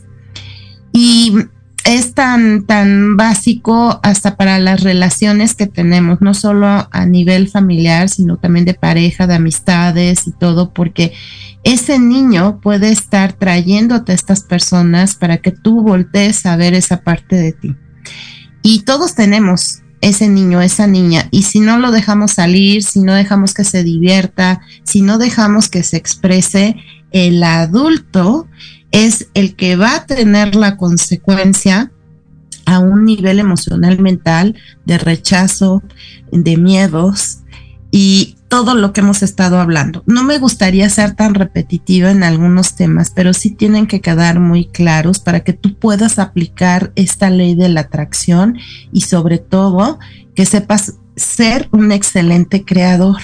Y 0.94 1.36
es 1.84 2.14
tan, 2.14 2.66
tan 2.68 3.18
básico 3.18 4.00
hasta 4.02 4.38
para 4.38 4.60
las 4.60 4.80
relaciones 4.80 5.56
que 5.56 5.68
tenemos, 5.68 6.22
no 6.22 6.34
solo 6.34 6.66
a 6.90 7.06
nivel 7.06 7.50
familiar, 7.50 8.08
sino 8.08 8.38
también 8.38 8.64
de 8.64 8.76
pareja, 8.76 9.28
de 9.28 9.36
amistades 9.36 10.26
y 10.26 10.32
todo, 10.32 10.74
porque 10.74 11.12
ese 11.66 12.00
niño 12.00 12.62
puede 12.62 12.92
estar 12.92 13.34
trayéndote 13.34 14.14
a 14.14 14.16
estas 14.16 14.40
personas 14.46 15.16
para 15.16 15.40
que 15.40 15.52
tú 15.52 15.82
voltees 15.82 16.46
a 16.46 16.56
ver 16.56 16.74
esa 16.74 17.02
parte 17.02 17.36
de 17.36 17.52
ti. 17.52 17.76
Y 18.68 18.80
todos 18.80 19.14
tenemos 19.14 19.84
ese 20.02 20.28
niño, 20.28 20.60
esa 20.60 20.88
niña, 20.88 21.28
y 21.30 21.44
si 21.44 21.60
no 21.60 21.78
lo 21.78 21.92
dejamos 21.92 22.32
salir, 22.32 22.82
si 22.82 23.00
no 23.00 23.14
dejamos 23.14 23.54
que 23.54 23.64
se 23.64 23.84
divierta, 23.84 24.60
si 24.84 25.04
no 25.04 25.20
dejamos 25.20 25.70
que 25.70 25.84
se 25.84 25.98
exprese, 25.98 26.76
el 27.12 27.44
adulto 27.44 28.48
es 28.90 29.28
el 29.36 29.56
que 29.56 29.76
va 29.76 29.98
a 29.98 30.06
tener 30.08 30.56
la 30.56 30.78
consecuencia 30.78 31.92
a 32.66 32.80
un 32.80 33.06
nivel 33.06 33.38
emocional 33.38 34.00
mental 34.00 34.56
de 34.84 34.98
rechazo, 34.98 35.84
de 36.32 36.58
miedos 36.58 37.42
y 37.92 38.36
todo 38.56 38.74
lo 38.74 38.94
que 38.94 39.02
hemos 39.02 39.22
estado 39.22 39.60
hablando. 39.60 40.02
No 40.06 40.24
me 40.24 40.38
gustaría 40.38 40.90
ser 40.90 41.14
tan 41.14 41.34
repetitiva 41.34 42.10
en 42.10 42.24
algunos 42.24 42.78
temas, 42.78 43.12
pero 43.14 43.34
sí 43.34 43.52
tienen 43.52 43.86
que 43.86 44.00
quedar 44.00 44.40
muy 44.40 44.68
claros 44.68 45.20
para 45.20 45.42
que 45.42 45.52
tú 45.52 45.78
puedas 45.78 46.20
aplicar 46.20 46.94
esta 46.96 47.30
ley 47.30 47.56
de 47.56 47.68
la 47.68 47.82
atracción 47.82 48.58
y 48.94 49.02
sobre 49.02 49.40
todo 49.40 50.00
que 50.36 50.46
sepas 50.46 50.94
ser 51.18 51.68
un 51.74 51.92
excelente 51.92 52.64
creador. 52.64 53.22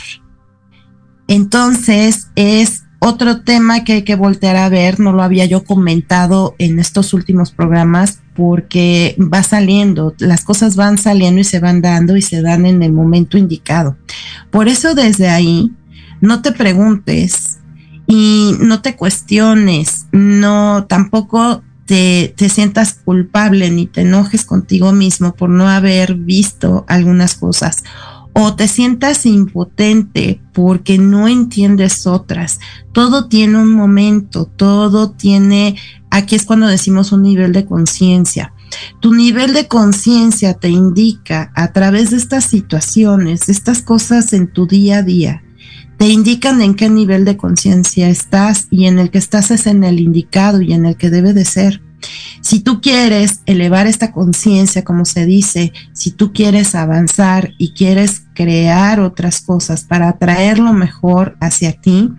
Entonces 1.29 2.27
es 2.35 2.83
otro 3.03 3.41
tema 3.41 3.83
que 3.83 3.93
hay 3.93 4.01
que 4.03 4.13
voltear 4.13 4.55
a 4.57 4.69
ver, 4.69 4.99
no 4.99 5.11
lo 5.11 5.23
había 5.23 5.45
yo 5.45 5.63
comentado 5.63 6.53
en 6.59 6.77
estos 6.77 7.15
últimos 7.15 7.51
programas, 7.51 8.19
porque 8.35 9.15
va 9.17 9.41
saliendo, 9.41 10.13
las 10.19 10.43
cosas 10.43 10.75
van 10.75 10.99
saliendo 10.99 11.41
y 11.41 11.43
se 11.43 11.59
van 11.59 11.81
dando 11.81 12.15
y 12.15 12.21
se 12.21 12.43
dan 12.43 12.67
en 12.67 12.83
el 12.83 12.93
momento 12.93 13.39
indicado. 13.39 13.97
Por 14.51 14.67
eso 14.67 14.93
desde 14.93 15.29
ahí, 15.29 15.71
no 16.21 16.43
te 16.43 16.51
preguntes 16.51 17.57
y 18.05 18.53
no 18.59 18.83
te 18.83 18.95
cuestiones, 18.95 20.05
no 20.11 20.85
tampoco 20.85 21.63
te, 21.87 22.35
te, 22.37 22.49
sientas 22.49 22.99
culpable 23.03 23.71
ni 23.71 23.87
te 23.87 24.01
enojes 24.01 24.45
contigo 24.45 24.91
mismo 24.91 25.33
por 25.33 25.49
no 25.49 25.67
haber 25.67 26.13
visto 26.13 26.85
algunas 26.87 27.33
cosas 27.33 27.83
o 28.33 28.55
te 28.55 28.67
sientas 28.67 29.25
impotente 29.25 30.41
porque 30.53 30.97
no 30.97 31.27
entiendes 31.27 32.07
otras. 32.07 32.59
Todo 32.93 33.27
tiene 33.27 33.57
un 33.57 33.73
momento, 33.73 34.45
todo 34.45 35.11
tiene, 35.11 35.75
aquí 36.09 36.35
es 36.35 36.45
cuando 36.45 36.67
decimos 36.67 37.11
un 37.11 37.23
nivel 37.23 37.53
de 37.53 37.65
conciencia. 37.65 38.53
Tu 39.01 39.13
nivel 39.13 39.53
de 39.53 39.67
conciencia 39.67 40.53
te 40.53 40.69
indica 40.69 41.51
a 41.55 41.73
través 41.73 42.11
de 42.11 42.17
estas 42.17 42.45
situaciones, 42.45 43.49
estas 43.49 43.81
cosas 43.81 44.31
en 44.31 44.51
tu 44.51 44.65
día 44.65 44.99
a 44.99 45.03
día, 45.03 45.43
te 45.97 46.07
indican 46.07 46.61
en 46.61 46.73
qué 46.73 46.89
nivel 46.89 47.25
de 47.25 47.37
conciencia 47.37 48.09
estás 48.09 48.67
y 48.71 48.87
en 48.87 48.97
el 48.97 49.11
que 49.11 49.19
estás 49.19 49.51
es 49.51 49.67
en 49.67 49.83
el 49.83 49.99
indicado 49.99 50.59
y 50.61 50.73
en 50.73 50.87
el 50.87 50.95
que 50.95 51.11
debe 51.11 51.33
de 51.33 51.45
ser. 51.45 51.81
Si 52.41 52.59
tú 52.59 52.81
quieres 52.81 53.41
elevar 53.45 53.87
esta 53.87 54.11
conciencia, 54.11 54.83
como 54.83 55.05
se 55.05 55.25
dice, 55.25 55.73
si 55.93 56.11
tú 56.11 56.33
quieres 56.33 56.75
avanzar 56.75 57.53
y 57.57 57.73
quieres 57.73 58.23
crear 58.33 58.99
otras 58.99 59.41
cosas 59.41 59.83
para 59.83 60.09
atraer 60.09 60.59
lo 60.59 60.73
mejor 60.73 61.37
hacia 61.39 61.73
ti, 61.73 62.09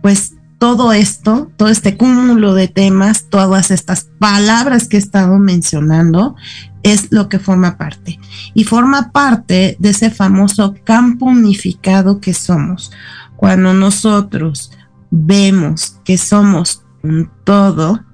pues 0.00 0.34
todo 0.58 0.92
esto, 0.92 1.50
todo 1.56 1.70
este 1.70 1.96
cúmulo 1.96 2.54
de 2.54 2.68
temas, 2.68 3.24
todas 3.30 3.72
estas 3.72 4.08
palabras 4.20 4.86
que 4.86 4.96
he 4.96 5.00
estado 5.00 5.38
mencionando, 5.40 6.36
es 6.84 7.10
lo 7.10 7.28
que 7.28 7.40
forma 7.40 7.78
parte. 7.78 8.20
Y 8.54 8.62
forma 8.62 9.10
parte 9.10 9.76
de 9.80 9.90
ese 9.90 10.10
famoso 10.10 10.76
campo 10.84 11.26
unificado 11.26 12.20
que 12.20 12.32
somos. 12.32 12.92
Cuando 13.36 13.74
nosotros 13.74 14.70
vemos 15.10 15.96
que 16.04 16.16
somos 16.16 16.84
un 17.02 17.28
todo, 17.42 18.04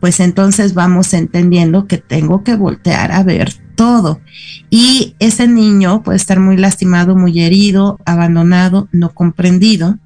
pues 0.00 0.20
entonces 0.20 0.74
vamos 0.74 1.14
entendiendo 1.14 1.86
que 1.86 1.98
tengo 1.98 2.44
que 2.44 2.56
voltear 2.56 3.12
a 3.12 3.22
ver 3.22 3.54
todo. 3.74 4.20
Y 4.70 5.14
ese 5.18 5.46
niño 5.46 6.02
puede 6.02 6.16
estar 6.16 6.40
muy 6.40 6.56
lastimado, 6.56 7.16
muy 7.16 7.40
herido, 7.40 7.98
abandonado, 8.04 8.88
no 8.92 9.14
comprendido. 9.14 9.98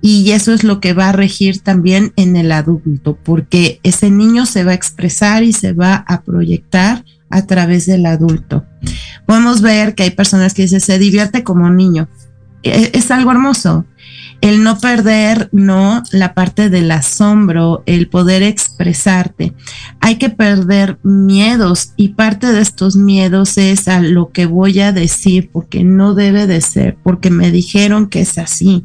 Y 0.00 0.32
eso 0.32 0.52
es 0.52 0.64
lo 0.64 0.80
que 0.80 0.94
va 0.94 1.10
a 1.10 1.12
regir 1.12 1.60
también 1.60 2.12
en 2.16 2.34
el 2.34 2.50
adulto, 2.50 3.16
porque 3.22 3.78
ese 3.84 4.10
niño 4.10 4.46
se 4.46 4.64
va 4.64 4.72
a 4.72 4.74
expresar 4.74 5.44
y 5.44 5.52
se 5.52 5.72
va 5.72 6.04
a 6.08 6.22
proyectar 6.22 7.04
a 7.30 7.46
través 7.46 7.86
del 7.86 8.06
adulto. 8.06 8.66
Podemos 9.26 9.62
ver 9.62 9.94
que 9.94 10.02
hay 10.02 10.10
personas 10.10 10.54
que 10.54 10.62
dicen, 10.62 10.80
se 10.80 10.98
divierte 10.98 11.44
como 11.44 11.70
niño. 11.70 12.08
E-, 12.64 12.90
es 12.92 13.10
algo 13.12 13.30
hermoso, 13.30 13.86
el 14.42 14.64
no 14.64 14.76
perder, 14.78 15.48
no 15.52 16.02
la 16.10 16.34
parte 16.34 16.68
del 16.68 16.90
asombro, 16.90 17.84
el 17.86 18.08
poder 18.08 18.42
expresarte. 18.42 19.54
Hay 20.00 20.16
que 20.16 20.30
perder 20.30 20.98
miedos 21.04 21.92
y 21.96 22.10
parte 22.10 22.48
de 22.48 22.60
estos 22.60 22.96
miedos 22.96 23.56
es 23.56 23.86
a 23.86 24.00
lo 24.00 24.32
que 24.32 24.46
voy 24.46 24.80
a 24.80 24.90
decir 24.90 25.48
porque 25.52 25.84
no 25.84 26.14
debe 26.14 26.48
de 26.48 26.60
ser, 26.60 26.96
porque 27.04 27.30
me 27.30 27.52
dijeron 27.52 28.08
que 28.08 28.22
es 28.22 28.36
así. 28.36 28.84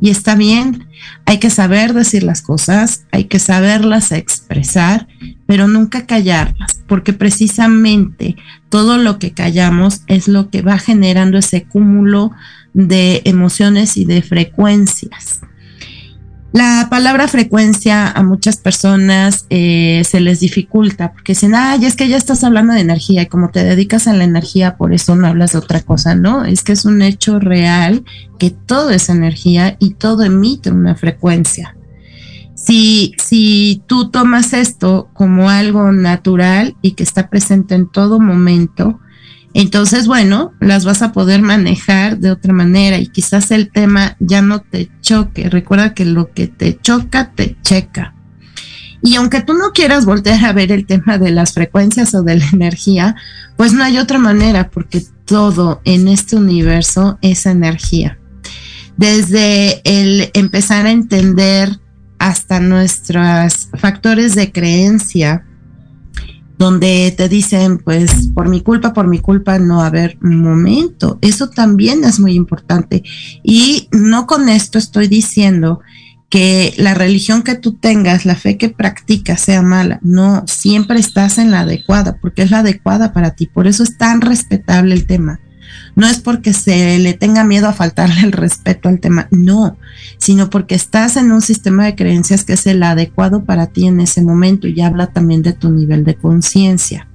Y 0.00 0.10
está 0.10 0.34
bien, 0.34 0.88
hay 1.24 1.38
que 1.38 1.50
saber 1.50 1.94
decir 1.94 2.24
las 2.24 2.42
cosas, 2.42 3.04
hay 3.12 3.24
que 3.24 3.38
saberlas 3.38 4.10
expresar, 4.10 5.06
pero 5.46 5.68
nunca 5.68 6.06
callarlas, 6.06 6.80
porque 6.88 7.12
precisamente 7.12 8.34
todo 8.70 8.98
lo 8.98 9.20
que 9.20 9.30
callamos 9.30 10.00
es 10.08 10.26
lo 10.26 10.50
que 10.50 10.62
va 10.62 10.78
generando 10.78 11.38
ese 11.38 11.62
cúmulo 11.62 12.32
de 12.76 13.22
emociones 13.24 13.96
y 13.96 14.04
de 14.04 14.20
frecuencias. 14.20 15.40
La 16.52 16.88
palabra 16.90 17.26
frecuencia 17.26 18.10
a 18.10 18.22
muchas 18.22 18.58
personas 18.58 19.46
eh, 19.50 20.02
se 20.08 20.20
les 20.20 20.40
dificulta 20.40 21.12
porque 21.12 21.32
dicen, 21.32 21.54
ay, 21.54 21.84
es 21.84 21.96
que 21.96 22.08
ya 22.08 22.16
estás 22.16 22.44
hablando 22.44 22.74
de 22.74 22.80
energía 22.80 23.22
y 23.22 23.26
como 23.26 23.50
te 23.50 23.64
dedicas 23.64 24.06
a 24.06 24.12
la 24.12 24.24
energía, 24.24 24.76
por 24.76 24.92
eso 24.92 25.16
no 25.16 25.26
hablas 25.26 25.52
de 25.52 25.58
otra 25.58 25.80
cosa, 25.80 26.14
¿no? 26.14 26.44
Es 26.44 26.62
que 26.62 26.72
es 26.72 26.84
un 26.84 27.02
hecho 27.02 27.38
real 27.38 28.04
que 28.38 28.50
todo 28.50 28.90
es 28.90 29.08
energía 29.08 29.76
y 29.80 29.94
todo 29.94 30.22
emite 30.22 30.70
una 30.70 30.94
frecuencia. 30.94 31.76
Si, 32.54 33.14
si 33.18 33.82
tú 33.86 34.10
tomas 34.10 34.52
esto 34.52 35.08
como 35.14 35.48
algo 35.50 35.92
natural 35.92 36.76
y 36.82 36.92
que 36.92 37.02
está 37.02 37.28
presente 37.28 37.74
en 37.74 37.88
todo 37.88 38.20
momento, 38.20 39.00
entonces, 39.58 40.06
bueno, 40.06 40.52
las 40.60 40.84
vas 40.84 41.00
a 41.00 41.12
poder 41.12 41.40
manejar 41.40 42.18
de 42.18 42.30
otra 42.30 42.52
manera 42.52 42.98
y 42.98 43.06
quizás 43.06 43.50
el 43.50 43.70
tema 43.72 44.14
ya 44.20 44.42
no 44.42 44.60
te 44.60 44.90
choque. 45.00 45.48
Recuerda 45.48 45.94
que 45.94 46.04
lo 46.04 46.30
que 46.30 46.46
te 46.46 46.78
choca, 46.78 47.32
te 47.34 47.56
checa. 47.62 48.14
Y 49.00 49.16
aunque 49.16 49.40
tú 49.40 49.54
no 49.54 49.72
quieras 49.72 50.04
voltear 50.04 50.44
a 50.44 50.52
ver 50.52 50.72
el 50.72 50.84
tema 50.84 51.16
de 51.16 51.30
las 51.30 51.54
frecuencias 51.54 52.14
o 52.14 52.22
de 52.22 52.36
la 52.36 52.46
energía, 52.52 53.16
pues 53.56 53.72
no 53.72 53.82
hay 53.82 53.96
otra 53.96 54.18
manera 54.18 54.68
porque 54.68 55.02
todo 55.24 55.80
en 55.86 56.08
este 56.08 56.36
universo 56.36 57.18
es 57.22 57.46
energía. 57.46 58.18
Desde 58.98 59.80
el 59.84 60.30
empezar 60.34 60.84
a 60.84 60.90
entender 60.90 61.80
hasta 62.18 62.60
nuestros 62.60 63.70
factores 63.72 64.34
de 64.34 64.52
creencia, 64.52 65.46
donde 66.58 67.12
te 67.16 67.28
dicen, 67.28 67.78
pues 67.78 68.30
por 68.34 68.48
mi 68.48 68.60
culpa, 68.60 68.92
por 68.92 69.06
mi 69.06 69.18
culpa, 69.18 69.58
no 69.58 69.82
haber 69.82 70.18
momento. 70.20 71.18
Eso 71.20 71.50
también 71.50 72.04
es 72.04 72.18
muy 72.18 72.34
importante. 72.34 73.02
Y 73.42 73.88
no 73.92 74.26
con 74.26 74.48
esto 74.48 74.78
estoy 74.78 75.08
diciendo 75.08 75.80
que 76.28 76.74
la 76.76 76.94
religión 76.94 77.42
que 77.42 77.54
tú 77.54 77.74
tengas, 77.74 78.24
la 78.24 78.34
fe 78.34 78.56
que 78.56 78.68
practicas 78.68 79.40
sea 79.40 79.62
mala. 79.62 80.00
No, 80.02 80.44
siempre 80.46 80.98
estás 80.98 81.38
en 81.38 81.50
la 81.50 81.60
adecuada, 81.60 82.18
porque 82.20 82.42
es 82.42 82.50
la 82.50 82.60
adecuada 82.60 83.12
para 83.12 83.32
ti. 83.32 83.46
Por 83.46 83.66
eso 83.66 83.82
es 83.82 83.96
tan 83.96 84.20
respetable 84.20 84.94
el 84.94 85.06
tema. 85.06 85.40
No 85.94 86.06
es 86.06 86.18
porque 86.18 86.52
se 86.52 86.98
le 86.98 87.14
tenga 87.14 87.44
miedo 87.44 87.68
a 87.68 87.72
faltarle 87.72 88.20
el 88.22 88.32
respeto 88.32 88.88
al 88.88 89.00
tema, 89.00 89.28
no, 89.30 89.76
sino 90.18 90.50
porque 90.50 90.74
estás 90.74 91.16
en 91.16 91.32
un 91.32 91.40
sistema 91.40 91.84
de 91.84 91.94
creencias 91.94 92.44
que 92.44 92.54
es 92.54 92.66
el 92.66 92.82
adecuado 92.82 93.44
para 93.44 93.68
ti 93.68 93.86
en 93.86 94.00
ese 94.00 94.22
momento 94.22 94.66
y 94.66 94.80
habla 94.80 95.08
también 95.08 95.42
de 95.42 95.52
tu 95.52 95.70
nivel 95.70 96.04
de 96.04 96.16
conciencia. 96.16 97.08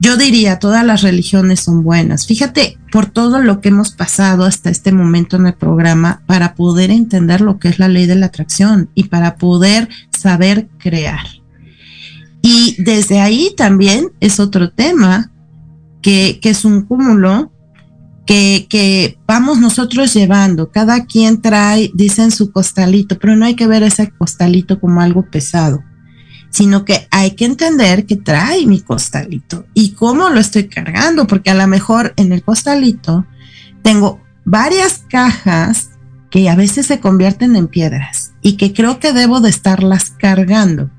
Yo 0.00 0.16
diría, 0.16 0.60
todas 0.60 0.84
las 0.84 1.02
religiones 1.02 1.60
son 1.60 1.82
buenas. 1.82 2.26
Fíjate 2.26 2.78
por 2.92 3.06
todo 3.06 3.40
lo 3.40 3.60
que 3.60 3.70
hemos 3.70 3.90
pasado 3.90 4.44
hasta 4.44 4.70
este 4.70 4.92
momento 4.92 5.36
en 5.36 5.46
el 5.48 5.54
programa 5.54 6.22
para 6.26 6.54
poder 6.54 6.92
entender 6.92 7.40
lo 7.40 7.58
que 7.58 7.68
es 7.68 7.80
la 7.80 7.88
ley 7.88 8.06
de 8.06 8.14
la 8.14 8.26
atracción 8.26 8.90
y 8.94 9.04
para 9.04 9.36
poder 9.36 9.88
saber 10.16 10.68
crear. 10.78 11.26
Y 12.42 12.76
desde 12.78 13.20
ahí 13.20 13.52
también 13.56 14.12
es 14.20 14.38
otro 14.38 14.70
tema 14.70 15.32
que, 16.00 16.38
es 16.42 16.64
un 16.64 16.82
cúmulo 16.82 17.52
que, 18.28 19.18
vamos 19.26 19.58
nosotros 19.58 20.12
llevando. 20.12 20.70
Cada 20.70 21.06
quien 21.06 21.40
trae, 21.40 21.90
dicen 21.94 22.30
su 22.30 22.52
costalito, 22.52 23.18
pero 23.18 23.36
no 23.36 23.46
hay 23.46 23.56
que 23.56 23.66
ver 23.66 23.82
ese 23.82 24.10
costalito 24.10 24.80
como 24.80 25.00
algo 25.00 25.28
pesado 25.30 25.82
sino 26.50 26.86
que 26.86 27.06
hay 27.10 27.32
que 27.32 27.44
entender 27.44 28.06
que 28.06 28.16
trae 28.16 28.64
mi 28.64 28.80
costalito 28.80 29.66
y 29.74 29.92
cómo 29.92 30.30
lo 30.30 30.40
estoy 30.40 30.66
cargando, 30.66 31.26
porque 31.26 31.50
a 31.50 31.54
lo 31.54 31.66
mejor 31.66 32.14
en 32.16 32.32
el 32.32 32.42
costalito 32.42 33.26
tengo 33.82 34.22
varias 34.46 35.04
cajas 35.10 35.90
que 36.30 36.48
a 36.48 36.56
veces 36.56 36.86
se 36.86 37.00
convierten 37.00 37.54
en 37.54 37.68
piedras 37.68 38.32
y 38.40 38.56
que 38.56 38.72
creo 38.72 38.98
que 38.98 39.12
debo 39.12 39.40
de 39.40 39.50
estarlas 39.50 40.10
cargando. 40.10 40.90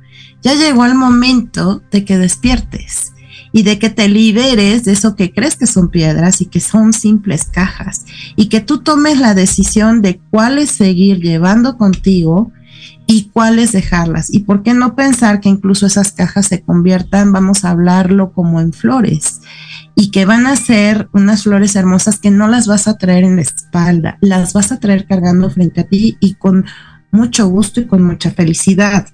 Ya 0.43 0.53
llegó 0.53 0.85
el 0.85 0.93
momento 0.93 1.81
de 1.89 2.05
que 2.05 2.19
despiertes 2.19 3.11
y 3.51 3.63
de 3.63 3.79
que 3.79 3.89
te 3.89 4.07
liberes 4.07 4.83
de 4.85 4.91
eso 4.91 5.15
que 5.15 5.31
crees 5.33 5.55
que 5.55 5.67
son 5.67 5.89
piedras 5.89 6.41
y 6.41 6.45
que 6.45 6.59
son 6.59 6.93
simples 6.93 7.45
cajas 7.45 8.05
y 8.35 8.47
que 8.47 8.61
tú 8.61 8.79
tomes 8.79 9.19
la 9.19 9.33
decisión 9.33 10.01
de 10.01 10.19
cuáles 10.29 10.69
seguir 10.69 11.19
llevando 11.19 11.77
contigo 11.77 12.51
y 13.07 13.29
cuáles 13.33 13.71
dejarlas. 13.71 14.31
Y 14.31 14.41
por 14.41 14.61
qué 14.61 14.75
no 14.75 14.95
pensar 14.95 15.41
que 15.41 15.49
incluso 15.49 15.87
esas 15.87 16.11
cajas 16.11 16.45
se 16.45 16.61
conviertan, 16.61 17.31
vamos 17.31 17.65
a 17.65 17.71
hablarlo 17.71 18.33
como 18.33 18.61
en 18.61 18.71
flores, 18.71 19.41
y 19.95 20.11
que 20.11 20.25
van 20.25 20.45
a 20.45 20.55
ser 20.55 21.09
unas 21.11 21.43
flores 21.43 21.75
hermosas 21.75 22.19
que 22.19 22.29
no 22.29 22.47
las 22.47 22.67
vas 22.67 22.87
a 22.87 22.97
traer 22.99 23.23
en 23.23 23.37
la 23.37 23.41
espalda, 23.41 24.19
las 24.21 24.53
vas 24.53 24.71
a 24.71 24.79
traer 24.79 25.07
cargando 25.07 25.49
frente 25.49 25.81
a 25.81 25.87
ti 25.87 26.17
y 26.19 26.35
con 26.35 26.65
mucho 27.11 27.47
gusto 27.47 27.81
y 27.81 27.87
con 27.87 28.03
mucha 28.03 28.29
felicidad. 28.29 29.07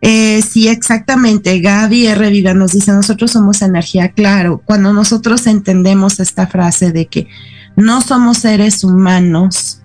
Eh, 0.00 0.42
sí, 0.42 0.68
exactamente. 0.68 1.60
Gaby 1.60 2.06
R. 2.06 2.30
Viva 2.30 2.54
nos 2.54 2.72
dice, 2.72 2.92
nosotros 2.92 3.32
somos 3.32 3.62
energía, 3.62 4.12
claro. 4.12 4.62
Cuando 4.64 4.92
nosotros 4.92 5.46
entendemos 5.46 6.20
esta 6.20 6.46
frase 6.46 6.92
de 6.92 7.06
que 7.06 7.28
no 7.76 8.00
somos 8.00 8.38
seres 8.38 8.82
humanos, 8.82 9.80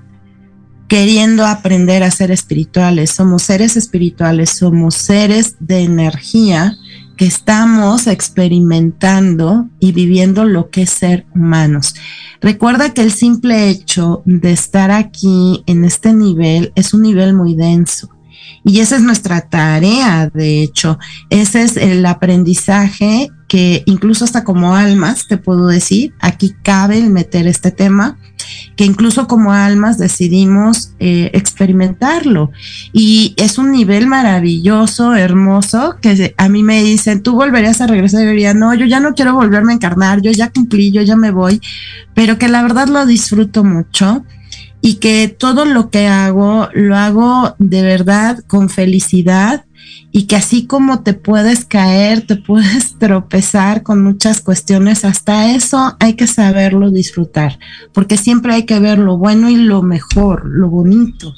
queriendo 0.88 1.46
aprender 1.46 2.04
a 2.04 2.12
ser 2.12 2.32
espirituales. 2.32 3.12
Somos 3.12 3.44
seres 3.44 3.76
espirituales, 3.78 4.52
somos 4.52 4.96
seres 4.96 5.56
de 5.60 5.80
energía 5.80 6.78
que 7.18 7.26
estamos 7.26 8.08
experimentando 8.08 9.70
y 9.80 9.94
viviendo 9.94 10.44
lo 10.44 10.70
que 10.70 10.84
es 10.84 10.90
ser 10.90 11.26
humanos. 11.34 11.96
Recuerda 12.42 12.94
que 12.94 13.02
el 13.02 13.12
simple 13.12 13.70
hecho 13.70 14.22
de 14.26 14.52
estar 14.52 14.92
aquí 14.92 15.64
en 15.66 15.86
este 15.86 16.14
nivel 16.14 16.74
es 16.76 16.94
un 16.94 17.04
nivel 17.04 17.34
muy 17.34 17.56
denso. 17.56 18.10
Y 18.64 18.80
esa 18.80 18.96
es 18.96 19.04
nuestra 19.04 19.42
tarea, 19.42 20.30
de 20.34 20.64
hecho. 20.64 20.98
Ese 21.30 21.62
es 21.62 21.78
el 21.78 22.06
aprendizaje 22.06 23.30
que 23.48 23.84
incluso 23.86 24.26
hasta 24.26 24.44
como 24.44 24.76
almas, 24.76 25.28
te 25.28 25.38
puedo 25.38 25.68
decir, 25.68 26.14
aquí 26.20 26.56
cabe 26.64 26.98
el 26.98 27.12
meter 27.12 27.46
este 27.46 27.70
tema, 27.70 28.18
que 28.76 28.86
incluso 28.86 29.28
como 29.28 29.54
almas 29.54 30.00
decidimos 30.00 30.94
eh, 31.00 31.30
experimentarlo. 31.34 32.52
Y 32.92 33.36
es 33.38 33.60
un 33.60 33.72
nivel 33.72 34.08
maravilloso, 34.08 35.16
hermoso, 35.16 35.98
que 36.02 36.34
a 36.36 36.50
mí 36.50 36.64
me 36.64 36.84
dicen, 36.84 37.22
tú 37.22 37.34
volverías 37.36 37.82
a 37.82 37.88
regresar 37.88 38.24
y 38.24 38.28
diría, 38.28 38.56
no, 38.56 38.74
yo 38.74 38.88
ya 38.88 39.00
no 39.00 39.14
quiero 39.14 39.36
volverme 39.36 39.74
a 39.74 39.76
encarnar, 39.76 40.22
yo 40.22 40.32
ya 40.32 40.50
cumplí, 40.50 40.92
yo 40.92 41.04
ya 41.04 41.16
me 41.16 41.30
voy, 41.30 41.62
pero 42.16 42.40
que 42.40 42.48
la 42.48 42.64
verdad 42.64 42.88
lo 42.88 43.06
disfruto 43.06 43.64
mucho 43.64 44.26
y 44.86 44.98
que 44.98 45.28
todo 45.30 45.66
lo 45.66 45.90
que 45.90 46.06
hago 46.06 46.70
lo 46.76 46.96
hago 46.96 47.56
de 47.58 47.82
verdad 47.82 48.44
con 48.46 48.70
felicidad 48.70 49.66
y 50.12 50.28
que 50.28 50.36
así 50.36 50.68
como 50.68 51.02
te 51.02 51.16
puedes 51.16 51.66
caer, 51.66 52.22
te 52.28 52.36
puedes 52.36 52.94
tropezar 53.00 53.82
con 53.82 54.04
muchas 54.04 54.42
cuestiones, 54.42 55.04
hasta 55.04 55.56
eso 55.56 55.98
hay 56.00 56.14
que 56.14 56.28
saberlo 56.28 56.92
disfrutar, 56.92 57.58
porque 57.94 58.16
siempre 58.16 58.54
hay 58.54 58.64
que 58.64 58.80
ver 58.80 59.00
lo 59.00 59.18
bueno 59.18 59.50
y 59.50 59.56
lo 59.56 59.82
mejor, 59.82 60.46
lo 60.46 60.70
bonito. 60.70 61.34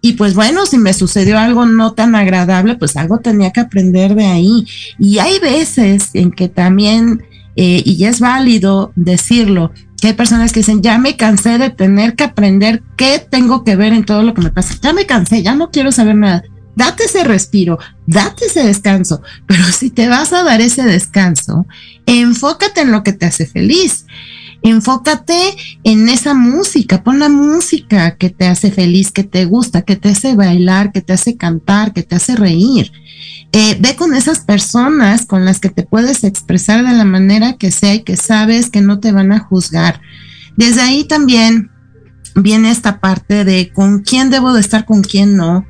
Y 0.00 0.14
pues 0.14 0.34
bueno, 0.34 0.64
si 0.64 0.78
me 0.78 0.94
sucedió 0.94 1.38
algo 1.38 1.66
no 1.66 1.92
tan 1.92 2.14
agradable, 2.14 2.76
pues 2.76 2.96
algo 2.96 3.18
tenía 3.18 3.50
que 3.50 3.60
aprender 3.60 4.14
de 4.14 4.24
ahí. 4.24 4.64
Y 4.98 5.18
hay 5.18 5.38
veces 5.38 6.08
en 6.14 6.30
que 6.30 6.48
también, 6.48 7.24
eh, 7.56 7.82
y 7.84 8.06
es 8.06 8.20
válido 8.20 8.92
decirlo, 8.96 9.70
que 10.00 10.08
hay 10.08 10.14
personas 10.14 10.52
que 10.52 10.60
dicen, 10.60 10.82
ya 10.82 10.98
me 10.98 11.16
cansé 11.16 11.58
de 11.58 11.70
tener 11.70 12.14
que 12.14 12.24
aprender 12.24 12.82
qué 12.96 13.18
tengo 13.18 13.64
que 13.64 13.76
ver 13.76 13.92
en 13.92 14.04
todo 14.04 14.22
lo 14.22 14.34
que 14.34 14.42
me 14.42 14.50
pasa. 14.50 14.74
Ya 14.82 14.92
me 14.92 15.06
cansé, 15.06 15.42
ya 15.42 15.54
no 15.54 15.70
quiero 15.70 15.92
saber 15.92 16.16
nada 16.16 16.42
date 16.80 17.04
ese 17.04 17.24
respiro, 17.24 17.78
date 18.06 18.46
ese 18.46 18.64
descanso, 18.64 19.22
pero 19.46 19.64
si 19.64 19.90
te 19.90 20.08
vas 20.08 20.32
a 20.32 20.42
dar 20.42 20.60
ese 20.60 20.82
descanso, 20.82 21.66
enfócate 22.06 22.80
en 22.80 22.92
lo 22.92 23.02
que 23.02 23.12
te 23.12 23.26
hace 23.26 23.46
feliz. 23.46 24.06
Enfócate 24.62 25.56
en 25.84 26.08
esa 26.08 26.34
música, 26.34 27.02
pon 27.02 27.18
la 27.18 27.28
música 27.28 28.16
que 28.16 28.30
te 28.30 28.46
hace 28.46 28.70
feliz, 28.70 29.10
que 29.10 29.24
te 29.24 29.44
gusta, 29.46 29.82
que 29.82 29.96
te 29.96 30.10
hace 30.10 30.34
bailar, 30.34 30.92
que 30.92 31.00
te 31.00 31.12
hace 31.12 31.36
cantar, 31.36 31.92
que 31.92 32.02
te 32.02 32.16
hace 32.16 32.36
reír. 32.36 32.92
Eh, 33.52 33.76
ve 33.80 33.96
con 33.96 34.14
esas 34.14 34.40
personas 34.40 35.26
con 35.26 35.44
las 35.44 35.58
que 35.58 35.70
te 35.70 35.82
puedes 35.82 36.24
expresar 36.24 36.86
de 36.86 36.92
la 36.92 37.04
manera 37.04 37.54
que 37.54 37.70
sea 37.70 37.94
y 37.94 38.02
que 38.02 38.16
sabes 38.16 38.70
que 38.70 38.80
no 38.80 39.00
te 39.00 39.12
van 39.12 39.32
a 39.32 39.40
juzgar. 39.40 40.00
Desde 40.56 40.82
ahí 40.82 41.04
también 41.04 41.70
viene 42.34 42.70
esta 42.70 43.00
parte 43.00 43.44
de 43.44 43.72
con 43.72 44.00
quién 44.02 44.30
debo 44.30 44.52
de 44.52 44.60
estar, 44.60 44.84
con 44.84 45.02
quién 45.02 45.36
no 45.36 45.66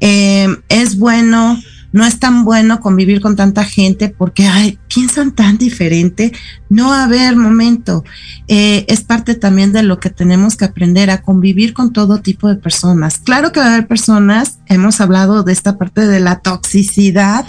eh, 0.00 0.48
es 0.68 0.98
bueno, 0.98 1.58
no 1.96 2.04
es 2.04 2.18
tan 2.18 2.44
bueno 2.44 2.80
convivir 2.80 3.22
con 3.22 3.36
tanta 3.36 3.64
gente 3.64 4.10
porque 4.10 4.46
piensan 4.86 5.32
tan 5.32 5.56
diferente. 5.56 6.30
No, 6.68 6.92
a 6.92 7.06
ver, 7.06 7.36
momento, 7.36 8.04
eh, 8.48 8.84
es 8.88 9.00
parte 9.00 9.34
también 9.34 9.72
de 9.72 9.82
lo 9.82 9.98
que 9.98 10.10
tenemos 10.10 10.56
que 10.56 10.66
aprender 10.66 11.08
a 11.08 11.22
convivir 11.22 11.72
con 11.72 11.94
todo 11.94 12.20
tipo 12.20 12.48
de 12.48 12.56
personas. 12.56 13.16
Claro 13.16 13.50
que 13.50 13.60
va 13.60 13.66
a 13.66 13.72
haber 13.72 13.88
personas, 13.88 14.58
hemos 14.66 15.00
hablado 15.00 15.42
de 15.42 15.54
esta 15.54 15.78
parte 15.78 16.06
de 16.06 16.20
la 16.20 16.40
toxicidad. 16.40 17.46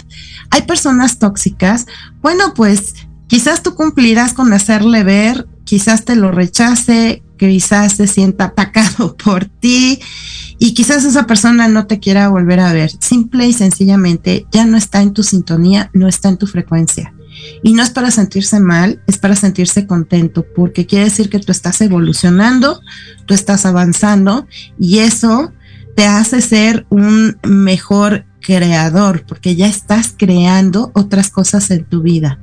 Hay 0.48 0.62
personas 0.62 1.18
tóxicas. 1.18 1.86
Bueno, 2.22 2.54
pues 2.54 2.94
quizás 3.26 3.62
tú 3.62 3.74
cumplirás 3.74 4.32
con 4.32 4.50
hacerle 4.54 5.04
ver, 5.04 5.46
quizás 5.64 6.06
te 6.06 6.16
lo 6.16 6.30
rechace, 6.30 7.22
quizás 7.38 7.94
se 7.94 8.06
sienta 8.06 8.46
atacado 8.46 9.16
por 9.24 9.46
ti 9.46 10.00
y 10.58 10.74
quizás 10.74 11.04
esa 11.04 11.26
persona 11.26 11.68
no 11.68 11.86
te 11.86 12.00
quiera 12.00 12.28
volver 12.28 12.60
a 12.60 12.72
ver. 12.72 12.90
Simple 13.00 13.46
y 13.46 13.52
sencillamente 13.52 14.46
ya 14.50 14.66
no 14.66 14.76
está 14.76 15.00
en 15.02 15.12
tu 15.12 15.22
sintonía, 15.22 15.90
no 15.92 16.08
está 16.08 16.28
en 16.28 16.36
tu 16.36 16.46
frecuencia. 16.46 17.14
Y 17.62 17.72
no 17.72 17.82
es 17.82 17.90
para 17.90 18.10
sentirse 18.10 18.58
mal, 18.58 19.00
es 19.06 19.18
para 19.18 19.36
sentirse 19.36 19.86
contento, 19.86 20.44
porque 20.56 20.86
quiere 20.86 21.04
decir 21.04 21.30
que 21.30 21.38
tú 21.38 21.52
estás 21.52 21.80
evolucionando, 21.80 22.80
tú 23.26 23.34
estás 23.34 23.64
avanzando 23.64 24.46
y 24.78 24.98
eso 24.98 25.52
te 25.94 26.06
hace 26.06 26.40
ser 26.40 26.86
un 26.90 27.38
mejor 27.46 28.24
creador, 28.40 29.24
porque 29.26 29.56
ya 29.56 29.68
estás 29.68 30.14
creando 30.16 30.90
otras 30.94 31.30
cosas 31.30 31.70
en 31.70 31.84
tu 31.84 32.02
vida. 32.02 32.40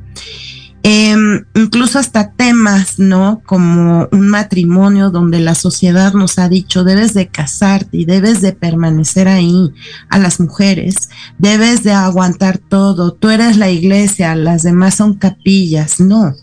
Em, 0.88 1.44
incluso 1.56 1.98
hasta 1.98 2.34
temas, 2.34 3.00
¿no? 3.00 3.42
Como 3.48 4.08
un 4.12 4.28
matrimonio 4.28 5.10
donde 5.10 5.40
la 5.40 5.56
sociedad 5.56 6.14
nos 6.14 6.38
ha 6.38 6.48
dicho, 6.48 6.84
debes 6.84 7.16
de 7.16 7.28
casarte 7.28 7.98
y 7.98 8.06
debes 8.06 8.42
de 8.42 8.54
permanecer 8.54 9.28
ahí 9.28 9.72
a 10.10 10.20
las 10.20 10.40
mujeres, 10.40 11.10
debes 11.40 11.82
de 11.82 11.92
aguantar 11.92 12.60
todo, 12.60 13.14
tú 13.14 13.32
eres 13.32 13.58
la 13.58 13.72
iglesia, 13.72 14.36
las 14.36 14.62
demás 14.62 14.94
son 14.94 15.16
capillas, 15.16 16.00
no. 16.00 16.36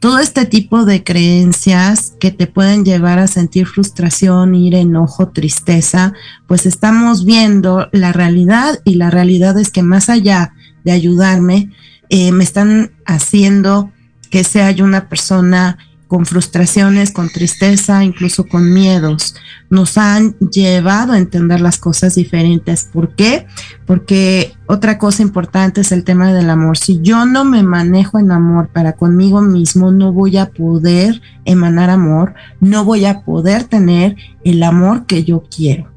Todo 0.00 0.18
este 0.18 0.46
tipo 0.46 0.86
de 0.86 1.04
creencias 1.04 2.14
que 2.18 2.30
te 2.30 2.46
pueden 2.46 2.86
llevar 2.86 3.18
a 3.18 3.26
sentir 3.26 3.66
frustración, 3.66 4.54
ir, 4.54 4.76
enojo, 4.76 5.28
tristeza, 5.28 6.14
pues 6.46 6.64
estamos 6.64 7.26
viendo 7.26 7.90
la 7.92 8.14
realidad 8.14 8.80
y 8.86 8.94
la 8.94 9.10
realidad 9.10 9.58
es 9.58 9.70
que 9.70 9.82
más 9.82 10.08
allá 10.08 10.54
de 10.84 10.92
ayudarme, 10.92 11.70
eh, 12.08 12.32
me 12.32 12.44
están 12.44 12.92
haciendo 13.06 13.90
que 14.30 14.44
sea 14.44 14.74
una 14.82 15.08
persona 15.08 15.78
con 16.14 16.26
frustraciones, 16.26 17.10
con 17.10 17.28
tristeza, 17.28 18.04
incluso 18.04 18.46
con 18.46 18.72
miedos. 18.72 19.34
Nos 19.70 19.98
han 19.98 20.36
llevado 20.38 21.12
a 21.12 21.18
entender 21.18 21.60
las 21.60 21.78
cosas 21.78 22.14
diferentes. 22.14 22.88
¿Por 22.92 23.16
qué? 23.16 23.46
Porque 23.86 24.52
otra 24.66 24.98
cosa 24.98 25.22
importante 25.22 25.80
es 25.80 25.92
el 25.92 26.04
tema 26.04 26.32
del 26.32 26.50
amor. 26.50 26.78
Si 26.78 27.00
yo 27.02 27.26
no 27.26 27.44
me 27.44 27.62
manejo 27.62 28.18
en 28.18 28.30
amor 28.30 28.68
para 28.68 28.92
conmigo 28.92 29.40
mismo, 29.40 29.90
no 29.90 30.12
voy 30.12 30.36
a 30.36 30.50
poder 30.50 31.20
emanar 31.44 31.90
amor, 31.90 32.34
no 32.60 32.84
voy 32.84 33.06
a 33.06 33.22
poder 33.22 33.64
tener 33.64 34.16
el 34.44 34.62
amor 34.62 35.06
que 35.06 35.24
yo 35.24 35.42
quiero. 35.50 35.90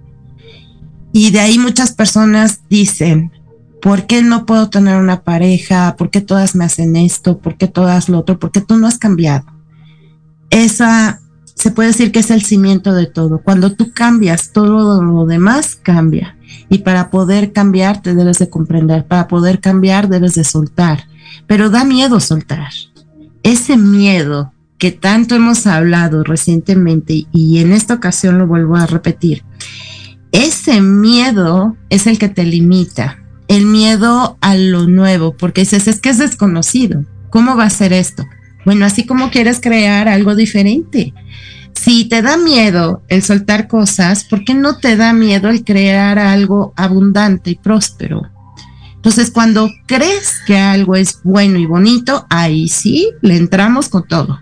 Y 1.11 1.31
de 1.31 1.39
ahí 1.41 1.59
muchas 1.59 1.93
personas 1.93 2.61
dicen, 2.69 3.31
¿por 3.87 4.05
qué 4.05 4.21
no 4.21 4.45
puedo 4.45 4.69
tener 4.69 4.97
una 4.97 5.21
pareja? 5.21 5.95
¿Por 5.95 6.09
qué 6.09 6.19
todas 6.19 6.55
me 6.55 6.65
hacen 6.65 6.97
esto? 6.97 7.37
¿Por 7.37 7.55
qué 7.55 7.69
todas 7.69 8.09
lo 8.09 8.19
otro? 8.19 8.37
¿Por 8.37 8.51
qué 8.51 8.59
tú 8.59 8.75
no 8.75 8.85
has 8.85 8.97
cambiado? 8.97 9.45
esa 10.49 11.21
se 11.53 11.71
puede 11.71 11.87
decir 11.87 12.11
que 12.11 12.19
es 12.19 12.29
el 12.29 12.41
cimiento 12.41 12.93
de 12.93 13.05
todo. 13.05 13.41
Cuando 13.41 13.75
tú 13.75 13.93
cambias, 13.93 14.51
todo 14.51 15.01
lo 15.01 15.25
demás 15.25 15.77
cambia. 15.77 16.35
Y 16.67 16.79
para 16.79 17.09
poder 17.09 17.53
cambiar, 17.53 18.01
te 18.01 18.13
debes 18.13 18.39
de 18.39 18.49
comprender. 18.49 19.05
Para 19.07 19.29
poder 19.29 19.61
cambiar, 19.61 20.09
debes 20.09 20.35
de 20.35 20.43
soltar. 20.43 21.05
Pero 21.47 21.69
da 21.69 21.85
miedo 21.85 22.19
soltar. 22.19 22.67
Ese 23.41 23.77
miedo 23.77 24.51
que 24.77 24.91
tanto 24.91 25.33
hemos 25.33 25.65
hablado 25.65 26.25
recientemente 26.25 27.25
y 27.31 27.59
en 27.59 27.71
esta 27.71 27.93
ocasión 27.93 28.37
lo 28.37 28.47
vuelvo 28.47 28.75
a 28.75 28.85
repetir. 28.85 29.45
Ese 30.33 30.81
miedo 30.81 31.77
es 31.89 32.05
el 32.05 32.19
que 32.19 32.27
te 32.27 32.43
limita. 32.43 33.23
El 33.47 33.65
miedo 33.65 34.37
a 34.41 34.55
lo 34.55 34.87
nuevo, 34.87 35.35
porque 35.35 35.61
dices, 35.61 35.87
es 35.87 35.99
que 35.99 36.09
es 36.09 36.17
desconocido. 36.17 37.05
¿Cómo 37.29 37.55
va 37.55 37.65
a 37.65 37.69
ser 37.69 37.93
esto? 37.93 38.25
Bueno, 38.65 38.85
así 38.85 39.05
como 39.05 39.31
quieres 39.31 39.59
crear 39.61 40.07
algo 40.07 40.35
diferente. 40.35 41.13
Si 41.73 42.05
te 42.05 42.21
da 42.21 42.37
miedo 42.37 43.03
el 43.07 43.23
soltar 43.23 43.67
cosas, 43.67 44.25
¿por 44.25 44.43
qué 44.43 44.53
no 44.53 44.77
te 44.77 44.97
da 44.97 45.13
miedo 45.13 45.49
el 45.49 45.63
crear 45.63 46.19
algo 46.19 46.73
abundante 46.75 47.51
y 47.51 47.55
próspero? 47.55 48.23
Entonces, 48.95 49.31
cuando 49.31 49.69
crees 49.85 50.39
que 50.45 50.57
algo 50.57 50.95
es 50.95 51.21
bueno 51.23 51.59
y 51.59 51.65
bonito, 51.65 52.25
ahí 52.29 52.67
sí 52.67 53.11
le 53.21 53.37
entramos 53.37 53.87
con 53.87 54.05
todo. 54.05 54.41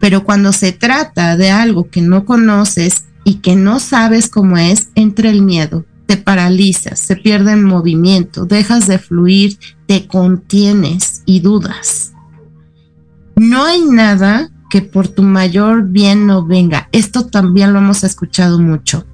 Pero 0.00 0.24
cuando 0.24 0.52
se 0.52 0.72
trata 0.72 1.36
de 1.36 1.50
algo 1.50 1.88
que 1.88 2.00
no 2.00 2.24
conoces 2.24 3.04
y 3.22 3.36
que 3.36 3.54
no 3.54 3.78
sabes 3.78 4.28
cómo 4.28 4.56
es, 4.56 4.88
entra 4.94 5.30
el 5.30 5.42
miedo, 5.42 5.84
te 6.06 6.16
paralizas, 6.16 6.98
se 6.98 7.16
pierde 7.16 7.52
el 7.52 7.62
movimiento, 7.62 8.46
dejas 8.46 8.86
de 8.86 8.98
fluir, 8.98 9.58
te 9.86 10.06
contienes 10.06 11.22
y 11.26 11.40
dudas. 11.40 12.12
No 13.36 13.64
hay 13.64 13.82
nada 13.82 14.50
que 14.70 14.82
por 14.82 15.08
tu 15.08 15.22
mayor 15.22 15.88
bien 15.88 16.26
no 16.26 16.44
venga. 16.44 16.88
Esto 16.92 17.26
también 17.26 17.72
lo 17.72 17.80
hemos 17.80 18.04
escuchado 18.04 18.58
mucho. 18.58 19.06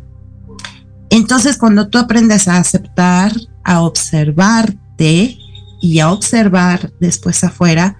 Entonces, 1.11 1.59
cuando 1.59 1.88
tú 1.88 1.99
aprendes 1.99 2.49
a 2.49 2.59
aceptar, 2.59 3.32
a 3.64 3.82
observarte 3.82 5.38
y 5.80 5.99
a 5.99 6.11
observar 6.11 6.93
después 7.01 7.43
afuera, 7.45 7.99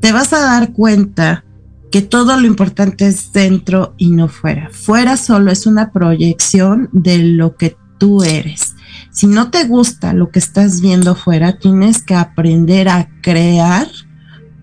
te 0.00 0.12
vas 0.12 0.32
a 0.32 0.40
dar 0.40 0.72
cuenta 0.72 1.44
que 1.90 2.02
todo 2.02 2.36
lo 2.38 2.46
importante 2.46 3.06
es 3.06 3.32
dentro 3.32 3.94
y 3.98 4.10
no 4.10 4.28
fuera. 4.28 4.70
Fuera 4.72 5.16
solo 5.16 5.50
es 5.50 5.66
una 5.66 5.92
proyección 5.92 6.88
de 6.92 7.18
lo 7.18 7.56
que 7.56 7.76
tú 8.04 8.22
eres. 8.22 8.74
Si 9.12 9.26
no 9.26 9.50
te 9.50 9.64
gusta 9.64 10.12
lo 10.12 10.30
que 10.30 10.38
estás 10.38 10.82
viendo 10.82 11.14
fuera, 11.14 11.56
tienes 11.58 12.02
que 12.02 12.14
aprender 12.14 12.90
a 12.90 13.08
crear 13.22 13.88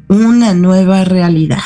una 0.07 0.53
nueva 0.53 1.05
realidad. 1.05 1.57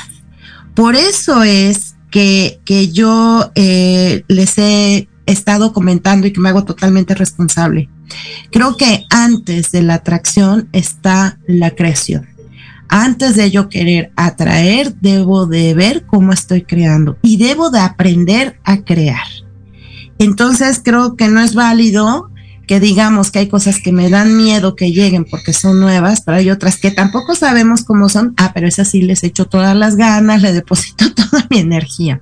Por 0.74 0.96
eso 0.96 1.44
es 1.44 1.96
que, 2.10 2.62
que 2.64 2.94
yo 2.94 3.52
eh, 3.56 4.24
les 4.30 4.58
he 4.58 5.10
estado 5.26 5.74
comentando 5.74 6.28
y 6.28 6.32
que 6.32 6.40
me 6.40 6.48
hago 6.48 6.64
totalmente 6.64 7.14
responsable. 7.14 7.90
Creo 8.54 8.78
que 8.78 9.04
antes 9.10 9.74
de 9.74 9.82
la 9.82 9.96
atracción 9.96 10.70
está 10.72 11.40
la 11.46 11.72
creación. 11.72 12.26
Antes 12.88 13.36
de 13.36 13.52
yo 13.52 13.68
querer 13.68 14.14
atraer, 14.16 14.96
debo 15.02 15.46
de 15.46 15.74
ver 15.74 16.06
cómo 16.06 16.32
estoy 16.32 16.62
creando 16.62 17.18
y 17.22 17.36
debo 17.36 17.70
de 17.70 17.80
aprender 17.80 18.62
a 18.64 18.78
crear. 18.78 19.28
Entonces 20.20 20.82
creo 20.84 21.16
que 21.16 21.28
no 21.28 21.42
es 21.42 21.56
válido 21.56 22.30
que 22.68 22.80
digamos 22.80 23.32
que 23.32 23.40
hay 23.40 23.48
cosas 23.48 23.80
que 23.80 23.92
me 23.92 24.10
dan 24.10 24.38
miedo 24.38 24.76
que 24.76 24.92
lleguen 24.92 25.26
porque 25.26 25.54
son 25.54 25.80
nuevas, 25.80 26.22
pero 26.22 26.38
hay 26.38 26.50
otras 26.50 26.78
que 26.78 26.92
tampoco 26.92 27.36
sabemos 27.36 27.84
cómo 27.84 28.10
son. 28.10 28.34
Ah, 28.38 28.52
pero 28.54 28.68
esas 28.68 28.90
sí 28.90 29.02
les 29.02 29.24
echo 29.24 29.46
todas 29.46 29.76
las 29.76 29.96
ganas, 29.96 30.42
le 30.42 30.52
deposito 30.52 31.14
toda 31.14 31.46
mi 31.50 31.60
energía. 31.60 32.22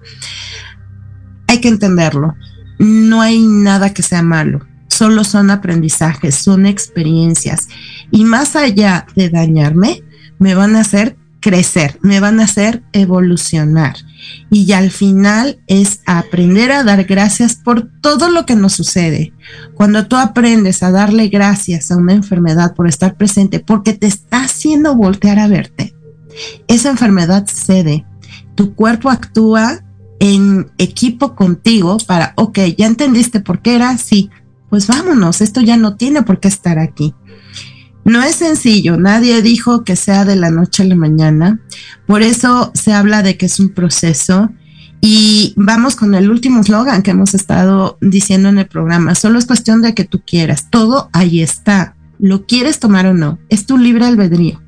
Hay 1.47 1.59
que 1.59 1.69
entenderlo. 1.69 2.35
No 2.79 3.21
hay 3.21 3.39
nada 3.39 3.93
que 3.93 4.01
sea 4.01 4.21
malo. 4.21 4.65
Solo 4.89 5.23
son 5.23 5.49
aprendizajes, 5.49 6.35
son 6.35 6.65
experiencias. 6.65 7.67
Y 8.11 8.25
más 8.25 8.55
allá 8.55 9.05
de 9.15 9.29
dañarme, 9.29 10.03
me 10.39 10.55
van 10.55 10.75
a 10.75 10.81
hacer 10.81 11.15
crecer, 11.43 11.99
me 12.01 12.21
van 12.21 12.39
a 12.39 12.45
hacer 12.45 12.83
evolucionar. 12.93 13.97
Y 14.49 14.71
al 14.71 14.91
final 14.91 15.59
es 15.67 15.99
aprender 16.05 16.71
a 16.71 16.85
dar 16.85 17.03
gracias 17.03 17.55
por 17.55 17.89
todo 18.01 18.29
lo 18.29 18.45
que 18.45 18.55
nos 18.55 18.73
sucede. 18.73 19.33
Cuando 19.75 20.07
tú 20.07 20.15
aprendes 20.15 20.81
a 20.83 20.91
darle 20.91 21.27
gracias 21.27 21.91
a 21.91 21.97
una 21.97 22.13
enfermedad 22.13 22.73
por 22.73 22.87
estar 22.87 23.17
presente, 23.17 23.59
porque 23.59 23.91
te 23.91 24.07
está 24.07 24.45
haciendo 24.45 24.95
voltear 24.95 25.37
a 25.37 25.49
verte, 25.49 25.93
esa 26.67 26.89
enfermedad 26.89 27.45
cede. 27.45 28.05
Tu 28.55 28.73
cuerpo 28.73 29.09
actúa 29.09 29.83
en 30.19 30.71
equipo 30.77 31.35
contigo 31.35 31.97
para, 32.07 32.31
ok, 32.37 32.59
ya 32.77 32.85
entendiste 32.85 33.41
por 33.41 33.61
qué 33.61 33.75
era 33.75 33.89
así, 33.89 34.29
pues 34.69 34.87
vámonos, 34.87 35.41
esto 35.41 35.59
ya 35.59 35.75
no 35.75 35.97
tiene 35.97 36.23
por 36.23 36.39
qué 36.39 36.47
estar 36.47 36.79
aquí. 36.79 37.13
No 38.05 38.21
es 38.21 38.35
sencillo, 38.35 38.97
nadie 38.97 39.41
dijo 39.41 39.83
que 39.83 39.95
sea 39.95 40.25
de 40.25 40.35
la 40.35 40.51
noche 40.51 40.83
a 40.83 40.85
la 40.85 40.95
mañana, 40.95 41.59
por 42.05 42.21
eso 42.21 42.71
se 42.73 42.93
habla 42.93 43.23
de 43.23 43.37
que 43.37 43.45
es 43.45 43.59
un 43.59 43.69
proceso 43.69 44.49
y 44.99 45.53
vamos 45.55 45.95
con 45.95 46.13
el 46.13 46.29
último 46.29 46.61
eslogan 46.61 47.01
que 47.01 47.11
hemos 47.11 47.33
estado 47.33 47.97
diciendo 48.01 48.49
en 48.49 48.57
el 48.57 48.67
programa, 48.67 49.15
solo 49.15 49.39
es 49.39 49.45
cuestión 49.45 49.81
de 49.81 49.93
que 49.93 50.03
tú 50.03 50.21
quieras, 50.25 50.69
todo 50.69 51.09
ahí 51.13 51.41
está, 51.41 51.95
lo 52.19 52.45
quieres 52.45 52.79
tomar 52.79 53.05
o 53.05 53.13
no, 53.13 53.39
es 53.49 53.65
tu 53.65 53.77
libre 53.77 54.05
albedrío. 54.05 54.61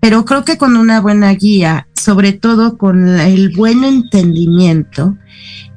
Pero 0.00 0.24
creo 0.24 0.44
que 0.44 0.58
con 0.58 0.76
una 0.76 1.00
buena 1.00 1.32
guía, 1.32 1.86
sobre 2.02 2.32
todo 2.32 2.78
con 2.78 3.08
el 3.20 3.50
buen 3.50 3.84
entendimiento, 3.84 5.16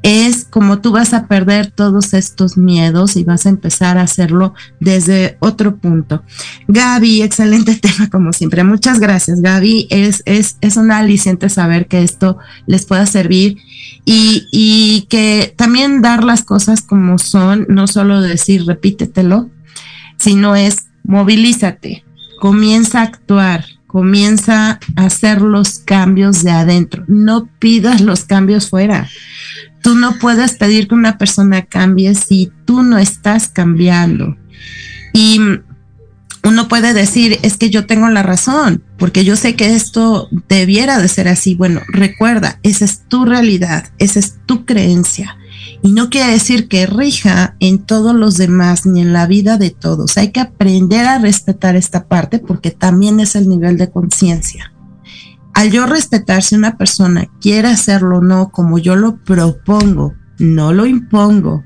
es 0.02 0.46
como 0.50 0.82
tú 0.82 0.92
vas 0.92 1.14
a 1.14 1.28
perder 1.28 1.70
todos 1.70 2.16
estos 2.16 2.58
miedos 2.58 3.16
y 3.16 3.24
vas 3.24 3.46
a 3.46 3.50
empezar 3.50 4.00
a 4.00 4.02
hacerlo 4.02 4.56
desde 4.80 5.38
otro 5.40 5.78
punto. 5.78 6.24
Gaby, 6.68 7.22
excelente 7.22 7.76
tema 7.82 8.10
como 8.10 8.34
siempre. 8.34 8.64
Muchas 8.64 9.00
gracias, 9.00 9.40
Gaby. 9.42 9.88
Es, 9.92 10.24
es, 10.26 10.58
es 10.62 10.78
una 10.78 10.98
aliciente 10.98 11.48
saber 11.50 11.88
que 11.88 12.02
esto 12.02 12.40
les 12.66 12.88
pueda 12.88 13.06
servir 13.06 13.58
y, 14.04 14.48
y 14.52 15.06
que 15.10 15.54
también 15.56 16.02
dar 16.02 16.24
las 16.24 16.44
cosas 16.44 16.82
como 16.82 17.20
son, 17.20 17.68
no 17.70 17.86
solo 17.86 18.20
decir 18.20 18.66
repítetelo, 18.66 19.52
sino 20.18 20.56
es 20.56 20.86
movilízate, 21.04 22.04
comienza 22.40 23.02
a 23.02 23.04
actuar, 23.04 23.66
comienza 23.96 24.78
a 24.98 25.06
hacer 25.06 25.42
los 25.42 25.80
cambios 25.80 26.44
de 26.44 26.52
adentro. 26.52 27.06
No 27.08 27.48
pidas 27.60 28.02
los 28.02 28.26
cambios 28.26 28.70
fuera. 28.70 29.08
Tú 29.82 29.96
no 29.96 30.20
puedes 30.20 30.56
pedir 30.56 30.90
que 30.90 30.96
una 30.96 31.18
persona 31.18 31.62
cambie 31.62 32.14
si 32.14 32.52
tú 32.66 32.84
no 32.84 32.98
estás 32.98 33.48
cambiando. 33.48 34.36
Y 35.14 35.40
uno 36.44 36.68
puede 36.68 36.94
decir, 36.94 37.40
es 37.42 37.56
que 37.56 37.70
yo 37.70 37.86
tengo 37.86 38.10
la 38.10 38.22
razón, 38.22 38.84
porque 38.98 39.24
yo 39.24 39.38
sé 39.38 39.56
que 39.56 39.74
esto 39.74 40.28
debiera 40.50 40.98
de 40.98 41.08
ser 41.08 41.30
así. 41.30 41.56
Bueno, 41.56 41.80
recuerda, 41.88 42.60
esa 42.64 42.84
es 42.84 43.08
tu 43.08 43.24
realidad, 43.24 43.94
esa 43.98 44.20
es 44.20 44.40
tu 44.46 44.66
creencia. 44.66 45.38
Y 45.86 45.94
no 45.94 46.10
quiere 46.10 46.34
decir 46.34 46.68
que 46.68 46.86
rija 46.86 47.56
en 47.62 47.86
todos 47.86 48.14
los 48.14 48.36
demás 48.36 48.86
ni 48.86 49.00
en 49.02 49.14
la 49.14 49.28
vida 49.28 49.58
de 49.58 49.70
todos. 49.70 50.18
Hay 50.18 50.32
que 50.32 50.42
aprender 50.42 51.06
a 51.06 51.20
respetar 51.20 51.78
esta 51.78 52.08
parte 52.08 52.40
porque 52.40 52.72
también 52.72 53.22
es 53.22 53.36
el 53.36 53.48
nivel 53.48 53.78
de 53.78 53.90
conciencia 53.90 54.74
al 55.56 55.72
yo 55.72 55.86
respetar 55.86 56.44
si 56.44 56.56
una 56.56 56.78
persona 56.78 57.28
quiere 57.40 57.70
hacerlo 57.70 58.18
o 58.18 58.22
no 58.22 58.52
como 58.52 58.78
yo 58.78 58.98
lo 58.98 59.24
propongo, 59.24 60.14
no 60.38 60.74
lo 60.74 60.86
impongo, 60.86 61.64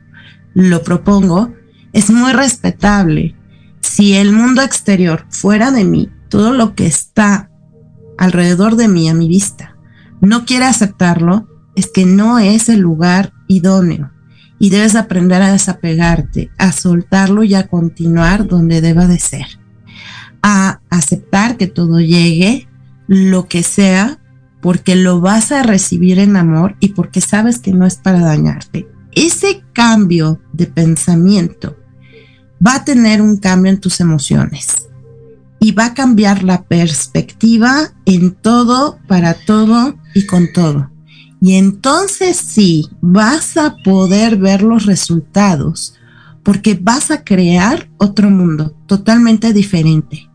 lo 0.53 0.83
propongo, 0.83 1.51
es 1.91 2.11
muy 2.11 2.31
respetable. 2.31 3.35
Si 3.81 4.13
el 4.13 4.31
mundo 4.31 4.61
exterior 4.61 5.25
fuera 5.29 5.71
de 5.71 5.85
mí, 5.85 6.07
todo 6.29 6.53
lo 6.53 6.75
que 6.75 6.85
está 6.85 7.49
alrededor 8.19 8.75
de 8.75 8.87
mí 8.87 9.09
a 9.09 9.15
mi 9.15 9.27
vista, 9.27 9.75
no 10.21 10.45
quiere 10.45 10.65
aceptarlo, 10.65 11.47
es 11.75 11.89
que 11.91 12.05
no 12.05 12.37
es 12.37 12.69
el 12.69 12.81
lugar 12.81 13.33
idóneo. 13.49 14.11
Y 14.57 14.69
debes 14.69 14.95
aprender 14.95 15.41
a 15.41 15.51
desapegarte, 15.51 16.51
a 16.57 16.71
soltarlo 16.71 17.43
y 17.43 17.55
a 17.55 17.67
continuar 17.67 18.47
donde 18.47 18.79
deba 18.79 19.07
de 19.07 19.19
ser. 19.19 19.47
A 20.41 20.79
aceptar 20.89 21.57
que 21.57 21.67
todo 21.67 21.99
llegue 21.99 22.69
lo 23.07 23.47
que 23.47 23.63
sea 23.63 24.19
porque 24.61 24.95
lo 24.95 25.19
vas 25.21 25.51
a 25.51 25.63
recibir 25.63 26.19
en 26.19 26.37
amor 26.37 26.75
y 26.79 26.89
porque 26.89 27.21
sabes 27.21 27.59
que 27.59 27.73
no 27.73 27.85
es 27.85 27.95
para 27.95 28.19
dañarte. 28.19 28.87
Ese 29.13 29.63
cambio 29.73 30.41
de 30.53 30.67
pensamiento 30.67 31.77
va 32.65 32.75
a 32.75 32.85
tener 32.85 33.21
un 33.21 33.37
cambio 33.37 33.71
en 33.71 33.79
tus 33.79 33.99
emociones 33.99 34.89
y 35.59 35.71
va 35.71 35.87
a 35.87 35.93
cambiar 35.93 36.43
la 36.43 36.63
perspectiva 36.63 37.91
en 38.05 38.31
todo, 38.31 38.99
para 39.07 39.33
todo 39.33 39.97
y 40.13 40.25
con 40.25 40.51
todo. 40.53 40.88
Y 41.41 41.55
entonces 41.55 42.37
sí, 42.37 42.89
vas 43.01 43.57
a 43.57 43.75
poder 43.83 44.37
ver 44.37 44.61
los 44.61 44.85
resultados 44.85 45.95
porque 46.43 46.77
vas 46.81 47.11
a 47.11 47.23
crear 47.23 47.89
otro 47.97 48.29
mundo 48.29 48.75
totalmente 48.87 49.53
diferente. 49.53 50.29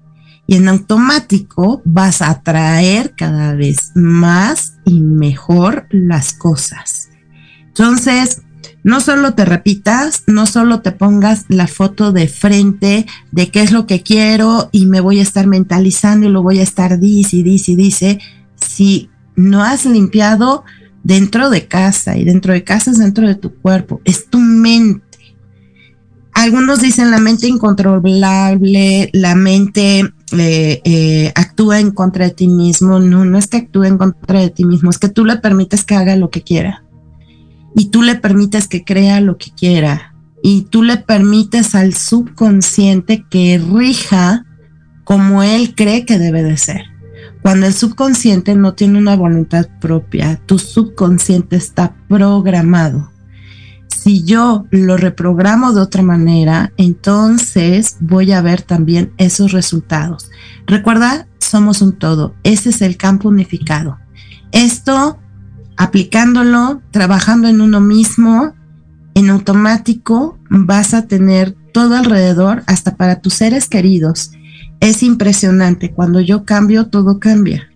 Y 0.46 0.56
en 0.56 0.68
automático 0.68 1.82
vas 1.84 2.22
a 2.22 2.30
atraer 2.30 3.14
cada 3.16 3.54
vez 3.54 3.92
más 3.94 4.74
y 4.84 5.00
mejor 5.00 5.86
las 5.90 6.34
cosas. 6.34 7.08
Entonces, 7.68 8.42
no 8.82 9.00
solo 9.00 9.34
te 9.34 9.46
repitas, 9.46 10.24
no 10.26 10.46
solo 10.46 10.82
te 10.82 10.92
pongas 10.92 11.46
la 11.48 11.66
foto 11.66 12.12
de 12.12 12.28
frente 12.28 13.06
de 13.32 13.50
qué 13.50 13.62
es 13.62 13.72
lo 13.72 13.86
que 13.86 14.02
quiero 14.02 14.68
y 14.72 14.86
me 14.86 15.00
voy 15.00 15.20
a 15.20 15.22
estar 15.22 15.46
mentalizando 15.46 16.28
y 16.28 16.30
lo 16.30 16.42
voy 16.42 16.58
a 16.58 16.62
estar 16.62 17.00
dice 17.00 17.38
y 17.38 17.42
dice 17.42 17.72
y 17.72 17.76
dice, 17.76 18.18
si 18.56 19.10
no 19.36 19.64
has 19.64 19.86
limpiado 19.86 20.64
dentro 21.04 21.50
de 21.50 21.68
casa 21.68 22.16
y 22.16 22.24
dentro 22.24 22.52
de 22.52 22.64
casa 22.64 22.90
es 22.90 22.98
dentro 22.98 23.28
de 23.28 23.36
tu 23.36 23.54
cuerpo, 23.54 24.00
es 24.04 24.28
tu 24.28 24.40
mente. 24.40 25.04
Algunos 26.32 26.80
dicen 26.80 27.12
la 27.12 27.20
mente 27.20 27.46
incontrolable, 27.46 29.10
la 29.12 29.36
mente 29.36 30.00
eh, 30.32 30.80
eh, 30.84 31.32
actúa 31.36 31.78
en 31.78 31.92
contra 31.92 32.24
de 32.24 32.32
ti 32.32 32.48
mismo. 32.48 32.98
No, 32.98 33.24
no 33.24 33.38
es 33.38 33.46
que 33.46 33.58
actúe 33.58 33.84
en 33.84 33.98
contra 33.98 34.40
de 34.40 34.50
ti 34.50 34.64
mismo, 34.64 34.90
es 34.90 34.98
que 34.98 35.08
tú 35.08 35.24
le 35.24 35.36
permites 35.36 35.84
que 35.84 35.94
haga 35.94 36.16
lo 36.16 36.30
que 36.30 36.42
quiera 36.42 36.82
y 37.76 37.86
tú 37.86 38.02
le 38.02 38.16
permites 38.16 38.66
que 38.68 38.84
crea 38.84 39.20
lo 39.20 39.36
que 39.36 39.50
quiera 39.50 40.14
y 40.42 40.62
tú 40.62 40.82
le 40.82 40.96
permites 40.96 41.74
al 41.74 41.94
subconsciente 41.94 43.24
que 43.28 43.58
rija 43.58 44.44
como 45.04 45.42
él 45.42 45.74
cree 45.74 46.04
que 46.04 46.18
debe 46.18 46.42
de 46.42 46.56
ser. 46.56 46.93
Cuando 47.44 47.66
el 47.66 47.74
subconsciente 47.74 48.54
no 48.54 48.72
tiene 48.72 48.96
una 48.96 49.16
voluntad 49.16 49.68
propia, 49.78 50.40
tu 50.46 50.58
subconsciente 50.58 51.56
está 51.56 51.94
programado. 52.08 53.12
Si 53.86 54.24
yo 54.24 54.64
lo 54.70 54.96
reprogramo 54.96 55.74
de 55.74 55.82
otra 55.82 56.02
manera, 56.02 56.72
entonces 56.78 57.98
voy 58.00 58.32
a 58.32 58.40
ver 58.40 58.62
también 58.62 59.12
esos 59.18 59.52
resultados. 59.52 60.30
Recuerda, 60.66 61.28
somos 61.38 61.82
un 61.82 61.98
todo. 61.98 62.34
Ese 62.44 62.70
es 62.70 62.80
el 62.80 62.96
campo 62.96 63.28
unificado. 63.28 63.98
Esto 64.50 65.18
aplicándolo, 65.76 66.80
trabajando 66.92 67.48
en 67.48 67.60
uno 67.60 67.82
mismo, 67.82 68.54
en 69.12 69.28
automático 69.28 70.38
vas 70.48 70.94
a 70.94 71.08
tener 71.08 71.54
todo 71.74 71.94
alrededor, 71.94 72.62
hasta 72.66 72.96
para 72.96 73.20
tus 73.20 73.34
seres 73.34 73.68
queridos. 73.68 74.30
Es 74.80 75.02
impresionante, 75.02 75.92
cuando 75.92 76.20
yo 76.20 76.44
cambio, 76.44 76.86
todo 76.86 77.18
cambia. 77.18 77.70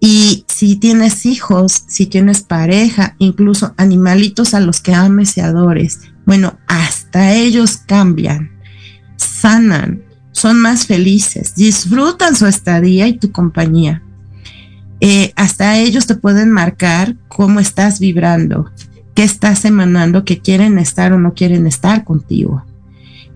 Y 0.00 0.44
si 0.48 0.76
tienes 0.76 1.26
hijos, 1.26 1.84
si 1.86 2.06
tienes 2.06 2.42
pareja, 2.42 3.14
incluso 3.18 3.72
animalitos 3.76 4.52
a 4.52 4.60
los 4.60 4.80
que 4.80 4.94
ames 4.94 5.36
y 5.36 5.40
adores, 5.40 6.00
bueno, 6.26 6.58
hasta 6.66 7.32
ellos 7.34 7.78
cambian, 7.86 8.50
sanan, 9.16 10.02
son 10.32 10.58
más 10.60 10.86
felices, 10.86 11.54
disfrutan 11.54 12.34
su 12.34 12.46
estadía 12.46 13.06
y 13.06 13.18
tu 13.18 13.30
compañía. 13.30 14.02
Eh, 15.00 15.32
hasta 15.36 15.78
ellos 15.78 16.06
te 16.06 16.16
pueden 16.16 16.50
marcar 16.50 17.16
cómo 17.28 17.60
estás 17.60 18.00
vibrando, 18.00 18.70
qué 19.14 19.22
estás 19.22 19.64
emanando, 19.64 20.24
que 20.24 20.40
quieren 20.40 20.78
estar 20.78 21.12
o 21.12 21.18
no 21.18 21.34
quieren 21.34 21.66
estar 21.66 22.04
contigo. 22.04 22.64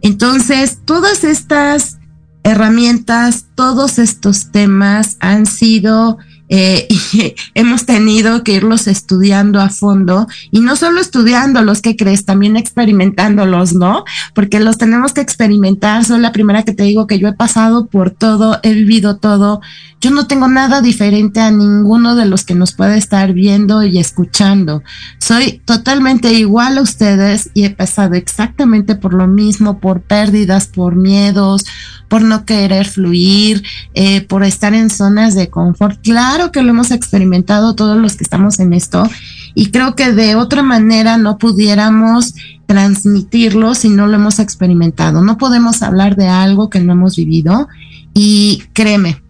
Entonces, 0.03 0.79
todas 0.85 1.25
estas 1.25 1.99
herramientas, 2.47 3.47
todos 3.57 3.99
estos 3.99 4.53
temas 4.53 5.17
han 5.21 5.47
sido 5.47 6.19
eh, 6.49 6.87
hemos 7.55 7.87
tenido 7.87 8.45
que 8.45 8.53
irlos 8.53 8.87
estudiando 8.87 9.61
a 9.61 9.69
fondo 9.69 10.29
y 10.51 10.61
no 10.61 10.77
solo 10.77 11.01
estudiándolos, 11.01 11.83
¿qué 11.83 11.97
crees? 11.97 12.25
También 12.25 12.57
experimentándolos, 12.57 13.75
¿no? 13.75 14.05
Porque 14.35 14.61
los 14.61 14.79
tenemos 14.79 15.13
que 15.13 15.21
experimentar. 15.21 16.05
Soy 16.05 16.21
la 16.21 16.33
primera 16.33 16.63
que 16.63 16.73
te 16.73 16.85
digo 16.85 17.07
que 17.07 17.19
yo 17.19 17.29
he 17.29 17.33
pasado 17.33 17.87
por 17.87 18.11
todo, 18.11 18.61
he 18.63 18.73
vivido 18.75 19.17
todo. 19.17 19.61
Yo 20.07 20.13
no 20.13 20.29
tengo 20.29 20.47
nada 20.47 20.83
diferente 20.83 21.41
a 21.41 21.51
ninguno 21.51 22.15
de 22.15 22.27
los 22.27 22.45
que 22.45 22.55
nos 22.55 22.71
puede 22.71 22.97
estar 22.97 23.33
viendo 23.33 23.83
y 23.83 23.99
escuchando. 23.99 24.85
Soy 25.19 25.61
totalmente 25.65 26.33
igual 26.33 26.79
a 26.79 26.83
ustedes 26.83 27.51
y 27.55 27.65
he 27.65 27.71
pasado 27.71 28.15
exactamente 28.15 28.95
por 28.95 29.13
lo 29.13 29.27
mismo, 29.27 29.81
por 29.81 30.03
pérdidas, 30.03 30.69
por 30.69 30.95
miedos, 30.95 31.65
por 32.07 32.23
no 32.23 32.45
querer 32.45 32.87
fluir, 32.87 33.65
eh, 33.95 34.21
por 34.21 34.45
estar 34.45 34.75
en 34.75 34.91
zonas 34.91 35.35
de 35.35 35.51
confort. 35.51 36.01
Claro 36.05 36.53
que 36.53 36.63
lo 36.63 36.71
hemos 36.71 36.93
experimentado 36.93 37.75
todos 37.75 37.99
los 37.99 38.15
que 38.15 38.23
estamos 38.23 38.61
en 38.61 38.75
esto 38.75 39.11
y 39.57 39.73
creo 39.73 39.97
que 39.97 40.13
de 40.13 40.37
otra 40.37 40.63
manera 40.63 41.19
no 41.19 41.37
pudiéramos 41.37 42.33
transmitirlo 42.67 43.75
si 43.75 43.89
no 43.89 44.07
lo 44.07 44.15
hemos 44.15 44.39
experimentado. 44.39 45.25
No 45.25 45.37
podemos 45.37 45.83
hablar 45.83 46.15
de 46.15 46.29
algo 46.29 46.71
que 46.71 46.79
no 46.79 46.93
hemos 46.93 47.17
vivido 47.17 47.67
y 48.15 48.63
créeme, 48.73 49.26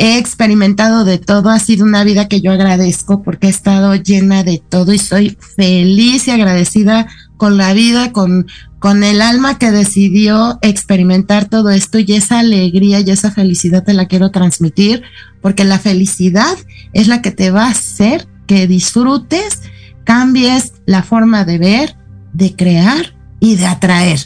he 0.00 0.16
experimentado 0.16 1.04
de 1.04 1.18
todo, 1.18 1.50
ha 1.50 1.58
sido 1.58 1.84
una 1.84 2.04
vida 2.04 2.26
que 2.26 2.40
yo 2.40 2.52
agradezco 2.52 3.22
porque 3.22 3.48
he 3.48 3.50
estado 3.50 3.94
llena 3.94 4.42
de 4.42 4.62
todo 4.66 4.94
y 4.94 4.98
soy 4.98 5.36
feliz 5.56 6.26
y 6.26 6.30
agradecida 6.30 7.06
con 7.36 7.58
la 7.58 7.74
vida, 7.74 8.10
con, 8.10 8.46
con 8.78 9.04
el 9.04 9.20
alma 9.20 9.58
que 9.58 9.70
decidió 9.70 10.58
experimentar 10.62 11.50
todo 11.50 11.68
esto 11.68 11.98
y 11.98 12.14
esa 12.14 12.38
alegría 12.38 13.00
y 13.00 13.10
esa 13.10 13.30
felicidad 13.30 13.84
te 13.84 13.92
la 13.92 14.06
quiero 14.06 14.30
transmitir, 14.30 15.02
porque 15.42 15.64
la 15.64 15.78
felicidad 15.78 16.56
es 16.94 17.06
la 17.06 17.20
que 17.20 17.30
te 17.30 17.50
va 17.50 17.66
a 17.66 17.72
hacer 17.72 18.26
que 18.46 18.66
disfrutes, 18.66 19.60
cambies 20.04 20.72
la 20.86 21.02
forma 21.02 21.44
de 21.44 21.58
ver, 21.58 21.96
de 22.32 22.56
crear 22.56 23.14
y 23.38 23.56
de 23.56 23.66
atraer. 23.66 24.20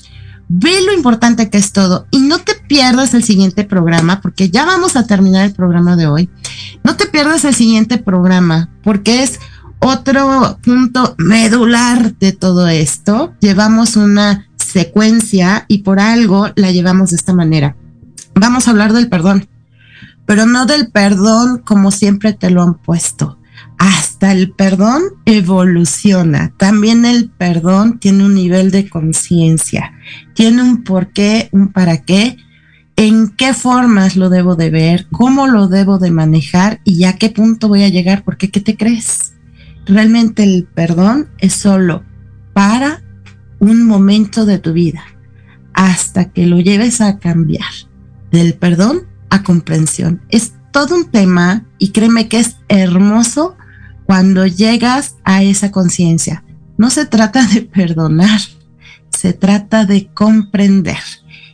Ve 0.49 0.82
lo 0.82 0.92
importante 0.92 1.49
que 1.49 1.59
es 1.59 1.72
todo 1.72 2.07
y 2.11 2.20
no 2.20 2.38
te 2.38 2.55
pierdas 2.55 3.14
el 3.14 3.24
siguiente 3.24 3.64
programa 3.64 4.20
porque 4.20 4.51
ya 4.51 4.64
vamos 4.64 4.97
a 4.97 5.07
terminar 5.07 5.47
el 5.47 5.55
programa 5.55 5.97
de 5.97 6.07
hoy. 6.07 6.30
No 6.82 6.97
te 6.97 7.07
pierdas 7.07 7.45
el 7.45 7.55
siguiente 7.55 7.99
programa 7.99 8.70
porque 8.82 9.22
es 9.22 9.40
otro 9.80 10.59
punto 10.62 11.14
medular 11.18 12.16
de 12.16 12.32
todo 12.32 12.68
esto, 12.68 13.34
llevamos 13.40 13.97
una 13.97 14.49
secuencia 14.57 15.66
y 15.68 15.78
por 15.78 16.01
algo 16.01 16.49
la 16.57 16.70
llevamos 16.70 17.11
de 17.11 17.16
esta 17.16 17.34
manera. 17.34 17.76
Vamos 18.34 18.66
a 18.66 18.70
hablar 18.70 18.92
del 18.92 19.09
perdón, 19.09 19.47
pero 20.26 20.47
no 20.47 20.66
del 20.66 20.90
perdón 20.90 21.59
como 21.59 21.90
siempre 21.90 22.32
te 22.32 22.51
lo 22.51 22.62
han 22.62 22.74
puesto. 22.74 23.38
Hasta 23.79 24.33
el 24.33 24.53
perdón 24.53 25.03
evoluciona. 25.25 26.53
También 26.57 27.05
el 27.05 27.31
perdón 27.31 27.99
tiene 27.99 28.25
un 28.25 28.35
nivel 28.35 28.70
de 28.70 28.89
conciencia, 28.89 29.93
tiene 30.35 30.62
un 30.62 30.85
por 30.85 31.12
qué, 31.12 31.49
un 31.53 31.68
para 31.68 32.03
qué, 32.03 32.37
en 32.97 33.31
qué 33.31 33.53
formas 33.55 34.16
lo 34.16 34.31
debo 34.31 34.55
de 34.55 34.70
ver, 34.70 35.07
cómo 35.11 35.47
lo 35.47 35.68
debo 35.68 35.99
de 35.99 36.11
manejar 36.11 36.81
y 36.85 37.05
a 37.05 37.16
qué 37.16 37.31
punto 37.31 37.68
voy 37.68 37.83
a 37.83 37.89
llegar, 37.89 38.22
porque 38.25 38.51
¿qué 38.51 38.61
te 38.61 38.77
crees? 38.77 39.35
realmente 39.87 40.43
el 40.43 40.64
perdón 40.64 41.29
es 41.39 41.55
solo 41.55 42.03
para 42.53 43.03
un 43.59 43.85
momento 43.85 44.47
de 44.47 44.59
tu 44.59 44.72
vida, 44.72 45.05
hasta 45.72 46.31
que 46.31 46.47
lo 46.47 46.61
lleves 46.61 47.01
a 47.01 47.18
cambiar 47.18 47.70
del 48.31 48.55
perdón 48.55 49.07
a 49.31 49.43
comprensión. 49.43 50.22
Es 50.29 50.55
todo 50.72 50.95
un 50.97 51.11
tema 51.11 51.64
y 51.79 51.91
créeme 51.91 52.29
que 52.29 52.41
es 52.41 52.57
hermoso 52.68 53.57
cuando 54.07 54.46
llegas 54.46 55.16
a 55.24 55.42
esa 55.42 55.70
conciencia. 55.70 56.44
No 56.76 56.90
se 56.90 57.07
trata 57.07 57.46
de 57.46 57.62
perdonar, 57.62 58.40
se 59.11 59.32
trata 59.32 59.84
de 59.84 60.09
comprender. 60.12 60.98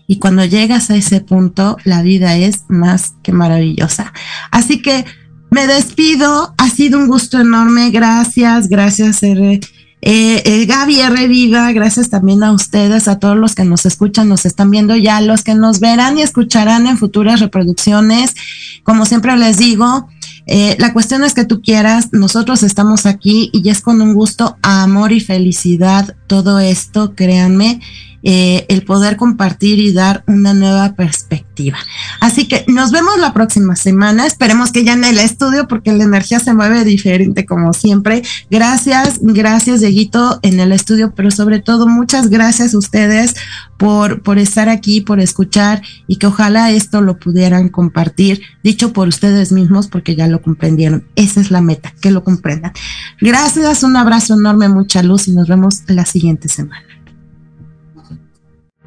Y 0.07 0.19
cuando 0.19 0.45
llegas 0.45 0.91
a 0.91 0.97
ese 0.97 1.21
punto, 1.21 1.77
la 1.85 2.03
vida 2.03 2.37
es 2.37 2.65
más 2.69 3.15
que 3.23 3.33
maravillosa. 3.33 4.13
Así 4.51 4.83
que 4.83 5.05
me 5.51 5.67
despido, 5.67 6.55
ha 6.59 6.69
sido 6.69 6.99
un 6.99 7.07
gusto 7.07 7.39
enorme, 7.41 7.91
gracias, 7.91 8.69
gracias 8.69 9.23
R. 9.23 9.61
Eh, 10.03 10.43
eh, 10.45 10.67
Gaby 10.67 11.01
R. 11.01 11.29
Viva, 11.29 11.71
gracias 11.73 12.09
también 12.09 12.43
a 12.43 12.53
ustedes, 12.53 13.07
a 13.07 13.19
todos 13.19 13.37
los 13.37 13.55
que 13.55 13.65
nos 13.65 13.85
escuchan, 13.85 14.29
nos 14.29 14.47
están 14.47 14.71
viendo 14.71 14.97
ya, 14.97 15.21
los 15.21 15.45
que 15.45 15.55
nos 15.55 15.79
verán 15.79 16.19
y 16.19 16.23
escucharán 16.23 16.87
en 16.87 16.97
futuras 16.99 17.41
reproducciones. 17.41 18.35
Como 18.83 19.05
siempre 19.05 19.37
les 19.37 19.59
digo, 19.59 20.09
eh, 20.47 20.77
la 20.79 20.93
cuestión 20.93 21.25
es 21.25 21.35
que 21.35 21.45
tú 21.45 21.63
quieras, 21.63 22.09
nosotros 22.13 22.63
estamos 22.63 23.07
aquí 23.07 23.51
y 23.53 23.69
es 23.69 23.81
con 23.81 24.01
un 24.01 24.15
gusto, 24.15 24.59
amor 24.63 25.13
y 25.13 25.21
felicidad 25.21 26.17
todo 26.27 26.59
esto, 26.59 27.15
créanme. 27.15 27.81
Eh, 28.23 28.67
el 28.69 28.85
poder 28.85 29.17
compartir 29.17 29.79
y 29.79 29.93
dar 29.93 30.25
una 30.27 30.53
nueva 30.53 30.95
perspectiva. 30.95 31.79
Así 32.21 32.47
que 32.47 32.65
nos 32.69 32.91
vemos 32.91 33.19
la 33.19 33.33
próxima 33.33 33.77
semana. 33.77 34.27
Esperemos 34.27 34.73
que 34.73 34.85
ya 34.85 34.93
en 34.93 35.05
el 35.05 35.19
estudio, 35.19 35.69
porque 35.69 35.93
la 35.93 36.05
energía 36.05 36.39
se 36.39 36.55
mueve 36.55 36.85
diferente 36.85 37.47
como 37.47 37.73
siempre. 37.73 38.23
Gracias, 38.51 39.21
gracias, 39.23 39.81
Dieguito, 39.81 40.39
en 40.43 40.61
el 40.61 40.73
estudio, 40.73 41.15
pero 41.15 41.31
sobre 41.31 41.61
todo 41.61 41.87
muchas 41.87 42.29
gracias 42.29 42.75
a 42.75 42.79
ustedes 42.79 43.35
por, 43.79 44.23
por 44.23 44.39
estar 44.39 44.69
aquí, 44.69 45.01
por 45.01 45.21
escuchar 45.21 45.83
y 46.07 46.17
que 46.17 46.27
ojalá 46.27 46.71
esto 46.71 47.01
lo 47.01 47.19
pudieran 47.19 47.71
compartir, 47.71 48.43
dicho 48.63 48.93
por 48.93 49.09
ustedes 49.09 49.53
mismos, 49.53 49.89
porque 49.89 50.15
ya 50.15 50.27
lo 50.27 50.43
comprendieron. 50.43 51.07
Esa 51.17 51.41
es 51.41 51.51
la 51.51 51.63
meta, 51.63 51.95
que 52.03 52.11
lo 52.11 52.23
comprendan. 52.23 52.73
Gracias, 53.21 53.83
un 53.83 53.97
abrazo 53.97 54.35
enorme, 54.35 54.69
mucha 54.69 55.03
luz 55.03 55.29
y 55.29 55.33
nos 55.33 55.49
vemos 55.49 55.83
la 55.87 56.05
siguiente 56.05 56.49
semana. 56.49 56.90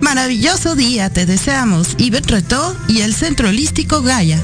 Maravilloso 0.00 0.74
día 0.74 1.10
te 1.10 1.26
deseamos, 1.26 1.94
Ivette 1.98 2.30
Retó 2.30 2.76
y 2.88 3.00
el 3.00 3.14
Centro 3.14 3.48
Holístico 3.48 4.02
Gaia. 4.02 4.40